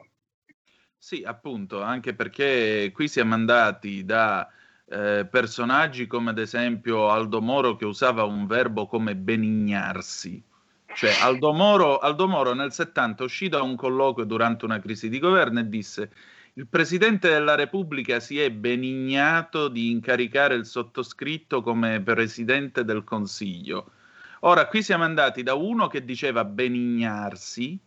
Sì, 0.97 1.23
appunto, 1.23 1.81
anche 1.81 2.15
perché 2.15 2.91
qui 2.93 3.07
siamo 3.07 3.35
andati 3.35 4.03
da 4.05 4.49
eh, 4.87 5.27
personaggi 5.29 6.07
come 6.07 6.31
ad 6.31 6.39
esempio 6.39 7.09
Aldo 7.09 7.41
Moro 7.41 7.75
che 7.75 7.85
usava 7.85 8.23
un 8.23 8.47
verbo 8.47 8.87
come 8.87 9.15
benignarsi 9.15 10.43
cioè, 10.95 11.11
Aldo 11.21 11.51
Moro, 11.51 11.97
Aldo 11.97 12.25
Moro 12.25 12.53
nel 12.53 12.71
70 12.71 13.23
uscì 13.23 13.49
da 13.49 13.61
un 13.61 13.75
colloquio 13.75 14.25
durante 14.25 14.63
una 14.63 14.79
crisi 14.79 15.09
di 15.09 15.19
governo 15.19 15.59
e 15.59 15.67
disse 15.67 16.09
il 16.53 16.67
Presidente 16.67 17.27
della 17.27 17.55
Repubblica 17.55 18.21
si 18.21 18.39
è 18.39 18.49
benignato 18.49 19.67
di 19.67 19.91
incaricare 19.91 20.55
il 20.55 20.65
sottoscritto 20.65 21.61
come 21.61 22.01
Presidente 22.01 22.85
del 22.85 23.03
Consiglio. 23.03 23.91
Ora, 24.41 24.67
qui 24.67 24.81
siamo 24.81 25.03
andati 25.03 25.43
da 25.43 25.53
uno 25.53 25.87
che 25.87 26.05
diceva 26.05 26.45
benignarsi 26.45 27.77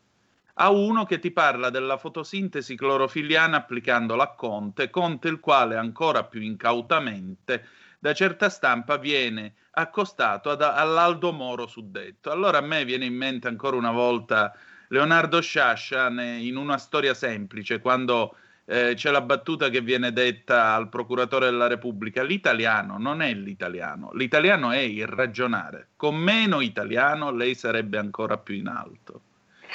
a 0.60 0.70
uno 0.70 1.06
che 1.06 1.18
ti 1.18 1.30
parla 1.30 1.70
della 1.70 1.96
fotosintesi 1.96 2.76
clorofiliana 2.76 3.56
applicandola 3.56 4.22
a 4.24 4.34
Conte, 4.34 4.90
Conte 4.90 5.28
il 5.28 5.40
quale 5.40 5.76
ancora 5.76 6.24
più 6.24 6.42
incautamente 6.42 7.64
da 7.98 8.12
certa 8.12 8.48
stampa 8.48 8.96
viene 8.96 9.54
accostato 9.78 10.50
ad, 10.50 10.62
all'Aldo 10.62 11.32
Moro 11.32 11.66
suddetto. 11.66 12.30
Allora 12.30 12.58
a 12.58 12.62
me 12.62 12.84
viene 12.84 13.04
in 13.04 13.14
mente 13.14 13.48
ancora 13.48 13.76
una 13.76 13.92
volta 13.92 14.52
Leonardo 14.88 15.40
Sciascia 15.40 16.08
in 16.08 16.56
una 16.56 16.78
storia 16.78 17.14
semplice, 17.14 17.80
quando 17.80 18.34
eh, 18.64 18.92
c'è 18.94 19.10
la 19.10 19.20
battuta 19.20 19.68
che 19.68 19.80
viene 19.80 20.12
detta 20.12 20.74
al 20.74 20.88
procuratore 20.88 21.46
della 21.46 21.66
Repubblica, 21.66 22.22
l'italiano 22.22 22.98
non 22.98 23.22
è 23.22 23.32
l'italiano, 23.32 24.10
l'italiano 24.12 24.70
è 24.72 24.78
il 24.78 25.06
ragionare, 25.06 25.88
con 25.96 26.16
meno 26.16 26.60
italiano 26.60 27.30
lei 27.30 27.54
sarebbe 27.54 27.98
ancora 27.98 28.38
più 28.38 28.54
in 28.54 28.68
alto. 28.68 29.22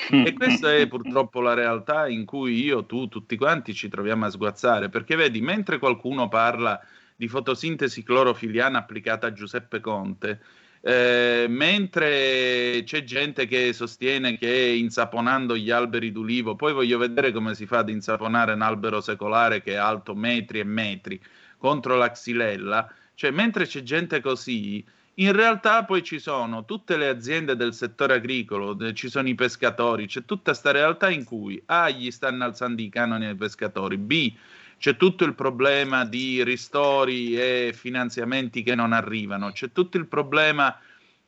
E 0.09 0.33
questa 0.33 0.73
è 0.73 0.87
purtroppo 0.87 1.39
la 1.39 1.53
realtà 1.53 2.07
in 2.07 2.25
cui 2.25 2.63
io, 2.63 2.85
tu, 2.85 3.07
tutti 3.07 3.37
quanti 3.37 3.75
ci 3.75 3.89
troviamo 3.89 4.25
a 4.25 4.29
sguazzare, 4.29 4.89
perché 4.89 5.15
vedi, 5.15 5.39
mentre 5.39 5.77
qualcuno 5.77 6.27
parla 6.27 6.81
di 7.23 7.29
fotosintesi 7.29 8.03
clorofiliana 8.03 8.79
applicata 8.79 9.27
a 9.27 9.31
Giuseppe 9.33 9.79
Conte, 9.79 10.41
eh, 10.81 11.45
mentre 11.47 12.81
c'è 12.83 13.05
gente 13.05 13.47
che 13.47 13.71
sostiene 13.71 14.37
che 14.37 14.53
insaponando 14.53 15.55
gli 15.55 15.71
alberi 15.71 16.11
d'ulivo, 16.11 16.57
poi 16.57 16.73
voglio 16.73 16.97
vedere 16.97 17.31
come 17.31 17.55
si 17.55 17.65
fa 17.65 17.77
ad 17.77 17.87
insaponare 17.87 18.51
un 18.51 18.61
albero 18.61 18.99
secolare 18.99 19.61
che 19.61 19.71
è 19.71 19.75
alto 19.75 20.13
metri 20.13 20.59
e 20.59 20.65
metri 20.65 21.17
contro 21.57 21.95
la 21.95 22.11
xylella, 22.11 22.91
cioè 23.15 23.31
mentre 23.31 23.65
c'è 23.65 23.83
gente 23.83 24.19
così, 24.19 24.83
in 25.17 25.31
realtà 25.31 25.85
poi 25.85 26.03
ci 26.03 26.19
sono 26.19 26.65
tutte 26.65 26.97
le 26.97 27.07
aziende 27.07 27.55
del 27.55 27.73
settore 27.73 28.15
agricolo, 28.15 28.75
ci 28.91 29.07
sono 29.07 29.29
i 29.29 29.35
pescatori, 29.35 30.07
c'è 30.07 30.25
tutta 30.25 30.51
questa 30.51 30.71
realtà 30.71 31.09
in 31.09 31.23
cui 31.23 31.61
A 31.67 31.89
gli 31.89 32.11
stanno 32.11 32.43
alzando 32.43 32.81
i 32.81 32.89
canoni 32.89 33.27
ai 33.27 33.35
pescatori, 33.35 33.95
B 33.95 34.33
c'è 34.83 34.97
tutto 34.97 35.23
il 35.23 35.33
problema 35.33 36.03
di 36.03 36.43
ristori 36.43 37.39
e 37.39 37.71
finanziamenti 37.73 38.63
che 38.63 38.75
non 38.75 38.91
arrivano, 38.91 39.53
c'è 39.53 39.71
tutto 39.71 39.95
il 39.95 40.07
problema 40.07 40.77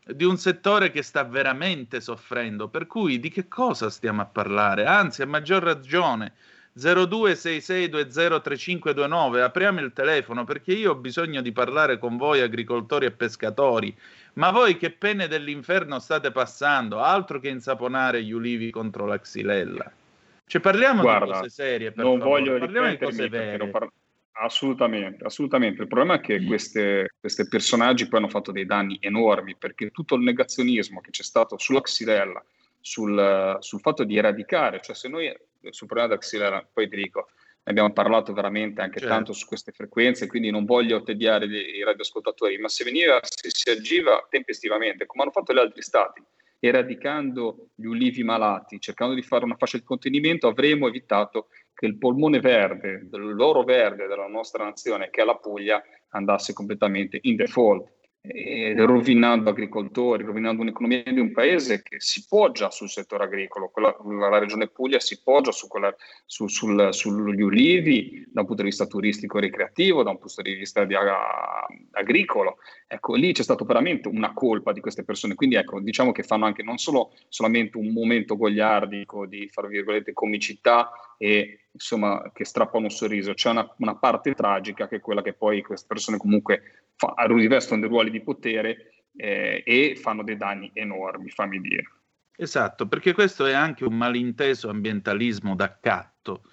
di 0.06 0.26
un 0.26 0.36
settore 0.36 0.92
che 0.92 1.02
sta 1.02 1.24
veramente 1.24 2.02
soffrendo, 2.02 2.68
per 2.68 2.86
cui 2.86 3.18
di 3.18 3.30
che 3.30 3.48
cosa 3.48 3.90
stiamo 3.90 4.22
a 4.22 4.26
parlare? 4.26 4.84
Anzi, 4.84 5.22
a 5.22 5.26
maggior 5.26 5.64
ragione, 5.64 6.34
0266203529, 6.78 9.40
apriamo 9.40 9.80
il 9.80 9.94
telefono 9.94 10.44
perché 10.44 10.74
io 10.74 10.92
ho 10.92 10.96
bisogno 10.96 11.42
di 11.42 11.54
parlare 11.54 11.98
con 11.98 12.18
voi 12.18 12.42
agricoltori 12.42 13.06
e 13.06 13.12
pescatori, 13.12 13.98
ma 14.34 14.52
voi 14.52 14.76
che 14.76 14.92
pene 14.92 15.30
dell'inferno 15.30 16.00
state 16.00 16.34
passando, 16.34 17.00
altro 17.00 17.40
che 17.40 17.48
insaponare 17.48 18.22
gli 18.22 18.34
ulivi 18.34 18.70
contro 18.70 19.06
la 19.06 19.18
xylella? 19.18 19.90
Cioè, 20.48 20.62
parliamo 20.62 21.02
Guarda, 21.02 21.26
di 21.26 21.32
cose 21.32 21.50
serie, 21.50 21.94
non 21.96 22.20
favore. 22.20 22.30
voglio 22.30 22.58
parliamo 22.60 22.90
di 22.90 22.98
cose 22.98 23.30
vere. 23.30 23.68
Par- 23.70 23.92
assolutamente, 24.34 25.24
assolutamente. 25.24 25.82
Il 25.82 25.88
problema 25.88 26.16
è 26.16 26.22
che 26.22 26.40
mm. 26.40 26.48
questi 26.48 27.48
personaggi 27.50 28.08
poi 28.08 28.20
hanno 28.20 28.30
fatto 28.30 28.52
dei 28.52 28.66
danni 28.66 28.98
enormi 29.02 29.56
perché 29.56 29.90
tutto 29.92 30.16
il 30.16 30.24
negazionismo 30.24 31.02
che 31.02 31.10
c'è 31.10 31.24
stato 31.24 31.58
sulla 31.58 31.82
xylella, 31.82 32.44
sul, 32.80 33.58
sul 33.60 33.80
fatto 33.80 34.04
di 34.04 34.18
eradicare, 34.18 34.82
cioè 34.82 34.96
se 34.96 35.08
noi 35.08 35.36
sul 35.72 35.88
problema 35.88 36.10
della 36.10 36.22
xylella, 36.22 36.68
poi 36.72 36.88
ti 36.88 36.96
dico, 36.96 37.30
ne 37.66 37.72
abbiamo 37.72 37.92
parlato 37.92 38.32
veramente 38.34 38.82
anche 38.82 39.00
certo. 39.00 39.14
tanto 39.14 39.34
su 39.34 39.48
queste 39.48 39.72
frequenze, 39.72 40.28
quindi 40.28 40.52
non 40.52 40.66
voglio 40.66 41.02
tediare 41.02 41.48
i 41.48 41.84
radioascoltatori, 41.84 42.60
ma 42.60 42.68
se 42.68 42.84
veniva, 42.84 43.20
se 43.24 43.50
si 43.52 43.70
agiva 43.72 44.28
tempestivamente, 44.30 45.08
come 45.08 45.24
hanno 45.24 45.32
fatto 45.32 45.52
gli 45.52 45.58
altri 45.58 45.82
stati, 45.82 46.22
eradicando 46.68 47.70
gli 47.76 47.86
ulivi 47.86 48.24
malati, 48.24 48.80
cercando 48.80 49.14
di 49.14 49.22
fare 49.22 49.46
una 49.46 49.56
fascia 49.56 49.78
di 49.78 49.84
contenimento, 49.84 50.48
avremo 50.48 50.88
evitato 50.88 51.48
che 51.74 51.86
il 51.86 51.98
polmone 51.98 52.40
verde, 52.40 53.08
l'oro 53.12 53.64
verde 53.64 54.08
della 54.08 54.28
nostra 54.28 54.64
nazione, 54.64 55.10
che 55.10 55.22
è 55.22 55.26
la 55.26 55.36
Puglia, 55.36 55.82
andasse 56.10 56.54
completamente 56.54 57.20
in 57.24 57.36
default 57.36 57.94
rovinando 58.76 59.50
agricoltori, 59.50 60.24
rovinando 60.24 60.62
un'economia 60.62 61.04
di 61.04 61.20
un 61.20 61.32
paese 61.32 61.82
che 61.82 62.00
si 62.00 62.26
poggia 62.28 62.72
sul 62.72 62.90
settore 62.90 63.26
agricolo. 63.26 63.70
Quella, 63.70 63.96
la 64.30 64.38
regione 64.38 64.68
Puglia 64.68 65.00
si 65.00 65.22
poggia 65.22 65.52
su 65.52 65.68
quella, 65.68 65.94
su, 66.26 66.48
sul, 66.48 66.94
sugli 66.94 67.42
ulivi 67.42 68.26
da 68.28 68.42
un 68.42 68.48
punto 68.48 68.64
di 68.64 68.70
vista 68.70 68.86
turistico 68.86 69.38
e 69.38 69.42
ricreativo, 69.42 70.04
da 70.04 70.12
un 70.12 70.20
punto 70.20 70.42
di 70.42 70.54
vista 70.54 70.86
di, 70.86 70.96
a, 70.96 71.66
agricolo. 71.92 72.58
Ecco, 72.88 73.16
lì 73.16 73.34
c'è 73.34 73.44
stata 73.44 73.66
veramente 73.66 74.08
una 74.08 74.34
colpa 74.34 74.72
di 74.72 74.80
queste 74.80 75.04
persone. 75.04 75.36
Quindi 75.36 75.56
ecco, 75.56 75.80
diciamo 75.80 76.12
che 76.12 76.24
fanno 76.24 76.46
anche 76.46 76.64
non 76.64 76.78
solo 76.78 77.12
solamente 77.30 77.78
un 77.78 77.92
momento 77.92 78.38
gogliardico 78.38 79.26
di, 79.26 79.48
fra 79.48 79.68
virgolette, 79.68 80.14
comicità 80.14 80.92
e 81.18 81.65
insomma 81.76 82.32
che 82.34 82.46
strappano 82.46 82.86
un 82.86 82.90
sorriso, 82.90 83.34
c'è 83.34 83.50
una, 83.50 83.70
una 83.78 83.96
parte 83.96 84.34
tragica 84.34 84.88
che 84.88 84.98
è 84.98 85.02
quella 85.02 85.22
che 85.22 85.34
poi 85.34 85.62
queste 85.62 85.86
persone 85.88 86.18
comunque 86.18 86.92
fa, 86.96 87.14
rivestono 87.28 87.82
dei 87.82 87.90
ruoli 87.90 88.10
di 88.10 88.22
potere 88.22 89.04
eh, 89.16 89.62
e 89.66 89.96
fanno 90.02 90.24
dei 90.24 90.38
danni 90.38 90.72
enormi, 90.74 91.30
fammi 91.30 91.60
dire. 91.60 91.84
Esatto, 92.38 92.88
perché 92.88 93.14
questo 93.14 93.46
è 93.46 93.54
anche 93.54 93.86
un 93.86 93.96
malinteso 93.96 94.70
ambientalismo 94.70 95.56
d'accatto. 95.56 96.44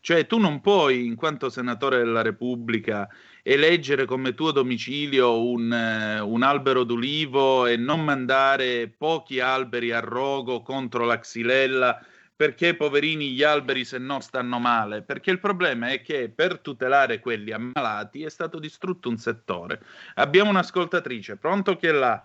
Cioè 0.00 0.26
tu 0.26 0.38
non 0.38 0.60
puoi, 0.60 1.06
in 1.06 1.14
quanto 1.14 1.48
senatore 1.48 1.98
della 1.98 2.22
Repubblica, 2.22 3.08
eleggere 3.42 4.04
come 4.04 4.34
tuo 4.34 4.50
domicilio 4.50 5.44
un, 5.44 5.70
uh, 5.70 6.28
un, 6.28 6.42
albero 6.42 6.82
d'ulivo 6.82 7.66
e 7.66 7.76
non 7.76 8.02
mandare 8.02 8.88
pochi 8.88 9.38
alberi 9.38 9.92
a 9.92 10.00
rogo 10.00 10.62
contro 10.62 11.04
la 11.04 11.20
xylella 11.20 12.04
perché 12.42 12.74
poverini 12.74 13.28
gli 13.28 13.44
alberi 13.44 13.84
se 13.84 13.98
no 13.98 14.18
stanno 14.18 14.58
male? 14.58 15.02
Perché 15.02 15.30
il 15.30 15.38
problema 15.38 15.90
è 15.90 16.02
che 16.02 16.28
per 16.28 16.58
tutelare 16.58 17.20
quelli 17.20 17.52
ammalati 17.52 18.24
è 18.24 18.28
stato 18.30 18.58
distrutto 18.58 19.08
un 19.08 19.16
settore. 19.16 19.78
Abbiamo 20.16 20.50
un'ascoltatrice, 20.50 21.36
pronto 21.36 21.76
chi 21.76 21.86
è 21.86 21.92
là? 21.92 22.20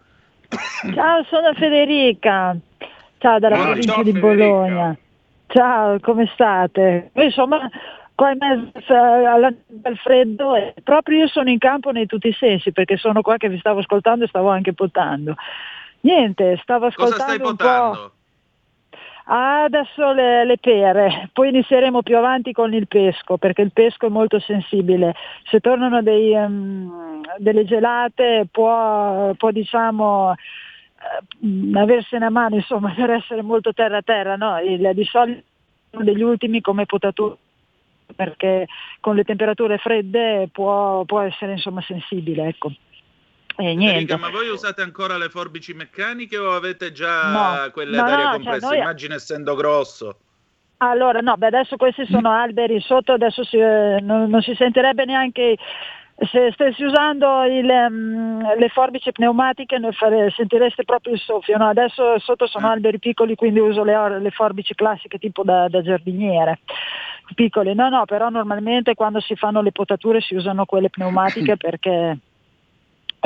Ciao, 0.92 1.24
sono 1.26 1.54
Federica. 1.54 2.58
Ciao 3.20 3.38
dalla 3.38 3.62
provincia 3.62 4.02
di 4.02 4.12
Federica. 4.12 4.28
Bologna. 4.28 4.98
Ciao, 5.46 6.00
come 6.00 6.28
state? 6.34 7.12
Insomma, 7.14 7.70
qua 8.16 8.32
in 8.32 8.38
mezzo 8.40 8.94
al 8.96 9.98
freddo 10.02 10.56
e 10.56 10.74
proprio 10.84 11.20
io 11.20 11.28
sono 11.28 11.52
in 11.52 11.60
campo 11.60 11.92
nei 11.92 12.08
tutti 12.08 12.30
i 12.30 12.34
sensi 12.34 12.72
perché 12.72 12.98
sono 12.98 13.22
qua 13.22 13.38
che 13.38 13.50
vi 13.50 13.60
stavo 13.60 13.82
ascoltando 13.82 14.26
e 14.26 14.30
stavo 14.30 14.50
anche 14.50 14.74
potando. 14.74 15.36
Niente, 16.00 16.58
stavo 16.64 16.88
ascoltando 16.88 17.24
Cosa 17.24 17.34
stai 17.34 17.48
un 17.48 17.56
potando? 17.56 18.12
Adesso 19.30 20.14
le, 20.14 20.46
le, 20.46 20.58
pere, 20.58 21.30
poi 21.34 21.50
inizieremo 21.50 22.02
più 22.02 22.16
avanti 22.16 22.54
con 22.54 22.74
il 22.74 22.88
pesco, 22.88 23.38
perché 23.38 23.62
il 23.62 23.74
pesco 23.74 24.06
è 24.06 24.10
molto 24.10 24.40
sensibile. 24.40 25.16
Se 25.50 25.60
tornano 25.60 26.02
dei, 26.02 26.34
um, 26.34 27.22
delle 27.38 27.66
gelate 27.66 28.48
può, 28.50 29.34
può 29.34 29.52
diciamo, 29.52 30.32
uh, 30.32 31.78
aversene 31.78 32.26
a 32.26 32.30
mano 32.30 32.56
insomma, 32.56 32.94
per 32.96 33.10
essere 33.10 33.42
molto 33.42 33.74
terra 33.74 33.98
a 33.98 34.02
terra. 34.02 34.38
No? 34.38 34.60
Il, 34.60 34.92
di 34.94 35.04
solito 35.04 35.44
degli 35.92 36.22
ultimi 36.22 36.62
come 36.62 36.86
potatura 36.86 37.36
perché 38.16 38.68
con 39.02 39.16
le 39.16 39.26
temperature 39.26 39.78
fredde 39.78 40.48
può, 40.52 41.04
può 41.04 41.20
essere 41.20 41.52
insomma, 41.52 41.82
sensibile. 41.82 42.48
Ecco. 42.48 42.72
E 43.58 43.76
niente. 43.76 44.16
ma 44.18 44.30
voi 44.30 44.50
usate 44.50 44.82
ancora 44.84 45.18
le 45.18 45.30
forbici 45.30 45.74
meccaniche 45.74 46.38
o 46.38 46.54
avete 46.54 46.92
già 46.92 47.64
no, 47.64 47.72
quelle 47.72 47.98
no, 47.98 48.04
ad 48.04 48.10
aria 48.10 48.24
no, 48.24 48.30
cioè, 48.30 48.36
compressa? 48.36 48.68
Cioè 48.68 48.70
noi... 48.70 48.80
Immagino 48.86 49.14
essendo 49.16 49.56
grosso. 49.56 50.18
Allora, 50.78 51.22
no, 51.22 51.36
beh, 51.38 51.48
adesso 51.48 51.76
questi 51.76 52.06
sono 52.06 52.30
alberi 52.30 52.80
sotto, 52.82 53.14
adesso 53.14 53.44
si, 53.44 53.58
eh, 53.58 54.00
non, 54.00 54.30
non, 54.30 54.42
si 54.44 54.54
sentirebbe 54.54 55.06
neanche 55.06 55.58
se 56.32 56.52
stessi 56.54 56.84
usando 56.84 57.44
il, 57.46 57.68
um, 57.68 58.56
le 58.58 58.70
forbici 58.70 59.12
pneumatiche 59.12 59.80
fare, 59.94 60.30
sentireste 60.32 60.84
proprio 60.84 61.14
il 61.14 61.20
soffio. 61.20 61.58
No? 61.58 61.70
Adesso 61.70 62.20
sotto 62.20 62.46
sono 62.46 62.68
eh. 62.68 62.74
alberi 62.74 63.00
piccoli, 63.00 63.36
quindi 63.36 63.60
uso 63.60 63.84
le, 63.84 64.20
le 64.20 64.32
forbici 64.32 64.76
classiche 64.76 65.18
tipo 65.18 65.44
da, 65.44 65.68
da, 65.68 65.82
giardiniere. 65.82 66.60
Piccole, 67.34 67.74
no, 67.74 67.90
no, 67.90 68.06
però 68.06 68.30
normalmente 68.30 68.94
quando 68.94 69.20
si 69.20 69.36
fanno 69.36 69.62
le 69.62 69.72
potature 69.72 70.22
si 70.22 70.36
usano 70.36 70.66
quelle 70.66 70.90
pneumatiche 70.90 71.58
perché 71.58 72.18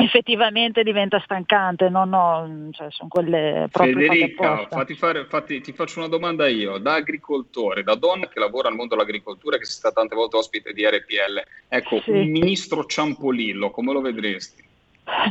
effettivamente 0.04 0.82
diventa 0.82 1.20
stancante, 1.20 1.88
no, 1.88 2.04
no, 2.04 2.68
cioè 2.72 2.88
sono 2.90 3.08
quelle 3.08 3.68
proprio 3.70 3.96
Federica, 3.96 4.66
fatti 4.68 4.94
fare, 4.94 5.24
fatti, 5.26 5.60
ti 5.60 5.72
faccio 5.72 5.98
una 5.98 6.08
domanda 6.08 6.46
io, 6.48 6.78
da 6.78 6.94
agricoltore, 6.94 7.82
da 7.82 7.94
donna 7.94 8.28
che 8.28 8.38
lavora 8.38 8.68
al 8.68 8.74
mondo 8.74 8.94
dell'agricoltura, 8.94 9.58
che 9.58 9.64
sei 9.64 9.76
stata 9.76 9.96
tante 9.96 10.14
volte 10.14 10.36
ospite 10.36 10.72
di 10.72 10.84
RPL, 10.86 11.42
ecco, 11.68 12.00
sì. 12.00 12.10
il 12.10 12.28
ministro 12.28 12.84
Ciampolillo, 12.84 13.70
come 13.70 13.92
lo 13.92 14.00
vedresti? 14.00 14.70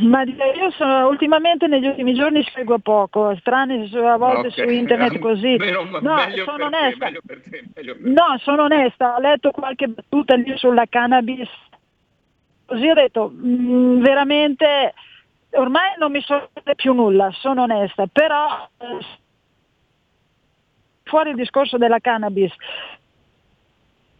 Ma 0.02 0.22
io 0.22 0.70
sono, 0.76 1.08
ultimamente 1.08 1.66
negli 1.66 1.86
ultimi 1.86 2.12
giorni 2.12 2.44
seguo 2.52 2.78
poco, 2.78 3.34
strani 3.40 3.90
a 3.94 4.16
volte 4.16 4.48
okay. 4.48 4.66
su 4.66 4.68
internet 4.72 5.18
così. 5.18 5.56
Meno, 5.56 5.84
no, 5.84 6.18
sono 6.44 6.66
onesta. 6.66 7.10
Te, 7.26 7.40
te, 7.72 7.96
no, 8.00 8.36
sono 8.40 8.64
onesta, 8.64 9.16
ho 9.16 9.20
letto 9.20 9.50
qualche 9.50 9.88
battuta 9.88 10.34
lì 10.34 10.52
sulla 10.56 10.84
cannabis 10.88 11.48
così 12.72 12.88
ho 12.88 12.94
detto, 12.94 13.28
mh, 13.28 13.48
mm, 13.48 14.02
veramente 14.02 14.94
ormai 15.50 15.94
non 15.98 16.10
mi 16.10 16.22
sorprende 16.22 16.74
più 16.74 16.94
nulla, 16.94 17.30
sono 17.32 17.62
onesta, 17.62 18.06
però 18.06 18.66
eh, 18.78 18.98
fuori 21.02 21.30
il 21.30 21.36
discorso 21.36 21.76
della 21.76 21.98
cannabis, 21.98 22.50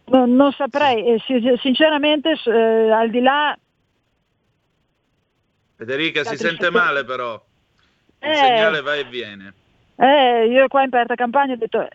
non, 0.05 0.35
non 0.35 0.51
saprei, 0.51 1.19
sinceramente 1.59 2.39
eh, 2.45 2.91
al 2.91 3.09
di 3.09 3.21
là... 3.21 3.57
Federica 5.75 6.23
si 6.23 6.37
sente 6.37 6.69
male 6.69 7.03
però, 7.03 7.33
il 8.19 8.29
eh, 8.29 8.35
segnale 8.35 8.81
va 8.81 8.93
e 8.93 9.03
viene. 9.05 9.53
Eh, 9.95 10.45
io 10.47 10.67
qua 10.67 10.81
in 10.81 10.87
aperta 10.87 11.15
campagna 11.15 11.53
ho 11.53 11.57
detto, 11.57 11.87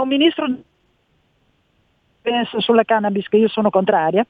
un 0.00 0.08
ministro 0.08 0.46
pensa 2.22 2.60
sulla 2.60 2.84
cannabis 2.84 3.28
che 3.28 3.36
io 3.36 3.48
sono 3.48 3.70
contraria, 3.70 4.26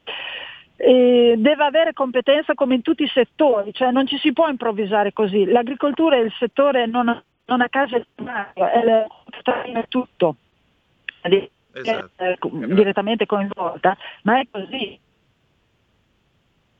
eh, 0.83 1.35
deve 1.37 1.65
avere 1.65 1.93
competenza 1.93 2.55
come 2.55 2.75
in 2.75 2.83
tutti 2.83 3.03
i 3.03 3.11
settori, 3.13 3.73
cioè 3.75 3.91
non 3.91 4.07
ci 4.07 4.17
si 4.17 4.33
può 4.33 4.49
improvvisare 4.49 5.13
così. 5.13 5.45
L'agricoltura 5.45 6.17
è 6.17 6.21
il 6.21 6.33
settore 6.39 6.87
non, 6.87 7.23
non 7.45 7.61
a 7.61 7.69
caso 7.69 7.97
è 7.97 8.05
è 9.73 9.85
tutto, 9.89 10.37
esatto. 11.21 12.11
è, 12.17 12.25
è, 12.25 12.39
direttamente 12.41 13.27
coinvolta, 13.27 13.97
ma 14.23 14.41
è 14.41 14.47
così. 14.51 14.99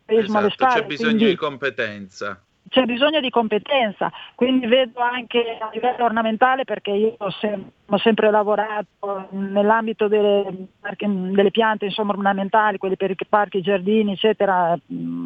Esatto, 0.07 0.51
spalle, 0.51 0.81
c'è 0.81 0.87
bisogno 0.87 1.11
quindi... 1.11 1.29
di 1.29 1.37
competenza 1.37 2.43
c'è 2.71 2.85
bisogno 2.85 3.19
di 3.19 3.31
competenza, 3.31 4.13
quindi 4.37 4.67
vedo 4.67 5.01
anche 5.01 5.59
a 5.59 5.71
livello 5.73 6.05
ornamentale 6.05 6.63
perché 6.65 6.93
io 6.93 7.15
ho, 7.19 7.31
sem- 7.31 7.69
ho 7.85 7.99
sempre 7.99 8.31
lavorato 8.31 9.27
nell'ambito 9.31 10.07
delle, 10.07 10.69
delle, 10.81 11.51
piante 11.51 11.87
insomma, 11.87 12.13
ornamentali, 12.13 12.79
quelli 12.79 12.97
per 12.97 13.11
i 13.11 13.17
parchi, 13.29 13.59
i 13.59 13.63
giardini, 13.63 14.13
eccetera, 14.13 14.79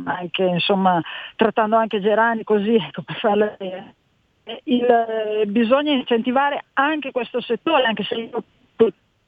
anche, 0.05 0.43
insomma, 0.43 1.03
trattando 1.37 1.77
anche 1.77 2.01
gerani 2.01 2.45
così, 2.45 2.79
come 2.93 3.19
farlo 3.21 3.57
il, 4.65 5.43
bisogna 5.47 5.93
incentivare 5.93 6.65
anche 6.73 7.13
questo 7.13 7.43
settore, 7.43 7.85
anche 7.85 8.05
se 8.05 8.15
io 8.15 8.43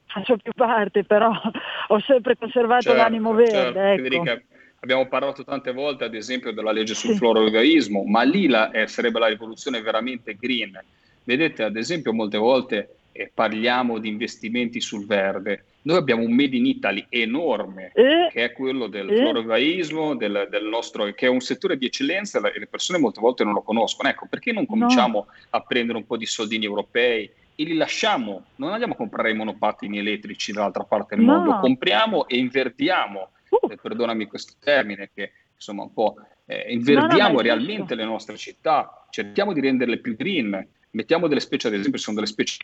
faccio 0.07 0.37
più 0.37 0.53
parte, 0.55 1.03
però 1.03 1.29
ho 1.89 1.99
sempre 1.99 2.35
conservato 2.35 2.81
certo, 2.81 2.97
l'animo 2.97 3.33
verde. 3.33 3.51
Certo, 3.51 3.79
ecco. 3.79 4.01
Federica, 4.01 4.41
Abbiamo 4.79 5.07
parlato 5.07 5.43
tante 5.43 5.71
volte, 5.73 6.03
ad 6.03 6.13
esempio, 6.13 6.51
della 6.51 6.71
legge 6.71 6.93
sul 6.93 7.11
sì. 7.11 7.17
florovivaismo, 7.17 8.03
ma 8.03 8.21
lì 8.21 8.47
la, 8.47 8.69
eh, 8.71 8.87
sarebbe 8.87 9.19
la 9.19 9.27
rivoluzione 9.27 9.81
veramente 9.81 10.35
green. 10.39 10.79
Vedete, 11.23 11.63
ad 11.63 11.75
esempio, 11.75 12.13
molte 12.13 12.37
volte 12.37 12.97
eh, 13.11 13.31
parliamo 13.33 13.97
di 13.97 14.07
investimenti 14.07 14.79
sul 14.79 15.05
verde. 15.05 15.63
Noi 15.81 15.97
abbiamo 15.97 16.21
un 16.21 16.31
Made 16.31 16.55
in 16.55 16.65
Italy 16.67 17.05
enorme, 17.09 17.91
eh? 17.95 18.29
che 18.31 18.43
è 18.43 18.51
quello 18.51 18.87
del 18.87 19.09
eh? 19.09 19.17
florovivaismo, 19.17 20.15
del, 20.15 20.47
del, 20.49 20.65
nostro, 20.65 21.05
che 21.05 21.25
è 21.25 21.29
un 21.29 21.39
settore 21.39 21.77
di 21.77 21.87
eccellenza 21.87 22.39
e 22.51 22.59
le 22.59 22.67
persone 22.67 22.99
molte 22.99 23.19
volte 23.19 23.43
non 23.43 23.53
lo 23.53 23.61
conoscono. 23.61 24.09
Ecco, 24.09 24.27
perché 24.29 24.51
non 24.51 24.65
cominciamo 24.65 25.25
no. 25.27 25.33
a 25.51 25.61
prendere 25.61 25.97
un 25.97 26.05
po' 26.05 26.17
di 26.17 26.25
soldini 26.25 26.65
europei 26.65 27.29
e 27.55 27.63
li 27.63 27.73
lasciamo? 27.73 28.43
Non 28.57 28.71
andiamo 28.71 28.93
a 28.93 28.97
comprare 28.97 29.31
i 29.31 29.35
monopattini 29.35 29.97
elettrici 29.97 30.51
dall'altra 30.51 30.83
parte 30.83 31.15
del 31.15 31.25
no. 31.25 31.37
mondo, 31.37 31.59
compriamo 31.59 32.27
e 32.27 32.37
invertiamo 32.37 33.29
uh. 33.49 33.71
eh, 33.71 33.77
perdonami 33.77 34.25
questo 34.27 34.53
termine, 34.59 35.09
che 35.13 35.31
insomma 35.55 35.83
un 35.83 35.93
po' 35.93 36.15
eh, 36.45 36.71
invertiamo 36.71 37.29
no, 37.29 37.35
no, 37.35 37.41
realmente 37.41 37.95
le 37.95 38.05
nostre 38.05 38.37
città, 38.37 39.05
cerchiamo 39.09 39.53
di 39.53 39.61
renderle 39.61 39.99
più 39.99 40.15
green, 40.15 40.67
mettiamo 40.91 41.27
delle 41.27 41.39
specie, 41.39 41.67
ad 41.67 41.73
esempio, 41.73 41.99
sono 41.99 42.15
delle 42.15 42.27
specie 42.27 42.57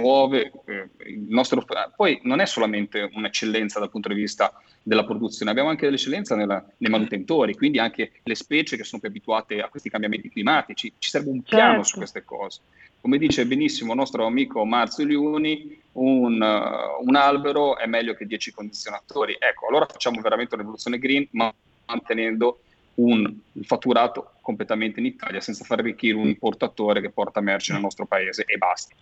nuove, 0.00 0.52
eh, 0.66 0.88
nostro, 1.28 1.64
poi 1.96 2.20
non 2.22 2.40
è 2.40 2.46
solamente 2.46 3.10
un'eccellenza 3.12 3.78
dal 3.78 3.90
punto 3.90 4.08
di 4.08 4.14
vista 4.14 4.52
della 4.82 5.04
produzione, 5.04 5.50
abbiamo 5.50 5.68
anche 5.68 5.84
dell'eccellenza 5.84 6.36
nella, 6.36 6.64
nei 6.78 6.90
manutentori, 6.90 7.54
quindi 7.54 7.78
anche 7.78 8.12
le 8.22 8.34
specie 8.34 8.76
che 8.76 8.84
sono 8.84 9.00
più 9.00 9.10
abituate 9.10 9.60
a 9.60 9.68
questi 9.68 9.90
cambiamenti 9.90 10.30
climatici, 10.30 10.92
ci 10.98 11.10
serve 11.10 11.30
un 11.30 11.42
piano 11.42 11.82
certo. 11.82 11.88
su 11.88 11.96
queste 11.96 12.24
cose. 12.24 12.60
Come 13.00 13.16
dice 13.18 13.46
benissimo 13.46 13.92
il 13.92 13.98
nostro 13.98 14.26
amico 14.26 14.64
Marzio 14.64 15.04
Liuni, 15.04 15.80
un, 15.92 16.40
uh, 16.40 17.06
un, 17.06 17.16
albero 17.16 17.78
è 17.78 17.86
meglio 17.86 18.14
che 18.14 18.26
10 18.26 18.52
condizionatori. 18.52 19.36
Ecco, 19.38 19.68
allora 19.68 19.86
facciamo 19.86 20.20
veramente 20.20 20.54
una 20.54 20.62
rivoluzione 20.62 20.98
green, 20.98 21.26
ma 21.30 21.52
mantenendo 21.86 22.60
un, 22.96 23.34
fatturato 23.62 24.32
completamente 24.42 25.00
in 25.00 25.06
Italia, 25.06 25.40
senza 25.40 25.64
far 25.64 25.78
arricchire 25.78 26.16
un 26.16 26.28
importatore 26.28 27.00
che 27.00 27.10
porta 27.10 27.40
merci 27.40 27.72
nel 27.72 27.80
nostro 27.80 28.04
paese 28.04 28.44
e 28.44 28.58
basta. 28.58 28.94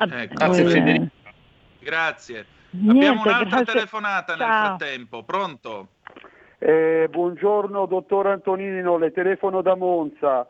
Eh, 0.00 0.28
grazie 0.28 0.64
Federico. 0.64 1.06
Grazie. 1.78 2.46
Niente, 2.70 2.90
Abbiamo 2.90 3.22
un'altra 3.22 3.48
grazie. 3.48 3.72
telefonata 3.74 4.36
Ciao. 4.36 4.46
nel 4.46 4.56
frattempo. 4.66 5.22
Pronto? 5.22 5.88
Eh, 6.58 7.06
buongiorno 7.10 7.86
dottor 7.86 8.28
Antonino, 8.28 8.96
le 8.96 9.12
telefono 9.12 9.62
da 9.62 9.74
Monza. 9.74 10.46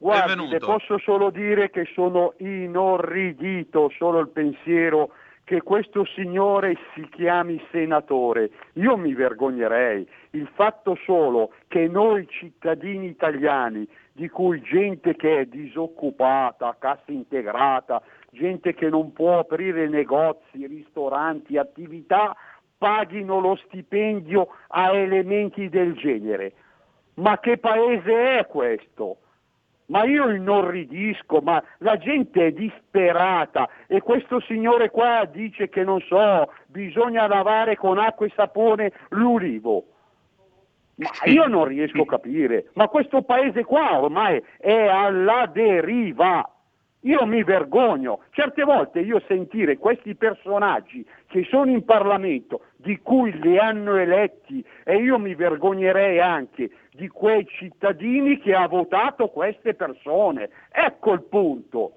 Guardi, 0.00 0.46
le 0.46 0.58
posso 0.58 0.96
solo 0.98 1.30
dire 1.30 1.70
che 1.70 1.84
sono 1.92 2.34
inorridito 2.38 3.90
solo 3.98 4.20
il 4.20 4.28
pensiero 4.28 5.10
che 5.42 5.62
questo 5.62 6.04
signore 6.04 6.76
si 6.94 7.08
chiami 7.08 7.60
senatore. 7.72 8.50
Io 8.74 8.96
mi 8.96 9.12
vergognerei. 9.14 10.06
Il 10.30 10.48
fatto 10.54 10.96
solo 11.04 11.52
che 11.66 11.88
noi 11.88 12.28
cittadini 12.28 13.06
italiani, 13.06 13.88
di 14.12 14.28
cui 14.28 14.60
gente 14.60 15.16
che 15.16 15.40
è 15.40 15.44
disoccupata, 15.46 16.76
cassa 16.78 17.10
integrata, 17.10 18.00
gente 18.30 18.74
che 18.74 18.88
non 18.88 19.12
può 19.12 19.38
aprire 19.38 19.88
negozi, 19.88 20.66
ristoranti, 20.66 21.56
attività, 21.56 22.36
paghino 22.76 23.40
lo 23.40 23.56
stipendio 23.64 24.48
a 24.68 24.92
elementi 24.92 25.68
del 25.68 25.94
genere. 25.94 26.52
Ma 27.14 27.40
che 27.40 27.58
paese 27.58 28.38
è 28.38 28.46
questo? 28.46 29.16
Ma 29.88 30.04
io 30.04 30.30
inorridisco, 30.30 31.40
ma 31.40 31.62
la 31.78 31.96
gente 31.96 32.46
è 32.46 32.52
disperata 32.52 33.68
e 33.86 34.00
questo 34.00 34.40
signore 34.40 34.90
qua 34.90 35.24
dice 35.30 35.68
che 35.68 35.84
non 35.84 36.00
so, 36.00 36.52
bisogna 36.66 37.26
lavare 37.26 37.76
con 37.76 37.98
acqua 37.98 38.26
e 38.26 38.32
sapone 38.34 38.92
l'ulivo. 39.10 39.84
Ma 40.96 41.10
io 41.30 41.46
non 41.46 41.64
riesco 41.64 42.02
a 42.02 42.06
capire, 42.06 42.70
ma 42.72 42.88
questo 42.88 43.22
paese 43.22 43.64
qua 43.64 44.00
ormai 44.00 44.42
è 44.58 44.86
alla 44.88 45.46
deriva. 45.46 46.52
Io 47.08 47.24
mi 47.24 47.42
vergogno, 47.42 48.20
certe 48.32 48.64
volte 48.64 49.00
io 49.00 49.22
sentire 49.26 49.78
questi 49.78 50.14
personaggi 50.14 51.02
che 51.26 51.42
sono 51.48 51.70
in 51.70 51.82
Parlamento, 51.86 52.64
di 52.76 52.98
cui 52.98 53.32
li 53.40 53.58
hanno 53.58 53.96
eletti, 53.96 54.62
e 54.84 54.96
io 54.96 55.18
mi 55.18 55.34
vergognerei 55.34 56.20
anche 56.20 56.70
di 56.92 57.08
quei 57.08 57.46
cittadini 57.46 58.38
che 58.38 58.54
ha 58.54 58.68
votato 58.68 59.28
queste 59.28 59.72
persone. 59.72 60.50
Ecco 60.70 61.14
il 61.14 61.22
punto. 61.22 61.92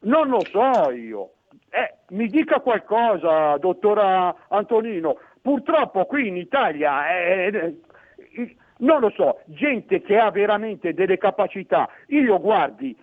Non 0.00 0.26
lo 0.26 0.40
so 0.40 0.90
io. 0.90 1.30
Eh, 1.70 1.94
mi 2.08 2.26
dica 2.26 2.58
qualcosa, 2.58 3.56
dottora 3.58 4.48
Antonino. 4.48 5.18
Purtroppo 5.40 6.04
qui 6.06 6.26
in 6.26 6.36
Italia, 6.36 7.16
eh, 7.16 7.76
eh, 8.32 8.56
non 8.78 8.98
lo 8.98 9.10
so, 9.10 9.38
gente 9.44 10.02
che 10.02 10.18
ha 10.18 10.32
veramente 10.32 10.94
delle 10.94 11.16
capacità. 11.16 11.88
Io 12.08 12.40
guardi, 12.40 12.96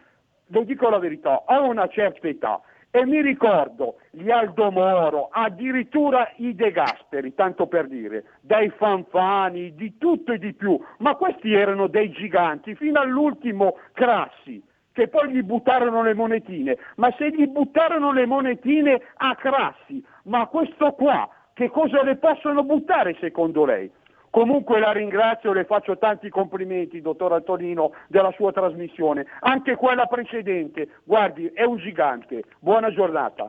lo 0.52 0.64
dico 0.64 0.89
la 0.89 0.99
verità, 0.99 1.43
ho 1.45 1.66
una 1.66 1.88
certa 1.88 2.28
età 2.28 2.62
e 2.93 3.06
mi 3.06 3.22
ricordo 3.22 3.95
gli 4.10 4.30
Aldo 4.30 4.70
Moro, 4.70 5.30
addirittura 5.32 6.30
i 6.38 6.54
De 6.54 6.72
Gasperi, 6.72 7.34
tanto 7.34 7.68
per 7.68 7.88
dire, 7.88 8.26
dai 8.41 8.70
fanfani, 8.70 9.74
di 9.76 9.97
tutto 9.97 10.34
e 10.34 10.38
di 10.38 10.54
più, 10.54 10.78
ma 10.97 11.16
questi 11.16 11.54
erano 11.54 11.88
dei 11.88 12.12
giganti, 12.12 12.76
fino 12.76 12.99
all'ultimo 12.99 13.78
Crassi, 13.93 14.62
che 14.91 15.08
poi 15.08 15.32
gli 15.32 15.41
buttarono 15.41 16.04
le 16.04 16.14
monetine, 16.14 16.78
ma 16.97 17.14
se 17.18 17.30
gli 17.30 17.47
buttarono 17.47 18.12
le 18.12 18.26
monetine 18.26 19.02
a 19.16 19.36
Crassi, 19.36 20.04
ma 20.24 20.47
questo 20.47 20.91
qua, 20.91 21.30
che 21.54 21.70
cosa 21.70 22.04
le 22.04 22.18
possono 22.18 22.64
buttare 22.64 23.16
secondo 23.22 23.64
lei? 23.64 23.89
Comunque 24.32 24.79
la 24.79 24.93
ringrazio, 24.93 25.51
le 25.51 25.65
faccio 25.65 25.97
tanti 25.97 26.29
complimenti, 26.29 27.01
dottor 27.01 27.34
Antonino, 27.34 27.91
della 28.07 28.32
sua 28.38 28.53
trasmissione. 28.53 29.25
Anche 29.41 29.75
quella 29.75 30.05
precedente, 30.05 30.88
guardi, 31.03 31.51
è 31.53 31.63
un 31.63 31.75
gigante. 31.77 32.45
Buona 32.59 32.93
giornata. 32.93 33.45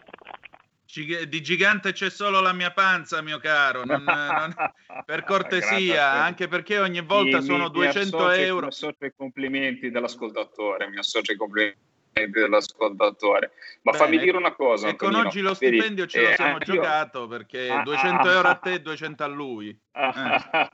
Di 0.85 1.41
gigante 1.41 1.93
c'è 1.93 2.11
solo 2.11 2.41
la 2.41 2.53
mia 2.53 2.73
panza, 2.73 3.23
mio 3.23 3.39
caro. 3.39 3.85
Non, 3.85 4.03
non, 4.03 4.55
per 5.07 5.23
cortesia, 5.23 6.11
anche 6.11 6.49
perché 6.49 6.81
ogni 6.81 7.01
volta 7.01 7.39
mi, 7.39 7.45
sono 7.45 7.67
mi, 7.67 7.71
200 7.71 8.17
mi 8.17 8.23
associo, 8.25 8.41
euro. 8.43 8.61
Mi 8.63 8.67
associo 8.67 8.97
ai 8.99 9.13
complimenti 9.17 9.91
dell'ascoltatore, 9.91 10.89
mi 10.89 10.99
associo 10.99 11.31
ai 11.31 11.39
complimenti 11.39 11.92
dell'ascoltatore. 12.13 13.53
Ma 13.83 13.93
Bene. 13.93 14.05
fammi 14.05 14.19
dire 14.19 14.37
una 14.37 14.53
cosa. 14.53 14.89
E 14.89 14.97
con 14.97 15.15
oggi 15.15 15.41
lo 15.41 15.55
stipendio 15.55 16.05
Vedi, 16.05 16.09
ce 16.09 16.21
lo 16.21 16.29
eh, 16.29 16.35
siamo 16.35 16.59
giocato 16.59 17.27
perché 17.27 17.71
ah, 17.71 17.83
200 17.83 18.29
ah, 18.29 18.33
euro 18.33 18.49
a 18.49 18.55
te 18.57 18.73
e 18.75 18.81
200 18.81 19.25
a 19.25 19.27
lui. 19.27 19.69
Eh. 19.69 20.71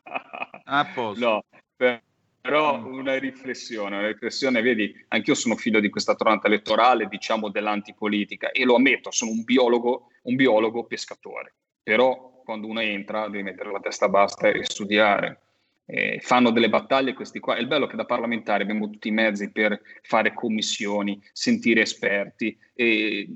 A 0.71 0.85
posto. 0.95 1.25
No, 1.25 1.45
per, 1.77 2.03
però 2.41 2.77
una 2.85 3.19
riflessione, 3.19 3.97
una 3.97 4.07
riflessione, 4.07 4.63
vedi, 4.63 4.95
anch'io 5.09 5.35
sono 5.35 5.57
figlio 5.57 5.81
di 5.81 5.91
questa 5.91 6.15
tornata 6.15 6.47
elettorale, 6.47 7.07
diciamo 7.07 7.51
dell'antipolitica, 7.51 8.51
e 8.51 8.65
lo 8.65 8.77
ammetto, 8.77 9.11
sono 9.11 9.31
un 9.31 9.45
biologo, 9.45 10.11
un 10.23 10.35
biologo 10.35 10.85
pescatore. 10.85 11.55
Però 11.83 12.43
quando 12.45 12.67
uno 12.67 12.81
entra 12.81 13.29
devi 13.29 13.43
mettere 13.43 13.71
la 13.71 13.81
testa 13.81 14.09
bassa 14.09 14.49
e 14.49 14.65
studiare 14.65 15.48
eh, 15.91 16.21
fanno 16.21 16.51
delle 16.51 16.69
battaglie 16.69 17.15
questi 17.15 17.41
qua. 17.41 17.57
È 17.57 17.61
il 17.61 17.67
bello 17.67 17.87
che 17.87 17.97
da 17.97 18.05
parlamentare 18.05 18.63
abbiamo 18.63 18.91
tutti 18.91 19.09
i 19.09 19.13
mezzi 19.13 19.51
per 19.51 19.81
fare 20.03 20.35
commissioni, 20.35 21.21
sentire 21.33 21.81
esperti 21.81 22.57
e 22.75 23.27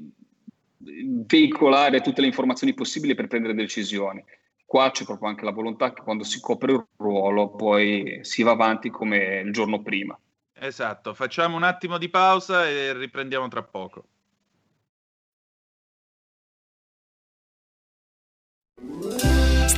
veicolare 0.78 2.00
tutte 2.00 2.20
le 2.20 2.26
informazioni 2.26 2.74
possibili 2.74 3.14
per 3.14 3.26
prendere 3.26 3.54
decisioni. 3.54 4.22
Qua 4.66 4.90
c'è 4.90 5.04
proprio 5.04 5.28
anche 5.28 5.44
la 5.44 5.52
volontà 5.52 5.92
che 5.92 6.02
quando 6.02 6.24
si 6.24 6.40
copre 6.40 6.72
un 6.72 6.84
ruolo 6.96 7.50
poi 7.50 8.18
si 8.22 8.42
va 8.42 8.52
avanti 8.52 8.90
come 8.90 9.40
il 9.44 9.52
giorno 9.52 9.82
prima. 9.82 10.18
Esatto, 10.52 11.14
facciamo 11.14 11.56
un 11.56 11.62
attimo 11.62 11.98
di 11.98 12.08
pausa 12.08 12.68
e 12.68 12.92
riprendiamo 12.92 13.48
tra 13.48 13.62
poco. 13.62 14.06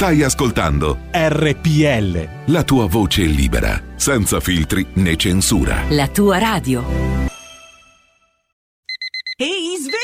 Stai 0.05 0.23
ascoltando 0.23 0.99
RPL. 1.11 2.53
La 2.53 2.63
tua 2.63 2.85
voce 2.85 3.23
libera, 3.23 3.83
senza 3.97 4.39
filtri 4.39 4.85
né 4.97 5.17
censura. 5.17 5.83
La 5.89 6.09
tua 6.09 6.37
radio. 6.37 6.85
Ehi, 9.39 9.77
sveglia! 9.79 10.04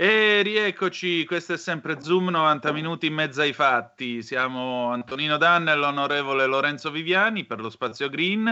E 0.00 0.42
rieccoci, 0.42 1.24
questo 1.24 1.54
è 1.54 1.56
sempre 1.56 2.00
Zoom 2.00 2.28
90 2.28 2.70
minuti 2.70 3.06
in 3.06 3.14
mezzo 3.14 3.40
ai 3.40 3.52
fatti. 3.52 4.22
Siamo 4.22 4.92
Antonino 4.92 5.38
Danna 5.38 5.72
e 5.72 5.74
l'onorevole 5.74 6.46
Lorenzo 6.46 6.92
Viviani 6.92 7.42
per 7.42 7.58
lo 7.58 7.68
spazio 7.68 8.08
Green. 8.08 8.46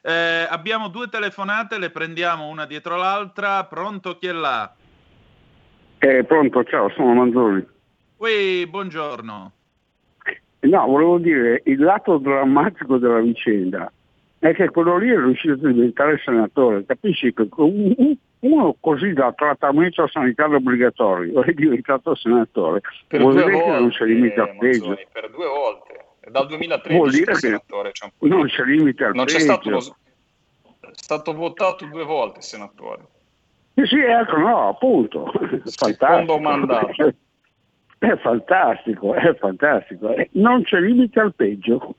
Eh, 0.00 0.46
abbiamo 0.48 0.86
due 0.86 1.08
telefonate, 1.08 1.80
le 1.80 1.90
prendiamo 1.90 2.46
una 2.46 2.66
dietro 2.66 2.94
l'altra. 2.94 3.64
Pronto 3.64 4.16
chi 4.16 4.28
è 4.28 4.32
là? 4.32 4.72
Eh, 5.98 6.22
pronto, 6.22 6.62
ciao, 6.62 6.88
sono 6.90 7.14
Manzoni. 7.14 7.66
Ui, 8.18 8.64
buongiorno. 8.68 9.52
No, 10.60 10.86
volevo 10.86 11.18
dire, 11.18 11.62
il 11.64 11.80
lato 11.80 12.18
drammatico 12.18 12.98
della 12.98 13.18
vicenda 13.18 13.90
è 14.42 14.52
che 14.54 14.70
quello 14.70 14.96
lì 14.96 15.08
è 15.08 15.16
riuscito 15.16 15.52
a 15.52 15.70
diventare 15.70 16.20
senatore. 16.24 16.84
Capisci 16.84 17.32
che 17.32 17.46
uno 17.56 18.76
così 18.80 19.12
da 19.12 19.32
trattamento 19.32 20.08
sanitario 20.08 20.56
obbligatorio 20.56 21.42
è 21.46 21.52
diventato 21.52 22.16
senatore. 22.16 22.80
Per 23.06 23.20
Vuol 23.20 23.34
dire 23.34 23.52
volte, 23.52 23.64
che 23.64 23.78
non 23.78 23.92
si 23.92 24.04
limita 24.04 24.42
al 24.42 24.56
peggio. 24.56 24.98
Per 25.12 25.30
due 25.30 25.46
volte. 25.46 26.06
Dal 26.28 26.46
2013 26.48 26.98
Vuol 26.98 27.10
dire 27.12 27.32
che 27.34 27.62
non 28.18 28.46
c'è 28.46 28.64
limite 28.64 29.04
al 29.04 29.14
non 29.14 29.26
c'è 29.26 29.38
stato, 29.38 29.70
lo, 29.70 29.78
è 29.78 30.90
stato 30.90 31.34
votato 31.34 31.84
due 31.86 32.04
volte 32.04 32.40
senatore. 32.40 33.06
Sì, 33.74 33.86
sì 33.86 34.00
ecco 34.00 34.38
no 34.38 34.68
appunto. 34.70 35.30
Secondo 35.64 36.38
mandato. 36.40 37.14
È 38.02 38.16
fantastico 38.16 39.14
è 39.14 39.32
fantastico. 39.36 40.12
Eh, 40.12 40.28
non 40.32 40.64
c'è 40.64 40.80
limite 40.80 41.20
al 41.20 41.32
peggio 41.36 41.94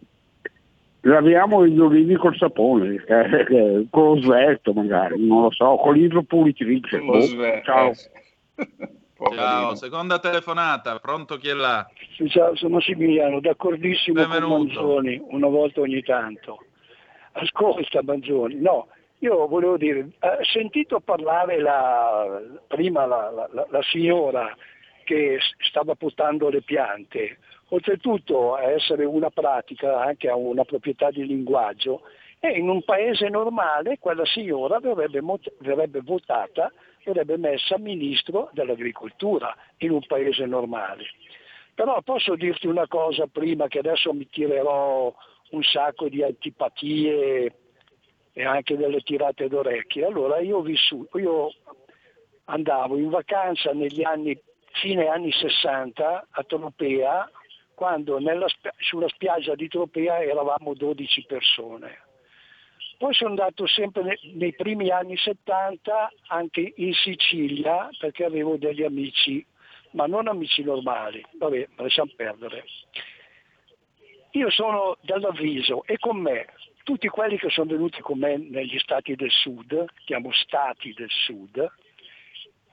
laviamo 1.05 1.65
gli 1.65 1.79
olivi 1.79 2.15
col 2.15 2.35
sapone 2.37 3.03
eh, 3.07 3.45
eh, 3.49 3.87
con 3.89 4.15
lo 4.15 4.21
svelto 4.21 4.73
magari 4.73 5.25
non 5.25 5.43
lo 5.43 5.51
so 5.51 5.75
con 5.77 5.95
l'idropuritrice 5.95 6.97
oh, 6.97 7.61
ciao 7.63 7.91
eh, 8.55 8.91
Ciao, 9.31 9.75
seconda 9.75 10.19
telefonata, 10.19 10.99
pronto 10.99 11.37
chi 11.37 11.47
è 11.47 11.53
là? 11.53 11.87
Ciao, 12.27 12.55
sono 12.57 12.75
Massimiliano, 12.75 13.39
d'accordissimo 13.39 14.19
Benvenuto. 14.19 14.47
con 14.47 14.65
Manzoni, 14.65 15.21
una 15.29 15.47
volta 15.47 15.79
ogni 15.79 16.01
tanto. 16.03 16.57
Ascolta 17.31 18.01
Manzoni, 18.03 18.55
no, 18.55 18.87
io 19.19 19.47
volevo 19.47 19.77
dire, 19.77 20.09
ho 20.19 20.43
sentito 20.43 20.99
parlare 20.99 21.59
la, 21.61 22.41
prima 22.67 23.05
la, 23.05 23.31
la, 23.31 23.65
la 23.69 23.81
signora 23.83 24.53
che 25.05 25.39
stava 25.69 25.95
portando 25.95 26.49
le 26.49 26.61
piante, 26.61 27.37
oltretutto 27.73 28.57
essere 28.57 29.03
una 29.03 29.29
pratica, 29.29 30.01
anche 30.01 30.29
a 30.29 30.35
una 30.35 30.63
proprietà 30.63 31.09
di 31.09 31.25
linguaggio, 31.25 32.01
e 32.39 32.57
in 32.57 32.69
un 32.69 32.83
paese 32.83 33.29
normale 33.29 33.97
quella 33.99 34.25
signora 34.25 34.79
verrebbe, 34.79 35.21
verrebbe 35.59 36.01
votata 36.01 36.71
verrebbe 37.03 37.37
messa 37.37 37.77
ministro 37.77 38.49
dell'agricoltura 38.53 39.55
in 39.77 39.91
un 39.91 40.05
paese 40.05 40.45
normale. 40.45 41.05
Però 41.73 42.01
posso 42.01 42.35
dirti 42.35 42.67
una 42.67 42.87
cosa 42.87 43.27
prima 43.27 43.67
che 43.67 43.79
adesso 43.79 44.13
mi 44.13 44.27
tirerò 44.29 45.13
un 45.51 45.63
sacco 45.63 46.07
di 46.07 46.23
antipatie 46.23 47.55
e 48.31 48.45
anche 48.45 48.77
delle 48.77 49.01
tirate 49.01 49.47
d'orecchie. 49.47 50.05
Allora 50.05 50.39
io 50.39 50.57
ho 50.57 50.61
vissuto, 50.61 51.17
io 51.17 51.51
andavo 52.45 52.97
in 52.97 53.09
vacanza 53.09 53.71
negli 53.71 54.03
anni, 54.03 54.39
fine 54.73 55.07
anni 55.07 55.31
60 55.31 56.27
a 56.29 56.43
Tropea, 56.43 57.29
quando 57.73 58.19
nella, 58.19 58.47
sulla 58.77 59.07
spiaggia 59.09 59.55
di 59.55 59.67
Tropea 59.67 60.21
eravamo 60.21 60.73
12 60.73 61.25
persone 61.25 62.11
poi 63.03 63.13
sono 63.13 63.31
andato 63.31 63.67
sempre 63.67 64.01
nei, 64.03 64.17
nei 64.35 64.53
primi 64.53 64.89
anni 64.89 65.17
70 65.17 66.11
anche 66.27 66.73
in 66.77 66.93
Sicilia 66.93 67.89
perché 67.99 68.23
avevo 68.23 68.55
degli 68.55 68.81
amici, 68.81 69.45
ma 69.91 70.05
non 70.05 70.29
amici 70.29 70.63
normali, 70.63 71.21
vabbè, 71.33 71.67
lasciamo 71.75 72.11
perdere. 72.15 72.63
io 74.31 74.49
sono 74.49 74.95
dall'avviso 75.01 75.83
e 75.83 75.97
con 75.97 76.17
me 76.17 76.47
tutti 76.83 77.09
quelli 77.09 77.37
che 77.37 77.49
sono 77.49 77.71
venuti 77.71 77.99
con 77.99 78.19
me 78.19 78.37
negli 78.37 78.79
stati 78.79 79.15
del 79.15 79.31
sud, 79.31 79.85
chiamo 80.05 80.31
stati 80.31 80.93
del 80.93 81.11
sud, 81.11 81.71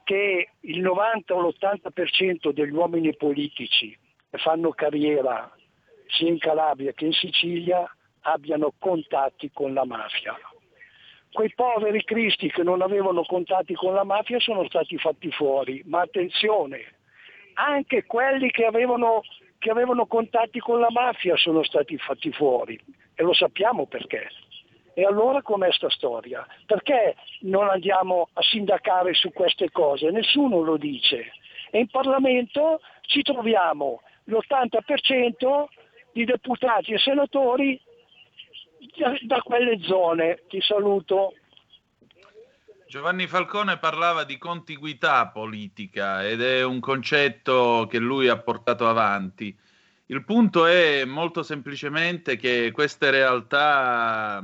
che 0.05 0.49
il 0.61 0.79
90 0.79 1.33
o 1.33 1.41
l'80% 1.41 2.51
degli 2.51 2.71
uomini 2.71 3.13
politici 3.17 3.97
fanno 4.37 4.71
carriera 4.71 5.51
sia 6.07 6.27
in 6.27 6.37
Calabria 6.37 6.93
che 6.93 7.05
in 7.05 7.13
Sicilia 7.13 7.89
abbiano 8.21 8.73
contatti 8.77 9.49
con 9.53 9.73
la 9.73 9.85
mafia. 9.85 10.37
Quei 11.31 11.53
poveri 11.53 12.03
cristi 12.03 12.51
che 12.51 12.63
non 12.63 12.81
avevano 12.81 13.23
contatti 13.23 13.73
con 13.73 13.93
la 13.93 14.03
mafia 14.03 14.39
sono 14.39 14.65
stati 14.65 14.97
fatti 14.97 15.31
fuori, 15.31 15.81
ma 15.85 16.01
attenzione, 16.01 16.95
anche 17.53 18.05
quelli 18.05 18.51
che 18.51 18.65
avevano, 18.65 19.21
che 19.57 19.69
avevano 19.69 20.05
contatti 20.07 20.59
con 20.59 20.79
la 20.79 20.91
mafia 20.91 21.37
sono 21.37 21.63
stati 21.63 21.97
fatti 21.97 22.31
fuori 22.33 22.79
e 23.15 23.23
lo 23.23 23.33
sappiamo 23.33 23.85
perché. 23.85 24.27
E 24.93 25.05
allora 25.05 25.41
com'è 25.41 25.71
sta 25.71 25.89
storia? 25.89 26.45
Perché 26.65 27.15
non 27.41 27.69
andiamo 27.69 28.27
a 28.33 28.41
sindacare 28.41 29.13
su 29.13 29.31
queste 29.31 29.71
cose? 29.71 30.11
Nessuno 30.11 30.61
lo 30.61 30.75
dice. 30.75 31.31
E 31.71 31.79
in 31.79 31.87
Parlamento 31.87 32.81
ci 33.03 33.21
troviamo 33.21 34.01
l'80% 34.31 35.65
di 36.13 36.25
deputati 36.25 36.93
e 36.93 36.99
senatori 36.99 37.79
da, 38.97 39.13
da 39.21 39.41
quelle 39.41 39.79
zone. 39.81 40.43
Ti 40.47 40.61
saluto. 40.61 41.35
Giovanni 42.87 43.25
Falcone 43.27 43.77
parlava 43.77 44.25
di 44.25 44.37
contiguità 44.37 45.27
politica 45.27 46.27
ed 46.27 46.41
è 46.41 46.63
un 46.63 46.79
concetto 46.81 47.87
che 47.89 47.99
lui 47.99 48.27
ha 48.27 48.37
portato 48.37 48.87
avanti. 48.87 49.57
Il 50.07 50.25
punto 50.25 50.65
è 50.65 51.05
molto 51.05 51.41
semplicemente 51.41 52.35
che 52.35 52.71
queste 52.73 53.11
realtà, 53.11 54.43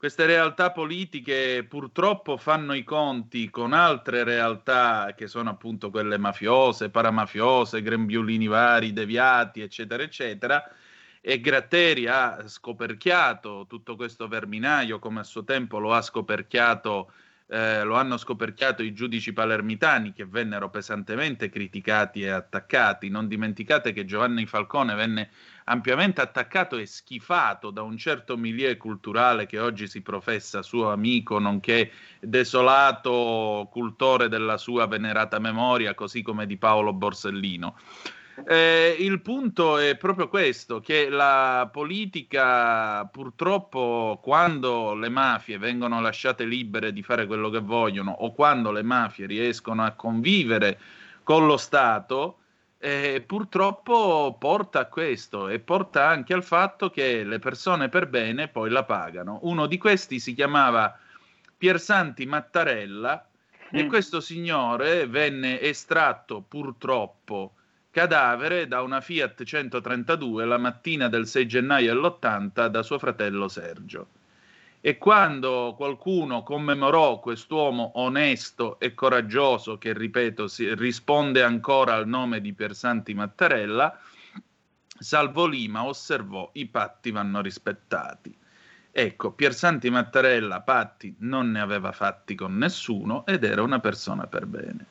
queste 0.00 0.24
realtà 0.24 0.72
politiche 0.72 1.62
purtroppo 1.68 2.38
fanno 2.38 2.72
i 2.72 2.84
conti 2.84 3.50
con 3.50 3.74
altre 3.74 4.24
realtà 4.24 5.12
che 5.14 5.26
sono 5.26 5.50
appunto 5.50 5.90
quelle 5.90 6.16
mafiose, 6.16 6.88
paramafiose, 6.88 7.82
grembiulini 7.82 8.46
vari, 8.46 8.94
deviati, 8.94 9.60
eccetera, 9.60 10.02
eccetera. 10.02 10.66
E 11.20 11.38
Gratteri 11.38 12.06
ha 12.06 12.48
scoperchiato 12.48 13.66
tutto 13.68 13.94
questo 13.94 14.26
verminaio 14.26 14.98
come 14.98 15.20
a 15.20 15.22
suo 15.22 15.44
tempo 15.44 15.78
lo 15.78 15.92
ha 15.92 16.00
scoperchiato 16.00 17.12
eh, 17.52 17.82
lo 17.82 17.96
hanno 17.96 18.16
scoperchiato 18.16 18.84
i 18.84 18.92
giudici 18.92 19.32
palermitani 19.32 20.12
che 20.12 20.24
vennero 20.24 20.70
pesantemente 20.70 21.48
criticati 21.48 22.22
e 22.22 22.28
attaccati. 22.28 23.08
Non 23.08 23.26
dimenticate 23.26 23.92
che 23.92 24.04
Giovanni 24.04 24.46
Falcone 24.46 24.94
venne 24.94 25.30
ampiamente 25.64 26.20
attaccato 26.20 26.76
e 26.76 26.86
schifato 26.86 27.70
da 27.70 27.82
un 27.82 27.96
certo 27.96 28.36
milieu 28.36 28.76
culturale 28.76 29.46
che 29.46 29.58
oggi 29.58 29.88
si 29.88 30.00
professa 30.00 30.62
suo 30.62 30.92
amico, 30.92 31.40
nonché 31.40 31.90
desolato 32.20 33.68
cultore 33.70 34.28
della 34.28 34.56
sua 34.56 34.86
venerata 34.86 35.40
memoria, 35.40 35.94
così 35.94 36.22
come 36.22 36.46
di 36.46 36.56
Paolo 36.56 36.92
Borsellino. 36.92 37.76
Eh, 38.46 38.96
il 38.98 39.20
punto 39.20 39.78
è 39.78 39.96
proprio 39.96 40.28
questo, 40.28 40.80
che 40.80 41.08
la 41.08 41.68
politica 41.70 43.04
purtroppo 43.06 44.18
quando 44.22 44.94
le 44.94 45.08
mafie 45.08 45.58
vengono 45.58 46.00
lasciate 46.00 46.44
libere 46.44 46.92
di 46.92 47.02
fare 47.02 47.26
quello 47.26 47.50
che 47.50 47.60
vogliono 47.60 48.10
o 48.12 48.32
quando 48.32 48.72
le 48.72 48.82
mafie 48.82 49.26
riescono 49.26 49.84
a 49.84 49.92
convivere 49.92 50.78
con 51.22 51.46
lo 51.46 51.56
Stato, 51.56 52.38
eh, 52.78 53.22
purtroppo 53.26 54.36
porta 54.38 54.80
a 54.80 54.86
questo 54.86 55.48
e 55.48 55.58
porta 55.58 56.08
anche 56.08 56.32
al 56.32 56.42
fatto 56.42 56.88
che 56.88 57.24
le 57.24 57.38
persone 57.38 57.90
per 57.90 58.08
bene 58.08 58.48
poi 58.48 58.70
la 58.70 58.84
pagano. 58.84 59.40
Uno 59.42 59.66
di 59.66 59.76
questi 59.76 60.18
si 60.18 60.34
chiamava 60.34 60.98
Piersanti 61.58 62.24
Mattarella 62.24 63.28
e 63.70 63.84
mm. 63.84 63.88
questo 63.88 64.20
signore 64.20 65.06
venne 65.06 65.60
estratto 65.60 66.40
purtroppo 66.40 67.52
cadavere 67.90 68.68
da 68.68 68.82
una 68.82 69.00
Fiat 69.00 69.42
132 69.42 70.44
la 70.44 70.58
mattina 70.58 71.08
del 71.08 71.26
6 71.26 71.46
gennaio 71.46 71.92
dell'80 71.92 72.66
da 72.66 72.82
suo 72.82 72.98
fratello 72.98 73.48
Sergio. 73.48 74.08
E 74.80 74.96
quando 74.96 75.74
qualcuno 75.76 76.42
commemorò 76.42 77.20
quest'uomo 77.20 77.92
onesto 77.96 78.78
e 78.80 78.94
coraggioso, 78.94 79.76
che 79.76 79.92
ripeto 79.92 80.48
si 80.48 80.74
risponde 80.74 81.42
ancora 81.42 81.94
al 81.94 82.08
nome 82.08 82.40
di 82.40 82.54
Piersanti 82.54 83.12
Mattarella, 83.12 84.00
Salvo 84.98 85.46
Lima 85.46 85.84
osservò 85.84 86.50
i 86.54 86.66
patti 86.66 87.10
vanno 87.10 87.40
rispettati. 87.42 88.36
Ecco, 88.92 89.32
Piersanti 89.32 89.88
Mattarella 89.90 90.60
patti 90.60 91.14
non 91.20 91.50
ne 91.50 91.60
aveva 91.60 91.92
fatti 91.92 92.34
con 92.34 92.56
nessuno 92.56 93.24
ed 93.26 93.44
era 93.44 93.62
una 93.62 93.80
persona 93.80 94.26
per 94.26 94.46
bene. 94.46 94.86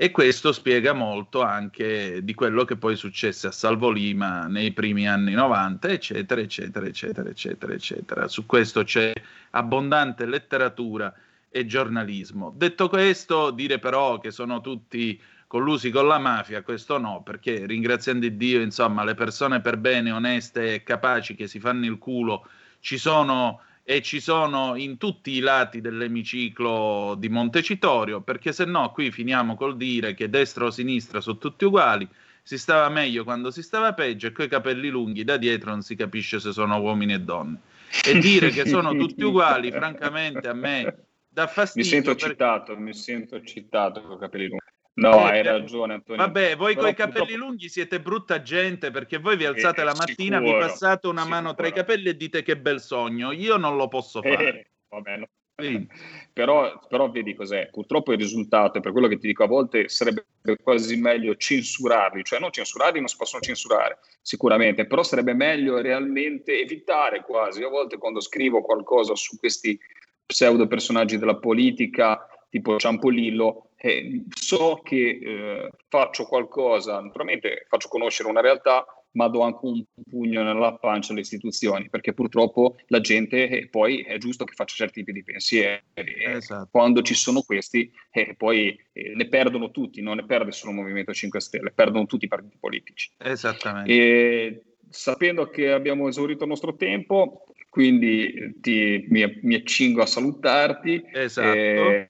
E 0.00 0.12
questo 0.12 0.52
spiega 0.52 0.92
molto 0.92 1.42
anche 1.42 2.22
di 2.22 2.32
quello 2.32 2.64
che 2.64 2.76
poi 2.76 2.94
successe 2.94 3.48
a 3.48 3.50
Salvo 3.50 3.90
Lima 3.90 4.46
nei 4.46 4.70
primi 4.70 5.08
anni 5.08 5.32
90, 5.32 5.88
eccetera, 5.88 6.40
eccetera, 6.40 6.86
eccetera, 6.86 7.28
eccetera, 7.28 7.72
eccetera. 7.72 8.28
Su 8.28 8.46
questo 8.46 8.84
c'è 8.84 9.12
abbondante 9.50 10.24
letteratura 10.24 11.12
e 11.50 11.66
giornalismo. 11.66 12.54
Detto 12.56 12.88
questo, 12.88 13.50
dire 13.50 13.80
però 13.80 14.20
che 14.20 14.30
sono 14.30 14.60
tutti 14.60 15.20
collusi 15.48 15.90
con 15.90 16.06
la 16.06 16.18
mafia, 16.18 16.62
questo 16.62 16.98
no, 16.98 17.22
perché 17.24 17.66
ringraziando 17.66 18.28
Dio, 18.28 18.60
insomma, 18.60 19.02
le 19.02 19.14
persone 19.14 19.60
per 19.60 19.78
bene, 19.78 20.12
oneste 20.12 20.74
e 20.74 20.82
capaci 20.84 21.34
che 21.34 21.48
si 21.48 21.58
fanno 21.58 21.86
il 21.86 21.98
culo 21.98 22.46
ci 22.80 22.98
sono 22.98 23.60
e 23.90 24.02
ci 24.02 24.20
sono 24.20 24.76
in 24.76 24.98
tutti 24.98 25.30
i 25.30 25.40
lati 25.40 25.80
dell'emiciclo 25.80 27.14
di 27.18 27.30
Montecitorio, 27.30 28.20
perché 28.20 28.52
se 28.52 28.66
no 28.66 28.92
qui 28.92 29.10
finiamo 29.10 29.54
col 29.54 29.78
dire 29.78 30.12
che 30.12 30.28
destra 30.28 30.66
o 30.66 30.70
sinistra 30.70 31.22
sono 31.22 31.38
tutti 31.38 31.64
uguali, 31.64 32.06
si 32.42 32.58
stava 32.58 32.90
meglio 32.90 33.24
quando 33.24 33.50
si 33.50 33.62
stava 33.62 33.94
peggio 33.94 34.26
e 34.26 34.32
coi 34.32 34.46
capelli 34.46 34.90
lunghi 34.90 35.24
da 35.24 35.38
dietro 35.38 35.70
non 35.70 35.80
si 35.80 35.96
capisce 35.96 36.38
se 36.38 36.52
sono 36.52 36.78
uomini 36.78 37.14
e 37.14 37.20
donne. 37.20 37.60
E 38.04 38.18
dire 38.18 38.50
che 38.50 38.66
sono 38.66 38.94
tutti 38.94 39.24
uguali, 39.24 39.72
francamente, 39.72 40.48
a 40.48 40.52
me 40.52 41.06
dà 41.26 41.46
fastidio. 41.46 41.88
Mi 41.88 41.96
sento 41.96 42.14
perché... 42.14 42.28
citato, 42.28 42.76
mi 42.76 42.92
sento 42.92 43.42
citato 43.42 44.02
con 44.02 44.16
i 44.16 44.18
capelli 44.18 44.48
lunghi. 44.48 44.66
No, 44.98 45.28
eh, 45.28 45.38
hai 45.38 45.42
ragione 45.42 45.94
Antonio. 45.94 46.24
Vabbè, 46.24 46.56
voi 46.56 46.74
con 46.74 46.88
i 46.88 46.94
capelli 46.94 47.26
purtroppo... 47.26 47.46
lunghi 47.46 47.68
siete 47.68 48.00
brutta 48.00 48.42
gente 48.42 48.90
perché 48.90 49.18
voi 49.18 49.36
vi 49.36 49.44
eh, 49.44 49.48
alzate 49.48 49.80
eh, 49.80 49.84
la 49.84 49.94
mattina, 49.96 50.38
sicuro, 50.38 50.58
vi 50.58 50.64
passate 50.64 51.06
una 51.06 51.22
sicuro. 51.22 51.40
mano 51.40 51.54
tra 51.54 51.66
i 51.68 51.72
capelli 51.72 52.08
e 52.08 52.16
dite 52.16 52.42
che 52.42 52.58
bel 52.58 52.80
sogno. 52.80 53.30
Io 53.30 53.56
non 53.56 53.76
lo 53.76 53.86
posso 53.86 54.20
eh, 54.22 54.34
fare. 54.34 54.48
Eh, 54.48 54.70
vabbè, 54.88 55.16
no. 55.16 55.28
Sì. 55.60 55.86
Però, 56.38 56.78
però, 56.86 57.10
vedi 57.10 57.34
cos'è, 57.34 57.68
purtroppo 57.68 58.12
il 58.12 58.18
risultato, 58.18 58.78
per 58.78 58.92
quello 58.92 59.08
che 59.08 59.18
ti 59.18 59.26
dico 59.26 59.42
a 59.42 59.48
volte, 59.48 59.88
sarebbe 59.88 60.24
quasi 60.62 60.94
meglio 60.94 61.34
censurarli, 61.34 62.22
cioè 62.22 62.38
non 62.38 62.52
censurarli 62.52 63.00
non 63.00 63.08
si 63.08 63.16
possono 63.16 63.42
censurare 63.42 63.98
sicuramente, 64.22 64.86
però 64.86 65.02
sarebbe 65.02 65.34
meglio 65.34 65.80
realmente 65.80 66.60
evitare 66.60 67.24
quasi, 67.24 67.64
a 67.64 67.68
volte 67.68 67.98
quando 67.98 68.20
scrivo 68.20 68.62
qualcosa 68.62 69.16
su 69.16 69.36
questi 69.36 69.76
pseudo 70.24 70.68
personaggi 70.68 71.18
della 71.18 71.38
politica, 71.38 72.24
tipo 72.48 72.76
Ciampolillo, 72.76 73.67
eh, 73.80 74.24
so 74.28 74.80
che 74.82 75.18
eh, 75.22 75.70
faccio 75.88 76.24
qualcosa, 76.24 77.00
naturalmente 77.00 77.66
faccio 77.68 77.88
conoscere 77.88 78.28
una 78.28 78.40
realtà, 78.40 78.84
ma 79.12 79.28
do 79.28 79.40
anche 79.40 79.60
un 79.62 79.82
pugno 80.08 80.42
nella 80.42 80.74
pancia 80.74 81.12
alle 81.12 81.22
istituzioni, 81.22 81.88
perché 81.88 82.12
purtroppo 82.12 82.76
la 82.88 83.00
gente 83.00 83.48
eh, 83.48 83.68
poi 83.68 84.02
è 84.02 84.18
giusto 84.18 84.44
che 84.44 84.54
faccia 84.54 84.74
certi 84.74 85.00
tipi 85.00 85.12
di 85.12 85.24
pensieri. 85.24 85.82
Esatto. 85.94 86.68
Quando 86.70 87.02
ci 87.02 87.14
sono 87.14 87.42
questi, 87.42 87.90
eh, 88.10 88.34
poi 88.36 88.78
eh, 88.92 89.14
ne 89.14 89.28
perdono 89.28 89.70
tutti, 89.70 90.02
non 90.02 90.16
ne 90.16 90.24
perde 90.24 90.52
solo 90.52 90.72
il 90.72 90.78
Movimento 90.78 91.12
5 91.12 91.40
Stelle, 91.40 91.72
perdono 91.72 92.06
tutti 92.06 92.24
i 92.24 92.28
partiti 92.28 92.56
politici. 92.58 93.12
Esattamente. 93.16 93.92
E, 93.92 94.62
sapendo 94.90 95.48
che 95.48 95.70
abbiamo 95.70 96.08
esaurito 96.08 96.44
il 96.44 96.50
nostro 96.50 96.74
tempo, 96.76 97.44
quindi 97.70 98.56
ti, 98.60 99.06
mi, 99.08 99.40
mi, 99.42 99.54
accingo 99.54 100.02
a 100.02 100.06
salutarti. 100.06 101.04
Esatto. 101.12 101.56
E, 101.56 102.08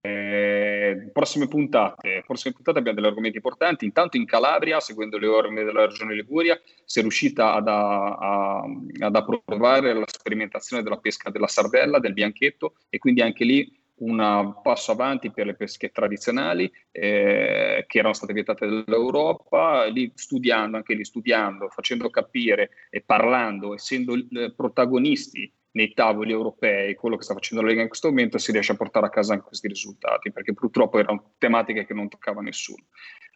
prossime 1.13 1.49
puntate, 1.49 2.23
prossime 2.27 2.55
puntate 2.55 2.79
abbiamo 2.79 2.99
degli 2.99 3.09
argomenti 3.09 3.37
importanti. 3.37 3.85
Intanto 3.85 4.17
in 4.17 4.25
Calabria, 4.25 4.81
seguendo 4.81 5.19
le 5.19 5.27
orme 5.27 5.65
della 5.65 5.87
regione 5.87 6.15
Liguria, 6.15 6.61
si 6.85 6.99
è 6.99 7.03
riuscita 7.03 7.55
ad, 7.55 7.69
a, 7.69 8.61
ad 8.61 9.17
approvare 9.17 9.95
la 9.95 10.05
sperimentazione 10.07 10.83
della 10.83 10.99
pesca 10.99 11.31
della 11.31 11.47
sardella, 11.47 11.99
del 11.99 12.13
bianchetto 12.13 12.75
e 12.89 12.99
quindi 12.99 13.21
anche 13.21 13.45
lì 13.45 13.87
un 13.99 14.55
passo 14.63 14.93
avanti 14.93 15.31
per 15.31 15.47
le 15.47 15.55
pesche 15.55 15.91
tradizionali 15.91 16.71
eh, 16.91 17.85
che 17.87 17.99
erano 17.99 18.15
state 18.15 18.33
vietate 18.33 18.67
dall'Europa, 18.67 19.87
lì 19.87 20.11
studiando, 20.15 20.77
anche 20.77 20.95
lì 20.95 21.05
studiando, 21.05 21.69
facendo 21.69 22.11
capire 22.11 22.71
e 22.91 23.03
parlando, 23.05 23.75
essendo 23.75 24.15
eh, 24.15 24.53
protagonisti 24.55 25.51
nei 25.73 25.93
tavoli 25.93 26.33
europei, 26.33 26.95
quello 26.95 27.17
che 27.17 27.23
sta 27.23 27.35
facendo 27.35 27.63
la 27.63 27.71
Lega 27.71 27.83
in 27.83 27.89
questo 27.89 28.09
momento, 28.09 28.39
si 28.39 28.53
riesce 28.53 28.73
a 28.73 28.77
portare 28.77 29.07
a 29.07 29.11
casa 29.11 29.35
anche 29.35 29.47
questi 29.47 29.69
risultati, 29.69 30.33
perché 30.33 30.55
purtroppo 30.55 30.99
erano 30.99 31.35
tematiche 31.39 31.85
che 31.87 31.95
non 31.95 32.09
toccava 32.09 32.41
nessuno. 32.41 32.85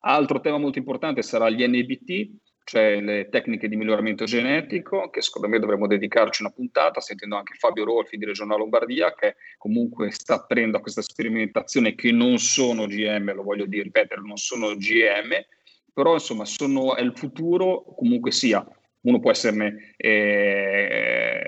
Altro 0.00 0.40
tema 0.40 0.58
molto 0.58 0.78
importante 0.78 1.22
sarà 1.22 1.50
gli 1.50 1.66
NBT, 1.66 2.30
cioè 2.64 3.00
le 3.00 3.28
tecniche 3.28 3.68
di 3.68 3.76
miglioramento 3.76 4.24
genetico, 4.24 5.10
che 5.10 5.20
secondo 5.20 5.48
me 5.48 5.58
dovremmo 5.58 5.86
dedicarci 5.86 6.42
una 6.42 6.52
puntata, 6.52 7.00
sentendo 7.00 7.36
anche 7.36 7.54
Fabio 7.54 7.84
Rolfi 7.84 8.16
di 8.16 8.24
Regionale 8.24 8.60
Lombardia, 8.60 9.14
che 9.14 9.36
comunque 9.58 10.10
sta 10.10 10.34
aprendo 10.34 10.78
a 10.78 10.80
questa 10.80 11.02
sperimentazione 11.02 11.94
che 11.94 12.12
non 12.12 12.38
sono 12.38 12.86
GM, 12.86 13.34
lo 13.34 13.42
voglio 13.42 13.66
dire, 13.66 13.84
ripetere, 13.84 14.22
non 14.22 14.36
sono 14.36 14.74
GM, 14.74 15.44
però 15.92 16.14
insomma 16.14 16.44
sono, 16.44 16.96
è 16.96 17.02
il 17.02 17.12
futuro 17.16 17.84
comunque 17.96 18.30
sia 18.30 18.64
uno 19.02 19.18
può 19.18 19.30
esserne, 19.30 19.94
eh, 19.96 21.42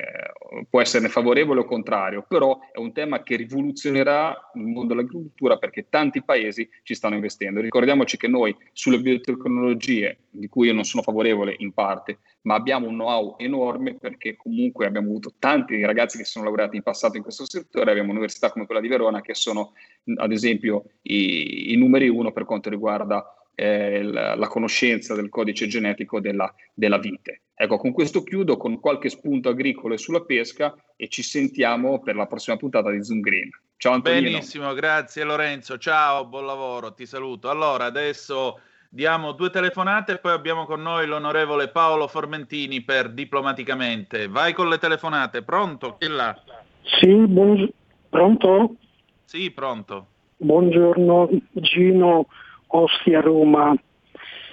può 0.68 0.80
esserne, 0.80 1.08
favorevole 1.08 1.60
o 1.60 1.64
contrario, 1.64 2.24
però 2.26 2.58
è 2.72 2.78
un 2.78 2.92
tema 2.92 3.22
che 3.22 3.36
rivoluzionerà 3.36 4.50
il 4.54 4.62
mondo 4.62 4.94
dell'agricoltura 4.94 5.56
perché 5.56 5.86
tanti 5.88 6.22
paesi 6.22 6.68
ci 6.82 6.94
stanno 6.94 7.14
investendo. 7.14 7.60
Ricordiamoci 7.60 8.16
che 8.16 8.28
noi 8.28 8.56
sulle 8.72 9.00
biotecnologie, 9.00 10.18
di 10.30 10.48
cui 10.48 10.66
io 10.66 10.74
non 10.74 10.84
sono 10.84 11.02
favorevole 11.02 11.54
in 11.58 11.72
parte, 11.72 12.18
ma 12.42 12.54
abbiamo 12.54 12.88
un 12.88 12.94
know-how 12.94 13.36
enorme 13.38 13.94
perché 13.94 14.36
comunque 14.36 14.86
abbiamo 14.86 15.08
avuto 15.08 15.32
tanti 15.38 15.84
ragazzi 15.84 16.18
che 16.18 16.24
sono 16.24 16.44
laureati 16.44 16.76
in 16.76 16.82
passato 16.82 17.16
in 17.16 17.22
questo 17.22 17.44
settore, 17.48 17.90
abbiamo 17.90 18.10
università 18.10 18.50
come 18.50 18.66
quella 18.66 18.80
di 18.80 18.88
Verona 18.88 19.20
che 19.20 19.34
sono 19.34 19.72
ad 20.16 20.32
esempio 20.32 20.84
i, 21.02 21.72
i 21.72 21.76
numeri 21.76 22.08
uno 22.08 22.32
per 22.32 22.44
quanto 22.44 22.68
riguarda 22.68 23.24
eh, 23.54 24.02
la, 24.02 24.34
la, 24.34 24.48
conoscenza 24.48 25.14
del 25.14 25.28
codice 25.28 25.66
genetico 25.66 26.20
della, 26.20 26.52
della 26.72 26.98
vite. 26.98 27.42
Ecco, 27.54 27.76
con 27.76 27.92
questo 27.92 28.22
chiudo 28.24 28.56
con 28.56 28.80
qualche 28.80 29.08
spunto 29.08 29.48
agricolo 29.48 29.94
e 29.94 29.98
sulla 29.98 30.22
pesca 30.22 30.74
e 30.96 31.08
ci 31.08 31.22
sentiamo 31.22 32.00
per 32.00 32.16
la 32.16 32.26
prossima 32.26 32.56
puntata 32.56 32.90
di 32.90 33.02
Zoom 33.04 33.20
Green. 33.20 33.48
Ciao 33.76 33.92
Antonino. 33.92 34.22
Benissimo, 34.22 34.72
grazie 34.74 35.24
Lorenzo. 35.24 35.78
Ciao, 35.78 36.26
buon 36.26 36.46
lavoro, 36.46 36.94
ti 36.94 37.06
saluto. 37.06 37.50
Allora, 37.50 37.84
adesso 37.84 38.58
diamo 38.88 39.32
due 39.32 39.50
telefonate 39.50 40.12
e 40.12 40.18
poi 40.18 40.32
abbiamo 40.32 40.64
con 40.64 40.82
noi 40.82 41.06
l'onorevole 41.06 41.68
Paolo 41.68 42.08
Formentini 42.08 42.82
per 42.82 43.10
diplomaticamente. 43.10 44.26
Vai 44.26 44.52
con 44.52 44.68
le 44.68 44.78
telefonate, 44.78 45.42
pronto? 45.42 45.96
Chi 45.98 46.08
là? 46.08 46.36
Sì, 46.82 47.14
buon... 47.26 47.70
pronto? 48.08 48.76
Sì, 49.24 49.50
pronto. 49.52 50.06
Buongiorno 50.36 51.28
Gino 51.52 52.26
Ostia 52.74 53.20
Roma. 53.20 53.74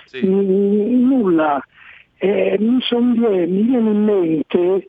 Sì. 0.06 0.26
N- 0.26 1.08
nulla. 1.08 1.64
Eh, 2.18 2.58
mi, 2.60 2.80
viene, 2.90 3.46
mi 3.48 3.62
viene 3.64 3.90
in 3.90 4.04
mente 4.04 4.86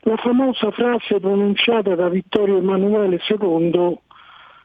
la 0.00 0.16
famosa 0.16 0.70
frase 0.70 1.18
pronunciata 1.18 1.94
da 1.94 2.08
Vittorio 2.08 2.58
Emanuele 2.58 3.20
II 3.26 3.98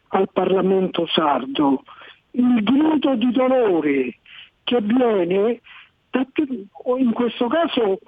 al 0.09 0.29
Parlamento 0.33 1.07
sardo, 1.07 1.83
il 2.31 2.63
grido 2.63 3.15
di 3.15 3.31
dolore 3.31 4.17
che 4.63 4.81
viene 4.81 5.61
da, 6.09 6.25
in 6.97 7.13
questo 7.13 7.47
caso 7.47 7.99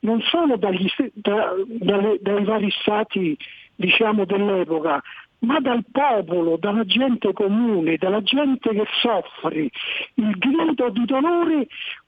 non 0.00 0.20
solo 0.22 0.56
dagli, 0.56 0.86
da, 1.14 1.52
dalle, 1.66 2.18
dai 2.20 2.44
vari 2.44 2.70
stati 2.80 3.36
diciamo, 3.74 4.24
dell'epoca, 4.24 5.02
ma 5.40 5.60
dal 5.60 5.84
popolo, 5.90 6.56
dalla 6.56 6.84
gente 6.84 7.32
comune, 7.32 7.96
dalla 7.96 8.22
gente 8.22 8.70
che 8.70 8.84
soffre, 9.00 9.68
il 10.14 10.30
grido 10.38 10.90
di 10.90 11.04
dolore 11.04 11.66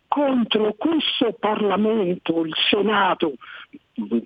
contro 0.08 0.74
questo 0.76 1.36
Parlamento, 1.38 2.44
il 2.44 2.54
Senato, 2.68 3.34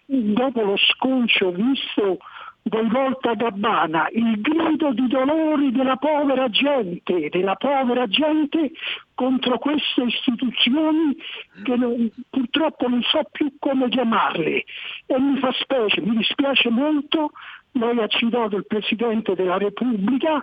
dopo 0.07 0.63
lo 0.63 0.77
sconcio 0.77 1.51
visto 1.51 2.19
Volta 2.67 3.35
Gabbana, 3.35 4.09
il 4.13 4.41
grido 4.41 4.93
di 4.93 5.07
dolore 5.07 5.71
della 5.71 5.97
povera 5.97 6.49
gente, 6.49 7.29
della 7.29 7.57
povera 7.57 8.07
gente 8.07 8.73
contro 9.15 9.59
queste 9.59 10.05
istituzioni 10.05 11.15
che 11.63 11.77
non, 11.77 12.11
purtroppo 12.31 12.89
non 12.89 13.03
so 13.03 13.23
più 13.31 13.53
come 13.59 13.91
chiamarle. 13.91 14.65
E 15.07 15.19
mi 15.19 15.39
fa 15.39 15.53
specie, 15.53 16.01
mi 16.01 16.17
dispiace 16.17 16.71
molto 16.71 17.33
lei 17.75 17.99
ha 17.99 18.07
citato 18.09 18.57
il 18.57 18.67
Presidente 18.67 19.35
della 19.35 19.59
Repubblica, 19.59 20.43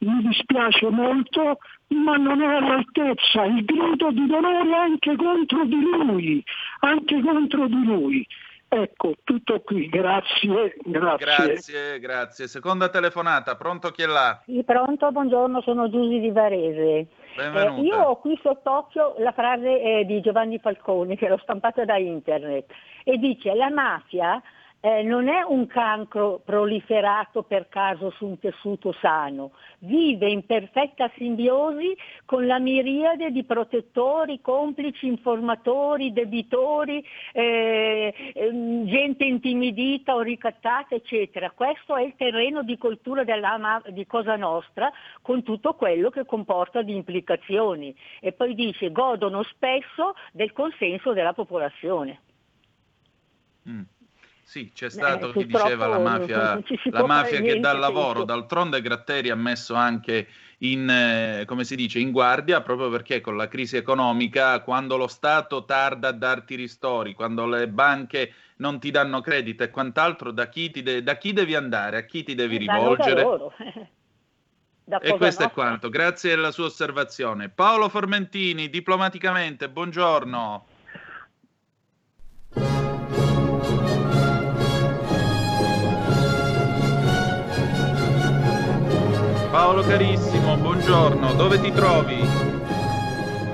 mi 0.00 0.22
dispiace 0.22 0.88
molto, 0.88 1.58
ma 1.88 2.16
non 2.16 2.40
è 2.40 2.46
all'altezza 2.46 3.44
il 3.44 3.64
grido 3.64 4.10
di 4.10 4.26
dolore 4.26 4.74
anche 4.74 5.16
contro 5.16 5.64
di 5.64 5.80
lui, 5.80 6.44
anche 6.80 7.20
contro 7.20 7.66
di 7.66 7.84
lui. 7.84 8.26
Ecco, 8.72 9.14
tutto 9.24 9.60
qui, 9.62 9.88
grazie, 9.88 10.76
grazie. 10.84 11.26
Grazie, 11.26 11.98
grazie. 11.98 12.46
Seconda 12.46 12.88
telefonata, 12.88 13.56
pronto 13.56 13.90
chi 13.90 14.02
è 14.02 14.06
là? 14.06 14.40
Sì, 14.44 14.62
pronto, 14.62 15.10
buongiorno, 15.10 15.60
sono 15.62 15.90
Giusy 15.90 16.20
di 16.20 16.30
Varese. 16.30 17.08
Eh, 17.36 17.80
io 17.82 17.98
ho 17.98 18.20
qui 18.20 18.38
sott'occhio 18.40 19.16
la 19.18 19.32
frase 19.32 19.82
eh, 19.82 20.04
di 20.04 20.20
Giovanni 20.20 20.60
Falcone, 20.60 21.16
che 21.16 21.28
l'ho 21.28 21.38
stampata 21.42 21.84
da 21.84 21.96
internet, 21.96 22.72
e 23.02 23.18
dice 23.18 23.54
la 23.54 23.70
mafia 23.70 24.40
eh, 24.80 25.02
non 25.02 25.28
è 25.28 25.42
un 25.42 25.66
cancro 25.66 26.40
proliferato 26.44 27.42
per 27.42 27.68
caso 27.68 28.10
su 28.10 28.26
un 28.26 28.38
tessuto 28.38 28.92
sano, 29.00 29.52
vive 29.80 30.30
in 30.30 30.46
perfetta 30.46 31.10
simbiosi 31.16 31.94
con 32.24 32.46
la 32.46 32.58
miriade 32.58 33.30
di 33.30 33.44
protettori, 33.44 34.40
complici, 34.40 35.06
informatori, 35.06 36.12
debitori, 36.12 37.04
eh, 37.32 38.32
ehm, 38.34 38.86
gente 38.86 39.24
intimidita 39.24 40.14
o 40.14 40.20
ricattata, 40.20 40.94
eccetera. 40.94 41.50
Questo 41.50 41.96
è 41.96 42.02
il 42.02 42.14
terreno 42.16 42.62
di 42.62 42.78
coltura 42.78 43.22
della, 43.24 43.82
di 43.88 44.06
Cosa 44.06 44.36
Nostra 44.36 44.90
con 45.20 45.42
tutto 45.42 45.74
quello 45.74 46.10
che 46.10 46.24
comporta 46.24 46.82
di 46.82 46.94
implicazioni. 46.94 47.94
E 48.20 48.32
poi 48.32 48.54
dice 48.54 48.90
godono 48.90 49.42
spesso 49.42 50.14
del 50.32 50.52
consenso 50.52 51.12
della 51.12 51.34
popolazione. 51.34 52.20
Mm. 53.68 53.82
Sì, 54.50 54.72
c'è 54.74 54.90
stato 54.90 55.28
eh, 55.28 55.32
chi 55.34 55.46
diceva 55.46 55.86
la 55.86 56.00
mafia, 56.00 56.60
la 56.90 57.06
mafia 57.06 57.40
che 57.40 57.60
dà 57.60 57.72
lavoro, 57.72 58.24
d'altronde 58.24 58.82
Gratteri 58.82 59.30
ha 59.30 59.36
messo 59.36 59.74
anche 59.74 60.26
in, 60.58 60.90
eh, 60.90 61.44
come 61.46 61.62
si 61.62 61.76
dice, 61.76 62.00
in 62.00 62.10
guardia 62.10 62.60
proprio 62.60 62.90
perché 62.90 63.20
con 63.20 63.36
la 63.36 63.46
crisi 63.46 63.76
economica, 63.76 64.58
quando 64.62 64.96
lo 64.96 65.06
Stato 65.06 65.64
tarda 65.64 66.08
a 66.08 66.12
darti 66.12 66.56
ristori, 66.56 67.14
quando 67.14 67.46
le 67.46 67.68
banche 67.68 68.34
non 68.56 68.80
ti 68.80 68.90
danno 68.90 69.20
credito 69.20 69.62
e 69.62 69.70
quant'altro, 69.70 70.32
da 70.32 70.48
chi, 70.48 70.68
de- 70.68 71.04
da 71.04 71.16
chi 71.16 71.32
devi 71.32 71.54
andare, 71.54 71.98
a 71.98 72.04
chi 72.04 72.24
ti 72.24 72.34
devi 72.34 72.56
eh, 72.56 72.58
rivolgere? 72.58 73.22
e 75.00 75.16
questo 75.16 75.44
no? 75.44 75.48
è 75.48 75.52
quanto, 75.52 75.88
grazie 75.88 76.32
alla 76.32 76.50
sua 76.50 76.64
osservazione. 76.64 77.50
Paolo 77.50 77.88
Formentini, 77.88 78.68
diplomaticamente, 78.68 79.68
buongiorno. 79.68 80.69
Paolo 89.50 89.82
carissimo, 89.82 90.56
buongiorno, 90.56 91.34
dove 91.34 91.60
ti 91.60 91.72
trovi? 91.72 92.22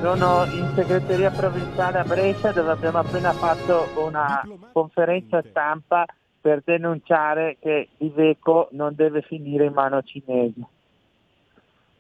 Sono 0.03 0.44
in 0.44 0.70
segreteria 0.74 1.30
provinciale 1.30 2.01
a 2.01 2.05
Brescia 2.05 2.53
dove 2.53 2.70
abbiamo 2.70 2.99
appena 2.99 3.32
fatto 3.32 3.88
una 3.97 4.47
conferenza 4.72 5.42
stampa 5.49 6.05
per 6.38 6.61
denunciare 6.62 7.57
che 7.59 7.88
Iveco 7.97 8.68
non 8.72 8.94
deve 8.94 9.22
finire 9.22 9.64
in 9.64 9.72
mano 9.72 10.03
cinese. 10.03 10.61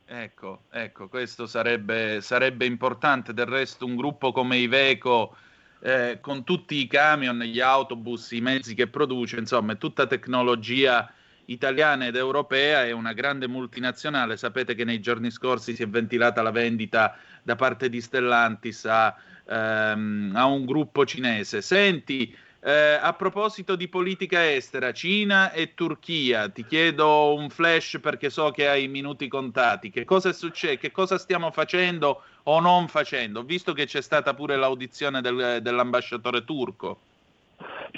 Ecco, 0.04 0.58
ecco, 0.70 1.08
questo 1.08 1.46
sarebbe, 1.46 2.20
sarebbe 2.20 2.66
importante, 2.66 3.32
del 3.32 3.46
resto 3.46 3.86
un 3.86 3.96
gruppo 3.96 4.30
come 4.30 4.58
Iveco 4.58 5.34
eh, 5.80 6.18
con 6.20 6.44
tutti 6.44 6.76
i 6.76 6.86
camion, 6.86 7.38
gli 7.38 7.60
autobus, 7.60 8.32
i 8.32 8.42
mezzi 8.42 8.74
che 8.74 8.88
produce, 8.88 9.38
insomma, 9.38 9.72
è 9.72 9.78
tutta 9.78 10.06
tecnologia 10.06 11.10
italiana 11.46 12.06
ed 12.06 12.16
europea 12.16 12.84
è 12.84 12.92
una 12.92 13.12
grande 13.12 13.48
multinazionale. 13.48 14.36
Sapete 14.36 14.74
che 14.74 14.84
nei 14.84 15.00
giorni 15.00 15.30
scorsi 15.30 15.74
si 15.74 15.82
è 15.82 15.88
ventilata 15.88 16.42
la 16.42 16.50
vendita 16.50 17.16
da 17.42 17.56
parte 17.56 17.88
di 17.88 18.00
Stellantis 18.00 18.84
a, 18.86 19.14
ehm, 19.48 20.32
a 20.34 20.44
un 20.46 20.64
gruppo 20.64 21.04
cinese. 21.04 21.62
Senti, 21.62 22.36
eh, 22.60 22.98
a 23.00 23.12
proposito 23.12 23.76
di 23.76 23.86
politica 23.86 24.52
estera, 24.52 24.92
Cina 24.92 25.52
e 25.52 25.74
Turchia, 25.74 26.48
ti 26.48 26.64
chiedo 26.66 27.34
un 27.34 27.48
flash 27.48 27.98
perché 28.00 28.28
so 28.28 28.50
che 28.50 28.68
hai 28.68 28.88
minuti 28.88 29.28
contati. 29.28 29.90
Che 29.90 30.04
cosa 30.04 30.30
è 30.30 30.32
successo? 30.32 30.78
Che 30.78 30.90
cosa 30.90 31.16
stiamo 31.16 31.52
facendo 31.52 32.22
o 32.42 32.58
non 32.58 32.88
facendo? 32.88 33.44
Visto 33.44 33.72
che 33.72 33.86
c'è 33.86 34.00
stata 34.00 34.34
pure 34.34 34.56
l'audizione 34.56 35.20
del, 35.20 35.60
dell'ambasciatore 35.62 36.44
turco. 36.44 36.98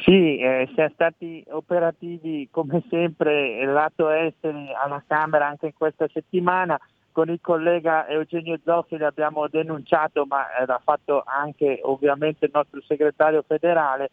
Sì, 0.05 0.39
eh, 0.39 0.69
siamo 0.75 0.91
stati 0.95 1.45
operativi 1.51 2.49
come 2.51 2.83
sempre 2.89 3.65
lato 3.65 4.09
esteri 4.09 4.73
alla 4.73 5.03
Camera 5.07 5.47
anche 5.47 5.67
in 5.67 5.75
questa 5.77 6.07
settimana. 6.13 6.79
Con 7.11 7.31
il 7.31 7.41
collega 7.41 8.07
Eugenio 8.07 8.59
Zoffi 8.65 8.97
l'abbiamo 8.97 9.49
denunciato, 9.49 10.25
ma 10.25 10.47
l'ha 10.65 10.81
fatto 10.85 11.25
anche 11.27 11.81
ovviamente 11.83 12.45
il 12.45 12.53
nostro 12.55 12.81
segretario 12.83 13.43
federale, 13.43 14.11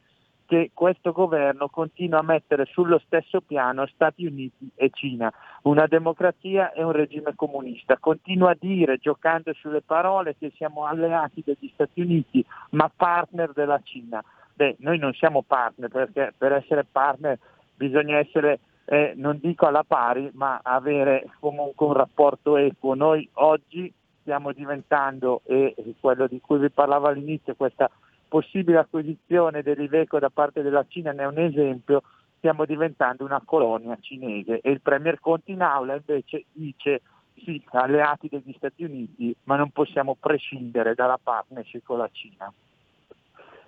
che 0.47 0.71
questo 0.73 1.11
governo 1.11 1.69
continua 1.69 2.19
a 2.19 2.23
mettere 2.23 2.65
sullo 2.65 2.99
stesso 3.05 3.41
piano 3.41 3.85
Stati 3.87 4.25
Uniti 4.25 4.69
e 4.75 4.89
Cina, 4.91 5.31
una 5.63 5.85
democrazia 5.87 6.71
e 6.71 6.83
un 6.83 6.91
regime 6.93 7.33
comunista. 7.35 7.97
Continua 7.99 8.51
a 8.51 8.57
dire, 8.59 8.97
giocando 8.97 9.53
sulle 9.53 9.81
parole, 9.81 10.35
che 10.37 10.51
siamo 10.55 10.85
alleati 10.85 11.43
degli 11.45 11.69
Stati 11.73 12.01
Uniti, 12.01 12.43
ma 12.71 12.91
partner 12.95 13.53
della 13.53 13.79
Cina. 13.83 14.23
Beh, 14.55 14.77
noi 14.79 14.97
non 14.97 15.11
siamo 15.13 15.41
partner 15.41 15.89
perché 15.89 16.33
per 16.37 16.53
essere 16.53 16.85
partner 16.89 17.37
bisogna 17.75 18.17
essere, 18.17 18.59
eh, 18.85 19.11
non 19.17 19.37
dico 19.41 19.65
alla 19.65 19.83
pari, 19.83 20.29
ma 20.33 20.61
avere 20.63 21.27
comunque 21.41 21.85
un 21.85 21.93
rapporto 21.93 22.55
equo. 22.55 22.93
Noi 22.95 23.27
oggi 23.33 23.93
stiamo 24.21 24.53
diventando, 24.53 25.41
e 25.43 25.75
quello 25.99 26.27
di 26.27 26.39
cui 26.39 26.57
vi 26.57 26.69
parlavo 26.69 27.07
all'inizio, 27.07 27.53
questa 27.55 27.91
possibile 28.29 28.77
acquisizione 28.77 29.61
dell'Iveco 29.61 30.19
da 30.19 30.29
parte 30.29 30.61
della 30.61 30.85
Cina 30.87 31.11
ne 31.11 31.23
è 31.23 31.27
un 31.27 31.37
esempio, 31.37 32.03
stiamo 32.37 32.65
diventando 32.65 33.25
una 33.25 33.41
colonia 33.43 33.97
cinese 33.99 34.61
e 34.61 34.71
il 34.71 34.81
Premier 34.81 35.19
Conte 35.19 35.51
in 35.51 35.61
aula 35.61 35.95
invece 35.95 36.45
dice 36.53 37.01
sì, 37.43 37.61
alleati 37.71 38.29
degli 38.29 38.53
Stati 38.57 38.83
Uniti, 38.83 39.35
ma 39.43 39.57
non 39.57 39.69
possiamo 39.71 40.15
prescindere 40.17 40.95
dalla 40.95 41.19
partnership 41.21 41.83
con 41.83 41.97
la 41.97 42.09
Cina. 42.11 42.51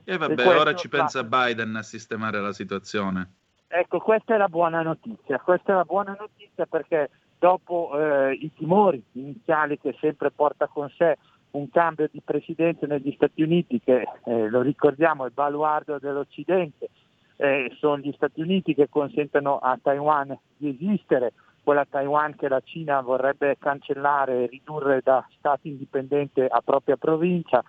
E 0.10 0.16
vabbè, 0.16 0.42
e 0.42 0.56
ora 0.56 0.74
ci 0.74 0.88
pensa 0.88 1.26
Biden 1.26 1.76
a 1.76 1.84
sistemare 1.84 2.40
la 2.40 2.54
situazione. 2.54 3.34
Ecco, 3.68 4.00
questa 4.00 4.36
è 4.36 4.38
la 4.38 4.48
buona 4.48 4.82
notizia, 4.82 5.38
questa 5.40 5.74
è 5.74 5.76
la 5.76 5.84
buona 5.84 6.16
notizia 6.18 6.66
perché 6.66 7.10
dopo 7.38 7.92
eh, 7.94 8.32
i 8.32 8.50
timori 8.56 9.04
iniziali 9.12 9.78
che 9.78 9.98
sempre 10.00 10.32
porta 10.32 10.68
con 10.68 10.90
sé 10.96 11.18
un 11.52 11.70
cambio 11.70 12.08
di 12.10 12.22
presidente 12.24 12.88
negli 12.88 13.12
Stati 13.16 13.42
Uniti 13.42 13.82
che, 13.82 14.08
eh, 14.24 14.48
lo 14.48 14.62
ricordiamo, 14.62 15.26
è 15.26 15.28
il 15.28 15.34
baluardo 15.34 16.00
dell'Occidente, 16.00 16.88
eh, 17.36 17.76
sono 17.78 17.98
gli 17.98 18.14
Stati 18.14 18.40
Uniti 18.40 18.74
che 18.74 18.88
consentono 18.88 19.58
a 19.58 19.78
Taiwan 19.82 20.38
di 20.56 20.70
esistere, 20.70 21.34
quella 21.66 21.84
Taiwan 21.84 22.34
che 22.38 22.48
la 22.48 22.62
Cina 22.64 23.02
vorrebbe 23.02 23.58
cancellare 23.60 24.44
e 24.44 24.48
ridurre 24.48 25.02
da 25.04 25.28
Stato 25.38 25.68
indipendente 25.68 26.48
a 26.48 26.62
propria 26.64 26.96
provincia. 26.96 27.62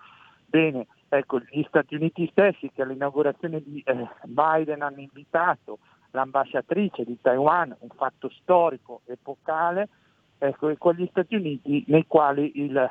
Bene, 0.45 0.87
ecco, 1.09 1.39
gli 1.39 1.63
Stati 1.67 1.95
Uniti 1.95 2.27
stessi 2.31 2.71
che 2.73 2.83
all'inaugurazione 2.83 3.61
di 3.61 3.81
eh, 3.85 4.07
Biden 4.25 4.81
hanno 4.81 4.99
invitato 5.01 5.79
l'ambasciatrice 6.11 7.03
di 7.03 7.17
Taiwan, 7.21 7.75
un 7.79 7.89
fatto 7.95 8.29
storico, 8.29 9.01
epocale, 9.05 9.89
ecco, 10.37 10.69
e 10.69 10.77
con 10.77 10.93
gli 10.93 11.07
Stati 11.09 11.35
Uniti 11.35 11.83
nei 11.87 12.05
quali 12.07 12.51
il 12.61 12.89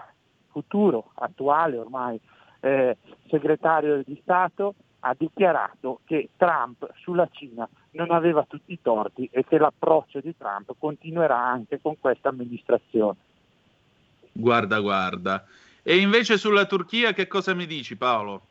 futuro, 0.51 1.13
attuale 1.15 1.79
ormai, 1.79 2.21
eh, 2.61 2.97
segretario 3.29 4.03
di 4.05 4.19
Stato 4.23 4.75
ha 5.01 5.15
dichiarato 5.17 6.01
che 6.05 6.31
Trump 6.37 6.91
sulla 6.97 7.29
Cina 7.31 7.69
non 7.93 8.11
aveva 8.11 8.45
tutti 8.49 8.73
i 8.73 8.81
torti 8.83 9.29
e 9.33 9.45
che 9.45 9.59
l'approccio 9.59 10.21
di 10.21 10.37
Trump 10.37 10.75
continuerà 10.79 11.39
anche 11.39 11.81
con 11.81 11.97
questa 12.01 12.31
amministrazione. 12.31 13.17
Guarda, 14.33 14.81
guarda. 14.81 15.45
E 15.89 15.97
invece 15.97 16.37
sulla 16.37 16.67
Turchia 16.67 17.15
che 17.15 17.27
cosa 17.27 17.55
mi 17.55 17.65
dici 17.65 17.97
Paolo? 17.97 18.49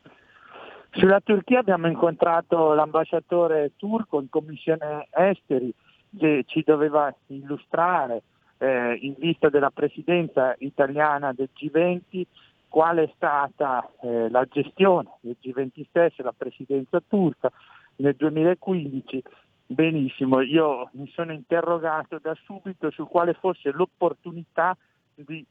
Sulla 0.94 1.20
Turchia 1.20 1.60
abbiamo 1.60 1.86
incontrato 1.86 2.74
l'ambasciatore 2.74 3.74
turco 3.78 4.20
in 4.20 4.28
commissione 4.28 5.08
esteri 5.12 5.72
che 6.18 6.46
ci 6.48 6.64
doveva 6.66 7.14
illustrare 7.28 8.24
eh, 8.58 8.98
in 9.02 9.14
vista 9.20 9.50
della 9.50 9.70
presidenza 9.70 10.56
italiana 10.58 11.32
del 11.32 11.50
G20 11.56 12.24
qual 12.70 12.98
è 12.98 13.12
stata 13.14 13.88
eh, 14.02 14.32
la 14.32 14.48
gestione 14.50 15.10
del 15.20 15.38
G20 15.40 15.86
stesso, 15.90 16.24
la 16.24 16.34
presidenza 16.36 17.00
turca 17.08 17.52
nel 17.98 18.16
2015. 18.16 19.22
Benissimo, 19.68 20.42
io 20.42 20.90
mi 20.94 21.08
sono 21.14 21.34
interrogato 21.34 22.18
da 22.20 22.36
subito 22.46 22.90
su 22.90 23.06
quale 23.06 23.34
fosse 23.34 23.70
l'opportunità 23.70 24.76
di 25.14 25.46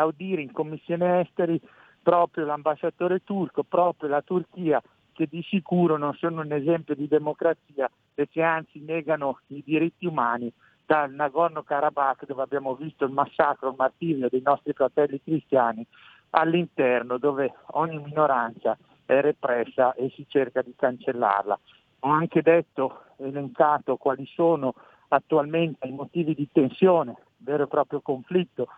audire 0.00 0.42
in 0.42 0.52
Commissione 0.52 1.20
Esteri 1.20 1.60
proprio 2.02 2.44
l'ambasciatore 2.44 3.24
turco, 3.24 3.62
proprio 3.62 4.08
la 4.08 4.22
Turchia, 4.22 4.82
che 5.12 5.26
di 5.30 5.42
sicuro 5.42 5.96
non 5.96 6.14
sono 6.14 6.42
un 6.42 6.52
esempio 6.52 6.94
di 6.94 7.08
democrazia 7.08 7.90
e 8.14 8.28
che 8.28 8.42
anzi 8.42 8.80
negano 8.80 9.40
i 9.48 9.62
diritti 9.64 10.06
umani 10.06 10.52
dal 10.84 11.12
Nagorno-Karabakh 11.12 12.26
dove 12.26 12.42
abbiamo 12.42 12.74
visto 12.74 13.04
il 13.04 13.12
massacro, 13.12 13.70
il 13.70 13.76
martirio 13.78 14.28
dei 14.28 14.42
nostri 14.44 14.72
fratelli 14.72 15.20
cristiani, 15.22 15.86
all'interno 16.30 17.16
dove 17.16 17.54
ogni 17.72 17.98
minoranza 17.98 18.76
è 19.06 19.20
repressa 19.20 19.94
e 19.94 20.10
si 20.14 20.26
cerca 20.28 20.62
di 20.62 20.74
cancellarla. 20.76 21.58
Ho 22.00 22.08
anche 22.08 22.42
detto, 22.42 23.04
elencato 23.16 23.96
quali 23.96 24.26
sono 24.26 24.74
attualmente 25.08 25.86
i 25.86 25.92
motivi 25.92 26.34
di 26.34 26.48
tensione, 26.52 27.16
vero 27.38 27.64
e 27.64 27.68
proprio 27.68 28.00
conflitto, 28.00 28.68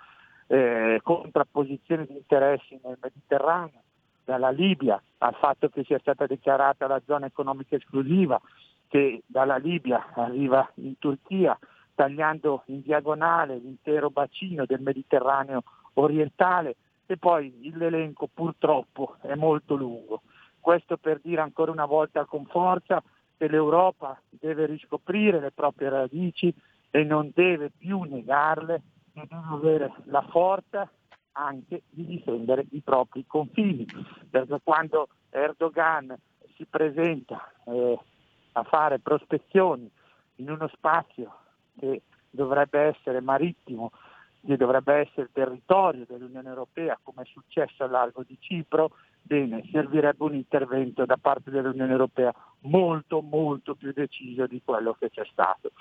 eh, 0.49 1.01
contrapposizione 1.03 2.07
di 2.07 2.15
interessi 2.15 2.79
nel 2.83 2.99
Mediterraneo, 3.01 3.83
dalla 4.25 4.51
Libia 4.51 5.01
al 5.19 5.35
fatto 5.37 5.69
che 5.69 5.85
sia 5.85 5.99
stata 6.01 6.27
dichiarata 6.27 6.87
la 6.87 7.01
zona 7.07 7.27
economica 7.27 7.77
esclusiva, 7.77 8.41
che 8.89 9.23
dalla 9.27 9.57
Libia 9.57 10.13
arriva 10.15 10.69
in 10.75 10.99
Turchia, 10.99 11.59
tagliando 11.95 12.65
in 12.67 12.83
diagonale 12.83 13.57
l'intero 13.57 14.11
bacino 14.11 14.67
del 14.67 14.81
Mediterraneo 14.81 15.63
orientale 15.95 16.77
e 17.07 17.17
poi 17.17 17.73
l'elenco 17.75 18.29
purtroppo 18.33 19.17
è 19.23 19.35
molto 19.35 19.75
lungo. 19.75 20.23
Questo 20.61 20.97
per 20.97 21.21
dire 21.23 21.41
ancora 21.41 21.71
una 21.71 21.87
volta 21.87 22.25
con 22.25 22.45
forza 22.47 23.03
che 23.37 23.49
l'Europa 23.49 24.21
deve 24.29 24.67
riscoprire 24.67 25.39
le 25.39 25.53
proprie 25.53 25.89
radici 25.89 26.53
e 26.91 27.05
non 27.05 27.31
deve 27.33 27.71
più 27.77 28.03
negarle 28.03 28.83
deve 29.25 29.43
avere 29.49 29.93
la 30.05 30.23
forza 30.29 30.91
anche 31.33 31.83
di 31.89 32.05
difendere 32.05 32.67
i 32.71 32.81
propri 32.83 33.25
confini, 33.27 33.87
perché 34.29 34.61
quando 34.63 35.09
Erdogan 35.31 36.15
si 36.57 36.67
presenta 36.67 37.53
eh, 37.65 37.99
a 38.53 38.63
fare 38.65 38.99
prospezioni 38.99 39.91
in 40.37 40.51
uno 40.51 40.69
spazio 40.69 41.35
che 41.79 42.03
dovrebbe 42.31 42.81
essere 42.81 43.21
marittimo, 43.21 43.91
che 44.45 44.57
dovrebbe 44.57 44.95
essere 44.95 45.31
territorio 45.33 46.05
dell'Unione 46.07 46.49
Europea, 46.49 46.99
come 47.03 47.23
è 47.23 47.27
successo 47.27 47.87
largo 47.87 48.23
di 48.23 48.37
Cipro, 48.41 48.93
bene, 49.21 49.69
servirebbe 49.73 50.23
un 50.23 50.35
intervento 50.35 51.05
da 51.05 51.17
parte 51.17 51.51
dell'Unione 51.51 51.93
Europea 51.93 52.33
molto, 52.61 53.21
molto 53.21 53.75
più 53.75 53.93
deciso 53.93 54.47
di 54.47 54.63
quello 54.65 54.95
che 54.95 55.11
c'è 55.11 55.27
stato. 55.31 55.73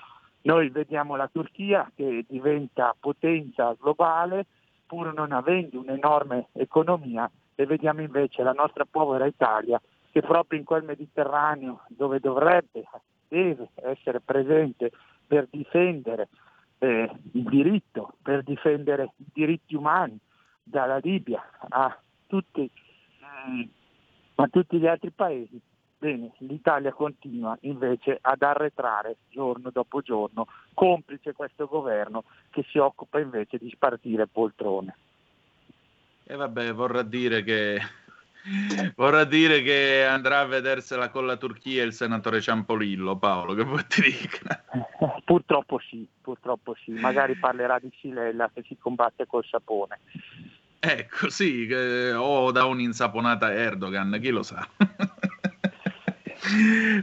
Noi 0.46 0.70
vediamo 0.70 1.16
la 1.16 1.26
Turchia 1.26 1.90
che 1.92 2.24
diventa 2.28 2.94
potenza 2.98 3.76
globale 3.80 4.46
pur 4.86 5.12
non 5.12 5.32
avendo 5.32 5.80
un'enorme 5.80 6.50
economia 6.52 7.28
e 7.56 7.66
vediamo 7.66 8.00
invece 8.00 8.44
la 8.44 8.52
nostra 8.52 8.84
povera 8.88 9.26
Italia 9.26 9.80
che 10.12 10.20
proprio 10.20 10.60
in 10.60 10.64
quel 10.64 10.84
Mediterraneo 10.84 11.82
dove 11.88 12.20
dovrebbe, 12.20 12.84
deve 13.26 13.70
essere 13.74 14.20
presente 14.20 14.92
per 15.26 15.48
difendere 15.50 16.28
eh, 16.78 17.10
il 17.32 17.42
diritto, 17.42 18.12
per 18.22 18.44
difendere 18.44 19.14
i 19.16 19.26
diritti 19.32 19.74
umani 19.74 20.16
dalla 20.62 20.98
Libia 20.98 21.42
a 21.70 21.98
tutti, 22.28 22.70
eh, 22.70 23.68
a 24.36 24.46
tutti 24.46 24.78
gli 24.78 24.86
altri 24.86 25.10
paesi. 25.10 25.60
Bene, 26.06 26.30
l'Italia 26.38 26.92
continua 26.92 27.58
invece 27.62 28.18
ad 28.20 28.40
arretrare 28.40 29.16
giorno 29.28 29.70
dopo 29.70 30.02
giorno, 30.02 30.46
complice 30.72 31.32
questo 31.32 31.66
governo 31.66 32.22
che 32.50 32.64
si 32.70 32.78
occupa 32.78 33.18
invece 33.18 33.58
di 33.58 33.68
spartire 33.70 34.28
poltrone. 34.28 34.96
E 36.22 36.36
vabbè, 36.36 36.72
vorrà 36.74 37.02
dire 37.02 37.42
che 37.42 37.80
Vorrà 38.94 39.24
dire 39.24 39.60
che 39.62 40.04
andrà 40.04 40.38
a 40.38 40.44
vedersela 40.44 41.08
con 41.08 41.26
la 41.26 41.36
Turchia 41.36 41.82
il 41.82 41.92
senatore 41.92 42.40
Ciampolillo, 42.40 43.16
Paolo, 43.16 43.54
che 43.54 43.64
vuoi 43.64 43.84
ti 43.88 44.02
dica? 44.02 44.62
Purtroppo 45.24 45.80
sì, 45.80 46.06
purtroppo 46.20 46.76
sì. 46.84 46.92
Magari 46.92 47.34
parlerà 47.34 47.80
di 47.80 47.90
Silella 48.00 48.48
che 48.54 48.62
si 48.64 48.76
combatte 48.78 49.26
col 49.26 49.44
sapone. 49.44 49.98
Ecco, 50.78 51.28
sì, 51.30 51.68
o 52.14 52.52
da 52.52 52.64
un'insaponata 52.66 53.52
Erdogan, 53.52 54.16
chi 54.22 54.30
lo 54.30 54.44
sa. 54.44 54.64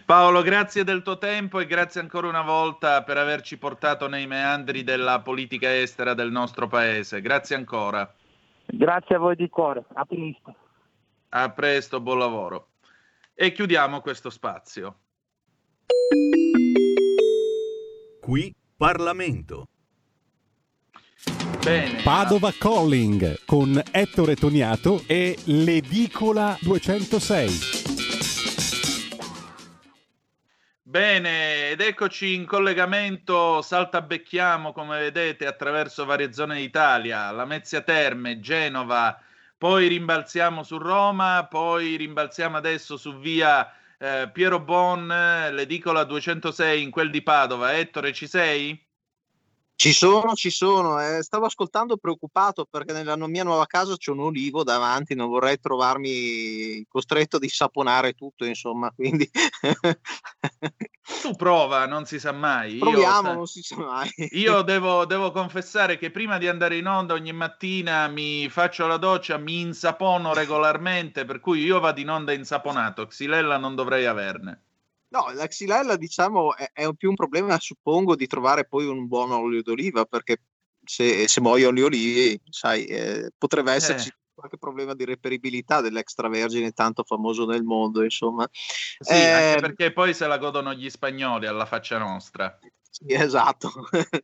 Paolo, 0.06 0.42
grazie 0.42 0.84
del 0.84 1.02
tuo 1.02 1.18
tempo 1.18 1.60
e 1.60 1.66
grazie 1.66 2.02
ancora 2.02 2.28
una 2.28 2.42
volta 2.42 3.04
per 3.04 3.18
averci 3.18 3.58
portato 3.58 4.08
nei 4.08 4.28
meandri 4.28 4.84
della 4.84 5.22
politica 5.22 5.76
estera 5.76 6.14
del 6.14 6.32
nostro 6.32 6.68
paese. 6.68 7.22
Grazie 7.22 7.56
ancora. 7.56 8.12
Grazie 8.66 9.16
a 9.16 9.20
voi 9.20 9.36
di 9.36 9.50
cuore, 9.50 9.84
a 9.94 10.06
presto. 10.06 10.56
A 11.30 11.50
presto, 11.50 12.00
buon 12.00 12.20
lavoro. 12.20 12.68
E 13.34 13.52
chiudiamo 13.52 14.02
questo 14.02 14.30
spazio. 14.30 15.00
Qui 18.22 18.56
Parlamento. 18.78 19.68
Bene. 21.64 22.02
Padova 22.04 22.52
Calling 22.58 23.46
con 23.46 23.82
Ettore 23.92 24.36
Toniato 24.36 25.02
e 25.08 25.38
l'Edicola 25.46 26.58
206. 26.62 27.83
Bene, 30.94 31.72
ed 31.72 31.82
eccoci 31.82 32.36
in 32.36 32.46
collegamento, 32.46 33.64
saltabecchiamo 33.64 34.72
come 34.74 35.00
vedete 35.00 35.48
attraverso 35.48 36.06
varie 36.06 36.32
zone 36.32 36.58
d'Italia, 36.58 37.32
Lamezia 37.32 37.82
Terme, 37.82 38.40
Genova, 38.40 39.20
poi 39.58 39.88
rimbalziamo 39.88 40.62
su 40.62 40.78
Roma, 40.78 41.48
poi 41.50 41.96
rimbalziamo 41.96 42.58
adesso 42.58 42.96
su 42.98 43.18
via 43.18 43.68
eh, 43.98 44.30
Piero 44.32 44.60
Bon, 44.60 45.08
l'edicola 45.08 46.04
206 46.04 46.84
in 46.84 46.92
quel 46.92 47.10
di 47.10 47.24
Padova. 47.24 47.76
Ettore, 47.76 48.14
ci 48.14 48.28
sei? 48.28 48.80
Ci 49.84 49.92
sono, 49.92 50.34
ci 50.34 50.50
sono. 50.50 50.98
Eh, 51.02 51.22
stavo 51.24 51.46
ascoltando 51.46 51.98
preoccupato 51.98 52.66
perché 52.66 52.94
nella 52.94 53.18
mia 53.28 53.44
nuova 53.44 53.66
casa 53.66 53.98
c'è 53.98 54.12
un 54.12 54.22
olivo 54.22 54.64
davanti, 54.64 55.14
non 55.14 55.28
vorrei 55.28 55.60
trovarmi 55.60 56.86
costretto 56.88 57.38
di 57.38 57.50
saponare 57.50 58.14
tutto, 58.14 58.46
insomma, 58.46 58.90
quindi... 58.96 59.30
tu 61.22 61.36
prova, 61.36 61.86
non 61.86 62.06
si 62.06 62.18
sa 62.18 62.32
mai. 62.32 62.78
Proviamo, 62.78 63.28
io, 63.28 63.34
non 63.34 63.46
si 63.46 63.62
sa 63.62 63.76
mai. 63.76 64.10
io 64.40 64.62
devo, 64.62 65.04
devo, 65.04 65.34
confessare 65.34 65.98
che 65.98 66.12
prima 66.12 66.38
di 66.38 66.48
andare 66.48 66.78
in 66.78 66.88
onda 66.88 67.14
ogni 67.14 67.34
mattina 67.34 68.08
mi 68.08 68.48
faccio 68.48 68.88
la 68.88 68.96
doccia, 68.96 69.36
mi 69.36 69.60
insapono 69.60 70.34
regolarmente, 70.34 71.26
per 71.26 71.42
cui 71.42 71.60
io 71.60 71.82
vado 71.82 72.00
in 72.00 72.10
onda 72.10 72.32
insaponato, 72.32 73.06
xylella 73.08 73.58
non 73.58 73.76
dovrei 73.76 74.06
averne. 74.06 74.63
No, 75.14 75.32
la 75.32 75.46
xylella 75.46 75.96
diciamo 75.96 76.56
è, 76.56 76.72
è, 76.74 76.92
più 76.96 77.10
un 77.10 77.16
problema, 77.16 77.60
suppongo, 77.60 78.16
di 78.16 78.26
trovare 78.26 78.66
poi 78.66 78.88
un 78.88 79.06
buon 79.06 79.30
olio 79.30 79.62
d'oliva, 79.62 80.06
perché 80.06 80.42
se, 80.84 81.28
se 81.28 81.40
muoiono 81.40 81.78
gli 81.78 81.82
olivi, 81.82 82.42
sai, 82.50 82.86
eh, 82.86 83.32
potrebbe 83.38 83.74
esserci 83.74 84.10
eh. 84.10 84.16
qualche 84.34 84.58
problema 84.58 84.96
di 84.96 85.06
reperibilità 85.06 85.82
dell'extravergine 85.82 86.72
tanto 86.72 87.04
famoso 87.04 87.46
nel 87.46 87.62
mondo, 87.62 88.04
insomma. 88.04 88.50
Sì, 88.52 89.14
eh, 89.14 89.30
anche 89.30 89.62
perché 89.62 89.94
poi 89.94 90.16
se 90.16 90.26
la 90.26 90.40
godono 90.40 90.74
gli 90.74 90.90
spagnoli 90.90 91.46
alla 91.46 91.68
faccia 91.68 92.00
nostra. 92.00 92.58
Sì, 92.90 93.14
esatto. 93.14 93.72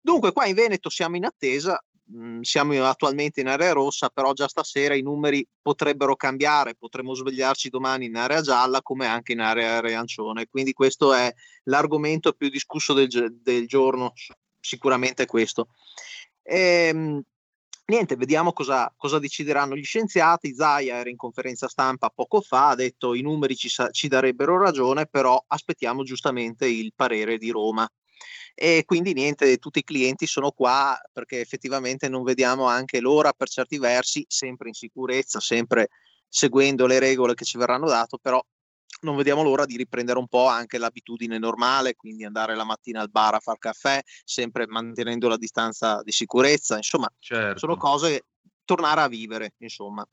Dunque, 0.00 0.32
qua 0.32 0.46
in 0.46 0.56
Veneto 0.56 0.90
siamo 0.90 1.14
in 1.14 1.26
attesa, 1.26 1.80
Mhmm, 2.06 2.40
siamo 2.42 2.84
attualmente 2.84 3.40
in 3.40 3.48
area 3.48 3.72
rossa, 3.72 4.10
però 4.10 4.32
già 4.34 4.46
stasera 4.46 4.94
i 4.94 5.02
numeri 5.02 5.46
potrebbero 5.62 6.16
cambiare, 6.16 6.74
potremmo 6.74 7.14
svegliarci 7.14 7.70
domani 7.70 8.06
in 8.06 8.16
area 8.16 8.42
gialla 8.42 8.82
come 8.82 9.06
anche 9.06 9.32
in 9.32 9.40
area 9.40 9.76
arancione, 9.76 10.46
quindi 10.46 10.72
questo 10.72 11.14
è 11.14 11.32
l'argomento 11.64 12.32
più 12.32 12.50
discusso 12.50 12.92
del, 12.92 13.08
del 13.40 13.66
giorno, 13.66 14.12
sicuramente 14.60 15.24
questo. 15.26 15.68
E, 16.42 16.88
ehm, 16.88 17.22
niente, 17.86 18.16
vediamo 18.16 18.52
cosa, 18.52 18.92
cosa, 18.96 19.18
decideranno 19.18 19.74
gli 19.74 19.84
scienziati. 19.84 20.54
Zaia 20.54 20.96
era 20.96 21.08
in 21.08 21.16
conferenza 21.16 21.68
stampa 21.68 22.10
poco 22.10 22.40
fa, 22.42 22.68
ha 22.70 22.74
detto 22.74 23.14
i 23.14 23.22
numeri 23.22 23.56
ci, 23.56 23.70
ci 23.92 24.08
darebbero 24.08 24.58
ragione, 24.58 25.06
però 25.06 25.42
aspettiamo 25.46 26.02
giustamente 26.02 26.66
il 26.66 26.92
parere 26.94 27.38
di 27.38 27.50
Roma 27.50 27.88
e 28.54 28.82
quindi 28.84 29.12
niente, 29.12 29.56
tutti 29.58 29.80
i 29.80 29.84
clienti 29.84 30.26
sono 30.26 30.50
qua 30.50 30.98
perché 31.12 31.40
effettivamente 31.40 32.08
non 32.08 32.22
vediamo 32.22 32.66
anche 32.66 33.00
l'ora 33.00 33.32
per 33.32 33.48
certi 33.48 33.78
versi, 33.78 34.24
sempre 34.28 34.68
in 34.68 34.74
sicurezza, 34.74 35.40
sempre 35.40 35.88
seguendo 36.28 36.86
le 36.86 36.98
regole 36.98 37.34
che 37.34 37.44
ci 37.44 37.58
verranno 37.58 37.86
date, 37.86 38.18
però 38.20 38.44
non 39.02 39.16
vediamo 39.16 39.42
l'ora 39.42 39.66
di 39.66 39.76
riprendere 39.76 40.18
un 40.18 40.28
po' 40.28 40.46
anche 40.46 40.78
l'abitudine 40.78 41.38
normale, 41.38 41.94
quindi 41.94 42.24
andare 42.24 42.54
la 42.54 42.64
mattina 42.64 43.00
al 43.00 43.10
bar 43.10 43.34
a 43.34 43.40
far 43.40 43.58
caffè, 43.58 44.00
sempre 44.24 44.66
mantenendo 44.66 45.28
la 45.28 45.36
distanza 45.36 46.02
di 46.02 46.12
sicurezza, 46.12 46.76
insomma, 46.76 47.08
certo. 47.18 47.58
sono 47.58 47.76
cose 47.76 48.24
tornare 48.64 49.02
a 49.02 49.08
vivere, 49.08 49.54
insomma. 49.58 50.06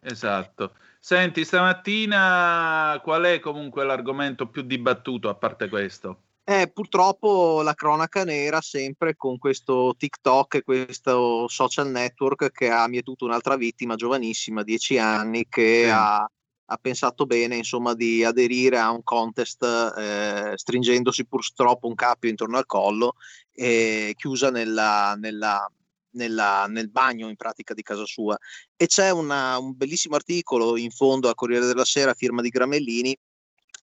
Esatto. 0.00 0.74
Senti, 0.98 1.44
stamattina 1.44 2.98
qual 3.02 3.24
è 3.24 3.40
comunque 3.40 3.84
l'argomento 3.84 4.48
più 4.48 4.62
dibattuto 4.62 5.28
a 5.28 5.34
parte 5.34 5.68
questo? 5.68 6.22
Eh, 6.44 6.68
purtroppo 6.72 7.62
la 7.62 7.74
cronaca 7.74 8.24
nera 8.24 8.60
sempre 8.60 9.14
con 9.14 9.38
questo 9.38 9.94
TikTok 9.96 10.56
e 10.56 10.62
questo 10.62 11.46
social 11.46 11.88
network 11.88 12.50
che 12.50 12.68
ha 12.68 12.88
mietuto 12.88 13.24
un'altra 13.24 13.54
vittima 13.56 13.94
giovanissima, 13.94 14.64
10 14.64 14.98
anni, 14.98 15.46
che 15.48 15.82
sì. 15.84 15.90
ha, 15.90 16.16
ha, 16.16 16.76
pensato 16.80 17.26
bene 17.26 17.54
insomma 17.54 17.94
di 17.94 18.24
aderire 18.24 18.78
a 18.78 18.90
un 18.90 19.04
contest 19.04 19.62
eh, 19.62 20.52
stringendosi 20.56 21.26
purtroppo 21.26 21.86
un 21.86 21.94
cappio 21.94 22.28
intorno 22.28 22.58
al 22.58 22.66
collo 22.66 23.14
e 23.52 24.14
chiusa 24.16 24.50
nella, 24.50 25.14
nella, 25.16 25.70
nella, 26.14 26.66
nel 26.66 26.90
bagno 26.90 27.28
in 27.28 27.36
pratica 27.36 27.72
di 27.72 27.82
casa 27.82 28.04
sua. 28.04 28.36
E 28.76 28.86
c'è 28.86 29.10
una, 29.10 29.58
un 29.58 29.76
bellissimo 29.76 30.16
articolo 30.16 30.76
in 30.76 30.90
fondo 30.90 31.28
a 31.28 31.36
Corriere 31.36 31.66
della 31.66 31.84
Sera, 31.84 32.14
firma 32.14 32.42
di 32.42 32.48
Gramellini, 32.48 33.16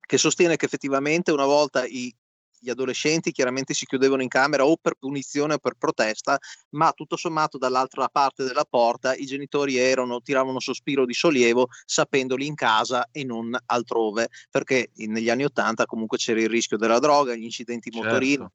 che 0.02 0.18
sostiene 0.18 0.56
che 0.56 0.66
effettivamente 0.66 1.32
una 1.32 1.46
volta 1.46 1.86
i 1.86 2.12
gli 2.60 2.70
adolescenti 2.70 3.32
chiaramente 3.32 3.74
si 3.74 3.86
chiudevano 3.86 4.22
in 4.22 4.28
camera 4.28 4.66
o 4.66 4.78
per 4.78 4.96
punizione 4.96 5.56
o 5.56 5.58
per 5.58 5.76
protesta, 5.78 6.38
ma 6.72 6.92
tutto 6.92 7.16
sommato 7.16 7.58
dall'altra 7.58 8.08
parte 8.10 8.44
della 8.44 8.66
porta 8.66 9.16
i 9.16 9.26
genitori 9.26 9.78
erano, 9.78 10.22
tiravano 10.22 10.60
sospiro 10.60 11.06
di 11.06 11.14
sollievo 11.14 11.68
sapendoli 11.86 12.46
in 12.46 12.56
casa 12.56 13.08
e 13.12 13.24
non 13.24 13.58
altrove, 13.66 14.30
perché 14.50 14.92
negli 14.96 15.30
anni 15.30 15.46
Ottanta 15.46 15.86
comunque 15.86 16.18
c'era 16.18 16.40
il 16.40 16.50
rischio 16.50 16.78
della 16.78 17.00
droga, 17.00 17.36
gli 17.36 17.44
incidenti 17.44 17.92
certo. 17.92 18.08
motorini. 18.08 18.46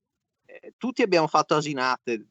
Eh, 0.45 0.74
tutti 0.77 1.03
abbiamo 1.03 1.27
fatto 1.27 1.55
asinate, 1.55 2.27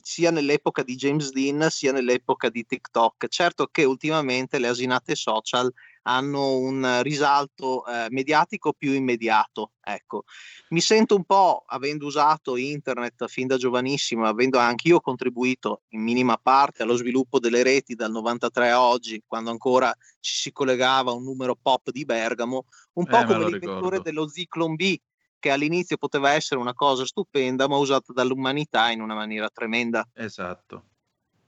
sia 0.00 0.30
nell'epoca 0.30 0.82
di 0.82 0.94
James 0.94 1.32
Dean 1.32 1.66
sia 1.68 1.92
nell'epoca 1.92 2.48
di 2.48 2.64
TikTok. 2.64 3.26
Certo 3.28 3.66
che 3.66 3.84
ultimamente 3.84 4.58
le 4.58 4.68
asinate 4.68 5.16
social 5.16 5.72
hanno 6.08 6.56
un 6.56 7.00
risalto 7.02 7.84
eh, 7.86 8.06
mediatico 8.10 8.72
più 8.72 8.92
immediato. 8.92 9.72
Ecco. 9.82 10.24
Mi 10.70 10.80
sento 10.80 11.16
un 11.16 11.24
po', 11.24 11.64
avendo 11.66 12.06
usato 12.06 12.56
internet 12.56 13.26
fin 13.26 13.46
da 13.46 13.56
giovanissimo, 13.56 14.26
avendo 14.26 14.58
anche 14.58 14.88
io 14.88 15.00
contribuito 15.00 15.82
in 15.90 16.02
minima 16.02 16.36
parte 16.36 16.82
allo 16.82 16.96
sviluppo 16.96 17.38
delle 17.38 17.62
reti 17.62 17.94
dal 17.94 18.10
93 18.10 18.70
a 18.70 18.82
oggi, 18.82 19.22
quando 19.26 19.50
ancora 19.50 19.94
ci 20.20 20.34
si 20.34 20.52
collegava 20.52 21.10
a 21.10 21.14
un 21.14 21.24
numero 21.24 21.56
pop 21.60 21.90
di 21.90 22.04
Bergamo, 22.04 22.66
un 22.94 23.04
po' 23.04 23.18
eh, 23.18 23.24
come 23.24 23.50
l'inventore 23.50 24.00
dello 24.00 24.28
Zyklon 24.28 24.74
B, 24.74 24.96
che 25.38 25.50
all'inizio 25.50 25.96
poteva 25.96 26.32
essere 26.32 26.60
una 26.60 26.74
cosa 26.74 27.04
stupenda, 27.04 27.68
ma 27.68 27.76
usata 27.76 28.12
dall'umanità 28.12 28.90
in 28.90 29.00
una 29.00 29.14
maniera 29.14 29.48
tremenda. 29.50 30.08
Esatto. 30.14 30.95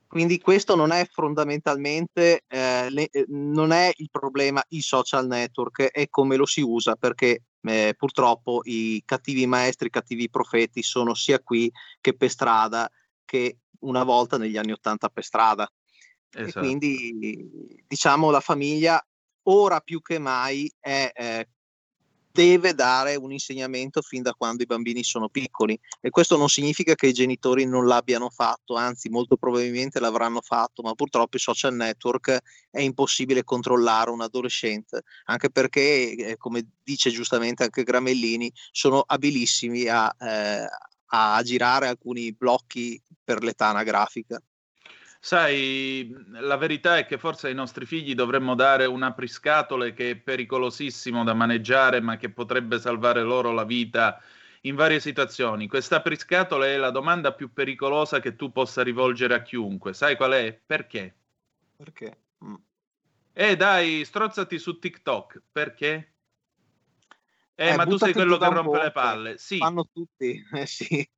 Quindi 0.09 0.41
questo 0.41 0.75
non 0.75 0.91
è 0.91 1.07
fondamentalmente, 1.11 2.45
eh, 2.49 2.89
le, 2.89 3.09
eh, 3.11 3.27
non 3.29 3.73
è 3.73 3.93
il 3.97 4.09
problema 4.11 4.65
i 4.69 4.81
social 4.81 5.27
network, 5.27 5.83
è 5.83 6.09
come 6.09 6.37
lo 6.37 6.47
si 6.47 6.63
usa 6.63 6.97
perché 6.97 7.43
eh, 7.61 7.95
purtroppo 7.95 8.63
i 8.65 9.03
cattivi 9.05 9.47
maestri, 9.47 9.89
i 9.89 9.91
cattivi 9.91 10.31
profeti 10.31 10.83
sono 10.83 11.13
sia 11.13 11.39
qui 11.41 11.71
che 12.01 12.17
per 12.17 12.31
strada 12.31 12.91
che 13.27 13.59
una 13.81 14.03
volta 14.03 14.39
negli 14.39 14.57
anni 14.57 14.73
Ottanta 14.73 15.11
per 15.11 15.25
strada. 15.25 15.71
Esatto. 16.31 16.59
E 16.59 16.63
quindi 16.63 17.83
diciamo 17.87 18.31
la 18.31 18.41
famiglia 18.41 18.99
ora 19.51 19.81
più 19.81 20.01
che 20.01 20.19
mai 20.19 20.73
è 20.81 21.11
eh, 21.13 21.49
deve 22.39 22.73
dare 22.73 23.17
un 23.17 23.33
insegnamento 23.33 24.01
fin 24.01 24.23
da 24.23 24.33
quando 24.33 24.63
i 24.63 24.67
bambini 24.67 25.03
sono 25.03 25.29
piccoli 25.29 25.77
e 26.01 26.09
questo 26.11 26.37
non 26.37 26.49
significa 26.49 26.95
che 26.95 27.09
i 27.09 27.13
genitori 27.13 27.67
non 27.67 27.85
l'abbiano 27.85 28.31
fatto, 28.31 28.77
anzi 28.77 29.09
molto 29.09 29.37
probabilmente 29.37 29.99
l'avranno 29.99 30.41
fatto, 30.41 30.83
ma 30.83 30.95
purtroppo 30.95 31.37
i 31.37 31.41
social 31.41 31.75
network 31.75 32.39
è 32.71 32.81
impossibile 32.81 33.43
controllare 33.43 34.11
un 34.11 34.21
adolescente, 34.21 35.03
anche 35.25 35.51
perché, 35.51 36.15
eh, 36.15 36.37
come 36.37 36.65
dice 36.81 37.11
giustamente 37.11 37.65
anche 37.65 37.83
Gramellini, 37.83 38.53
sono 38.71 39.03
abilissimi 39.05 39.89
a, 39.89 40.15
eh, 40.21 40.65
a 41.07 41.43
girare 41.43 41.89
alcuni 41.89 42.33
blocchi 42.33 43.03
per 43.25 43.43
l'età 43.43 43.67
anagrafica. 43.67 44.41
Sai, 45.21 46.15
la 46.31 46.57
verità 46.57 46.97
è 46.97 47.05
che 47.05 47.19
forse 47.19 47.49
ai 47.49 47.55
nostri 47.55 47.85
figli 47.87 48.15
dovremmo 48.15 48.55
dare 48.55 48.87
un 48.87 49.03
apriscatole 49.03 49.93
che 49.93 50.11
è 50.11 50.17
pericolosissimo 50.17 51.25
da 51.25 51.35
maneggiare, 51.35 52.01
ma 52.01 52.17
che 52.17 52.31
potrebbe 52.31 52.79
salvare 52.79 53.23
loro 53.23 53.51
la 53.53 53.65
vita 53.65 54.23
in 54.63 54.77
varie 54.77 55.01
situazioni. 55.01 55.67
Questa 55.67 55.97
apriscatole 55.97 56.75
è 56.75 56.77
la 56.77 56.91
domanda 56.91 57.33
più 57.33 57.53
pericolosa 57.53 58.21
che 58.21 58.37
tu 58.37 58.53
possa 58.53 58.83
rivolgere 58.83 59.35
a 59.35 59.43
chiunque. 59.43 59.93
Sai 59.93 60.17
qual 60.17 60.33
è? 60.33 60.59
Perché? 60.65 61.17
Perché? 61.77 62.23
Mm. 62.45 62.55
Eh 63.33 63.57
dai, 63.57 64.05
strozzati 64.05 64.59
su 64.59 64.79
TikTok. 64.79 65.43
Perché? 65.51 66.15
Eh, 67.57 67.71
eh 67.71 67.77
ma 67.77 67.85
tu 67.85 67.97
sei 67.97 68.13
quello 68.13 68.39
che 68.39 68.49
rompe 68.49 68.83
le 68.83 68.93
palle. 68.93 69.39
Sì. 69.39 69.59
Fanno 69.59 69.89
tutti, 69.93 70.41
eh 70.55 70.67
sì 70.67 71.09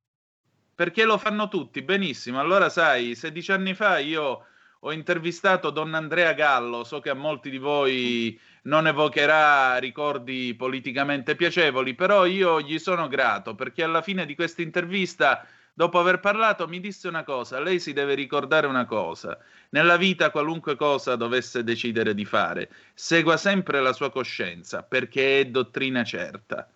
perché 0.81 1.03
lo 1.03 1.19
fanno 1.19 1.47
tutti, 1.47 1.83
benissimo. 1.83 2.39
Allora, 2.39 2.67
sai, 2.67 3.13
16 3.13 3.51
anni 3.51 3.75
fa 3.75 3.99
io 3.99 4.45
ho 4.79 4.91
intervistato 4.91 5.69
Donna 5.69 5.99
Andrea 5.99 6.33
Gallo, 6.33 6.83
so 6.83 6.99
che 6.99 7.11
a 7.11 7.13
molti 7.13 7.51
di 7.51 7.59
voi 7.59 8.39
non 8.63 8.87
evocherà 8.87 9.77
ricordi 9.77 10.55
politicamente 10.55 11.35
piacevoli, 11.35 11.93
però 11.93 12.25
io 12.25 12.59
gli 12.61 12.79
sono 12.79 13.07
grato 13.07 13.53
perché 13.53 13.83
alla 13.83 14.01
fine 14.01 14.25
di 14.25 14.33
questa 14.33 14.63
intervista, 14.63 15.45
dopo 15.71 15.99
aver 15.99 16.19
parlato, 16.19 16.67
mi 16.67 16.79
disse 16.79 17.07
una 17.07 17.23
cosa, 17.23 17.59
lei 17.59 17.79
si 17.79 17.93
deve 17.93 18.15
ricordare 18.15 18.65
una 18.65 18.85
cosa, 18.85 19.37
nella 19.69 19.97
vita 19.97 20.31
qualunque 20.31 20.75
cosa 20.75 21.15
dovesse 21.15 21.63
decidere 21.63 22.15
di 22.15 22.25
fare, 22.25 22.71
segua 22.95 23.37
sempre 23.37 23.81
la 23.81 23.93
sua 23.93 24.09
coscienza 24.09 24.81
perché 24.81 25.41
è 25.41 25.45
dottrina 25.45 26.03
certa. 26.03 26.67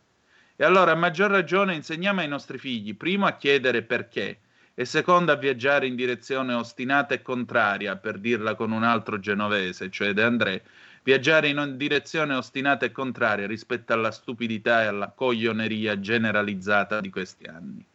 E 0.57 0.64
allora 0.64 0.91
a 0.91 0.95
maggior 0.95 1.32
ragione 1.32 1.76
insegniamo 1.76 2.22
ai 2.22 2.27
nostri 2.27 2.57
figli, 2.57 2.95
primo 2.95 3.26
a 3.26 3.36
chiedere 3.36 3.82
perché 3.82 4.40
e 4.73 4.86
secondo 4.86 5.32
a 5.32 5.36
viaggiare 5.36 5.88
in 5.88 5.95
direzione 5.95 6.53
ostinata 6.53 7.14
e 7.14 7.22
contraria, 7.22 7.95
per 7.95 8.19
dirla 8.19 8.56
con 8.56 8.72
un 8.72 8.84
altro 8.84 9.19
genovese, 9.19 9.90
cioè 9.90 10.14
De 10.14 10.22
André, 10.22 10.64
viaggiare 11.03 11.48
in 11.48 11.76
direzione 11.77 12.34
ostinata 12.34 12.86
e 12.86 12.91
contraria 12.91 13.48
rispetto 13.48 13.94
alla 13.94 14.11
stupidità 14.11 14.84
e 14.84 14.88
alla 14.88 15.11
coglioneria 15.11 15.99
generalizzata 15.99 16.99
di 16.99 17.10
questi 17.10 17.45
anni. 17.45 17.86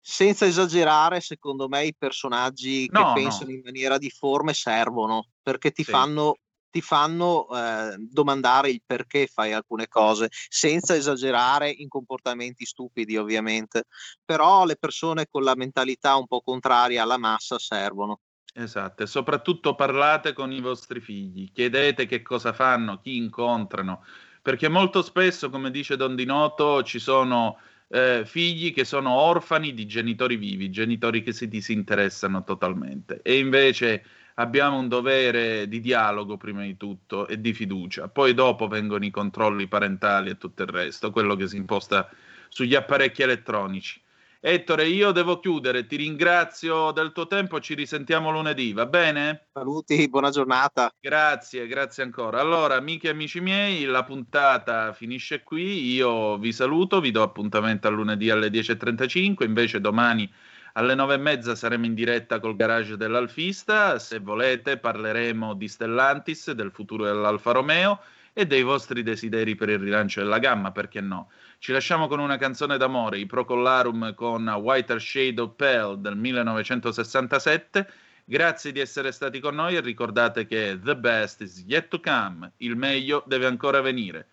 Senza 0.00 0.46
esagerare, 0.46 1.20
secondo 1.20 1.68
me 1.68 1.86
i 1.86 1.94
personaggi 1.96 2.86
che 2.86 2.98
no, 2.98 3.12
pensano 3.14 3.50
no. 3.50 3.56
in 3.56 3.62
maniera 3.64 3.98
difforme 3.98 4.52
servono 4.52 5.26
perché 5.42 5.70
ti 5.70 5.84
sì. 5.84 5.90
fanno 5.90 6.36
ti 6.76 6.82
fanno 6.82 7.48
eh, 7.48 7.96
domandare 7.98 8.68
il 8.68 8.82
perché 8.84 9.26
fai 9.26 9.54
alcune 9.54 9.88
cose, 9.88 10.28
senza 10.30 10.94
esagerare 10.94 11.70
in 11.70 11.88
comportamenti 11.88 12.66
stupidi 12.66 13.16
ovviamente, 13.16 13.84
però 14.22 14.66
le 14.66 14.76
persone 14.76 15.26
con 15.30 15.42
la 15.42 15.54
mentalità 15.54 16.16
un 16.16 16.26
po' 16.26 16.42
contraria 16.42 17.02
alla 17.02 17.16
massa 17.16 17.58
servono. 17.58 18.20
Esatto, 18.52 19.04
e 19.04 19.06
soprattutto 19.06 19.74
parlate 19.74 20.34
con 20.34 20.52
i 20.52 20.60
vostri 20.60 21.00
figli, 21.00 21.50
chiedete 21.50 22.04
che 22.04 22.20
cosa 22.20 22.52
fanno, 22.52 23.00
chi 23.00 23.16
incontrano, 23.16 24.04
perché 24.42 24.68
molto 24.68 25.00
spesso, 25.00 25.48
come 25.48 25.70
dice 25.70 25.96
Don 25.96 26.14
Dinoto, 26.14 26.82
ci 26.82 26.98
sono 26.98 27.58
eh, 27.88 28.24
figli 28.26 28.74
che 28.74 28.84
sono 28.84 29.12
orfani 29.12 29.72
di 29.72 29.86
genitori 29.86 30.36
vivi, 30.36 30.68
genitori 30.68 31.22
che 31.22 31.32
si 31.32 31.48
disinteressano 31.48 32.44
totalmente, 32.44 33.20
e 33.22 33.38
invece 33.38 34.04
abbiamo 34.38 34.78
un 34.78 34.88
dovere 34.88 35.68
di 35.68 35.80
dialogo 35.80 36.36
prima 36.36 36.62
di 36.62 36.76
tutto 36.76 37.26
e 37.26 37.40
di 37.40 37.52
fiducia, 37.52 38.08
poi 38.08 38.34
dopo 38.34 38.68
vengono 38.68 39.04
i 39.04 39.10
controlli 39.10 39.66
parentali 39.66 40.30
e 40.30 40.38
tutto 40.38 40.62
il 40.62 40.68
resto, 40.68 41.10
quello 41.10 41.36
che 41.36 41.46
si 41.46 41.56
imposta 41.56 42.08
sugli 42.48 42.74
apparecchi 42.74 43.22
elettronici. 43.22 44.00
Ettore, 44.38 44.86
io 44.86 45.10
devo 45.10 45.40
chiudere, 45.40 45.86
ti 45.86 45.96
ringrazio 45.96 46.92
del 46.92 47.10
tuo 47.12 47.26
tempo, 47.26 47.58
ci 47.58 47.74
risentiamo 47.74 48.30
lunedì, 48.30 48.72
va 48.72 48.86
bene? 48.86 49.48
Saluti, 49.52 50.08
buona 50.08 50.30
giornata. 50.30 50.92
Grazie, 51.00 51.66
grazie 51.66 52.04
ancora. 52.04 52.38
Allora, 52.38 52.76
amiche 52.76 53.08
e 53.08 53.10
amici 53.10 53.40
miei, 53.40 53.84
la 53.86 54.04
puntata 54.04 54.92
finisce 54.92 55.42
qui, 55.42 55.92
io 55.92 56.36
vi 56.36 56.52
saluto, 56.52 57.00
vi 57.00 57.10
do 57.10 57.22
appuntamento 57.22 57.88
a 57.88 57.90
lunedì 57.90 58.30
alle 58.30 58.48
10.35, 58.48 59.42
invece 59.44 59.80
domani 59.80 60.30
alle 60.76 60.94
nove 60.94 61.14
e 61.14 61.18
mezza 61.18 61.54
saremo 61.54 61.86
in 61.86 61.94
diretta 61.94 62.38
col 62.38 62.54
garage 62.54 62.98
dell'Alfista. 62.98 63.98
Se 63.98 64.18
volete, 64.18 64.76
parleremo 64.76 65.54
di 65.54 65.68
Stellantis, 65.68 66.50
del 66.50 66.70
futuro 66.70 67.04
dell'Alfa 67.04 67.52
Romeo 67.52 68.00
e 68.34 68.46
dei 68.46 68.62
vostri 68.62 69.02
desideri 69.02 69.54
per 69.54 69.70
il 69.70 69.78
rilancio 69.78 70.20
della 70.20 70.38
gamma, 70.38 70.72
perché 70.72 71.00
no? 71.00 71.30
Ci 71.58 71.72
lasciamo 71.72 72.08
con 72.08 72.18
una 72.18 72.36
canzone 72.36 72.76
d'amore, 72.76 73.18
i 73.18 73.24
Procolarum 73.24 74.14
con 74.14 74.46
Whiter 74.46 75.00
Shade 75.00 75.40
of 75.40 75.54
Pale 75.56 75.98
del 75.98 76.16
1967. 76.16 77.90
Grazie 78.26 78.72
di 78.72 78.80
essere 78.80 79.12
stati 79.12 79.40
con 79.40 79.54
noi 79.54 79.76
e 79.76 79.80
ricordate 79.80 80.44
che 80.44 80.78
the 80.82 80.96
best 80.96 81.40
is 81.40 81.64
yet 81.66 81.88
to 81.88 82.00
come, 82.00 82.52
il 82.58 82.76
meglio 82.76 83.24
deve 83.26 83.46
ancora 83.46 83.80
venire. 83.80 84.26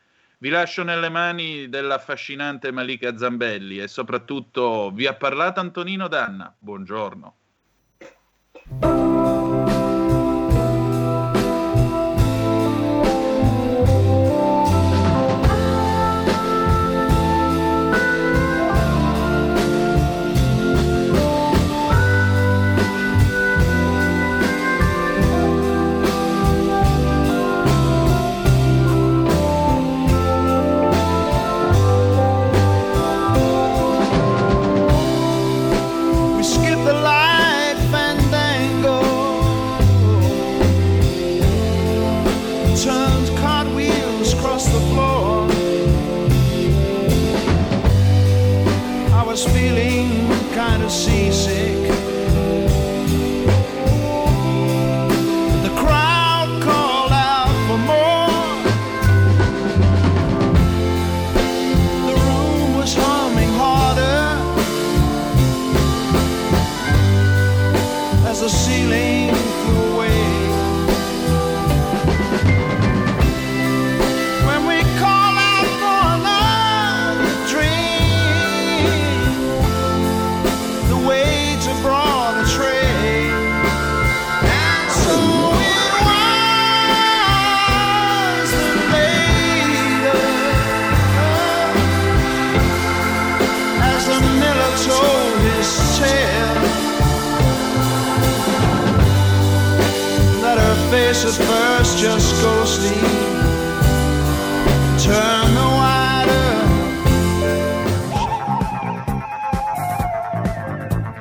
Vi 0.43 0.49
lascio 0.49 0.83
nelle 0.83 1.07
mani 1.07 1.69
dell'affascinante 1.69 2.73
Malika 2.73 3.15
Zambelli 3.15 3.79
e 3.79 3.87
soprattutto 3.87 4.91
vi 4.93 5.07
ha 5.07 5.13
parlato 5.13 5.61
Antonino 5.61 6.09
Danna. 6.09 6.53
Buongiorno. 6.59 7.35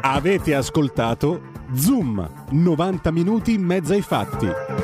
Avete 0.00 0.54
ascoltato 0.56 1.40
Zoom, 1.72 2.28
90 2.50 3.10
minuti 3.12 3.54
in 3.54 3.62
mezzo 3.62 3.92
ai 3.92 4.02
fatti. 4.02 4.81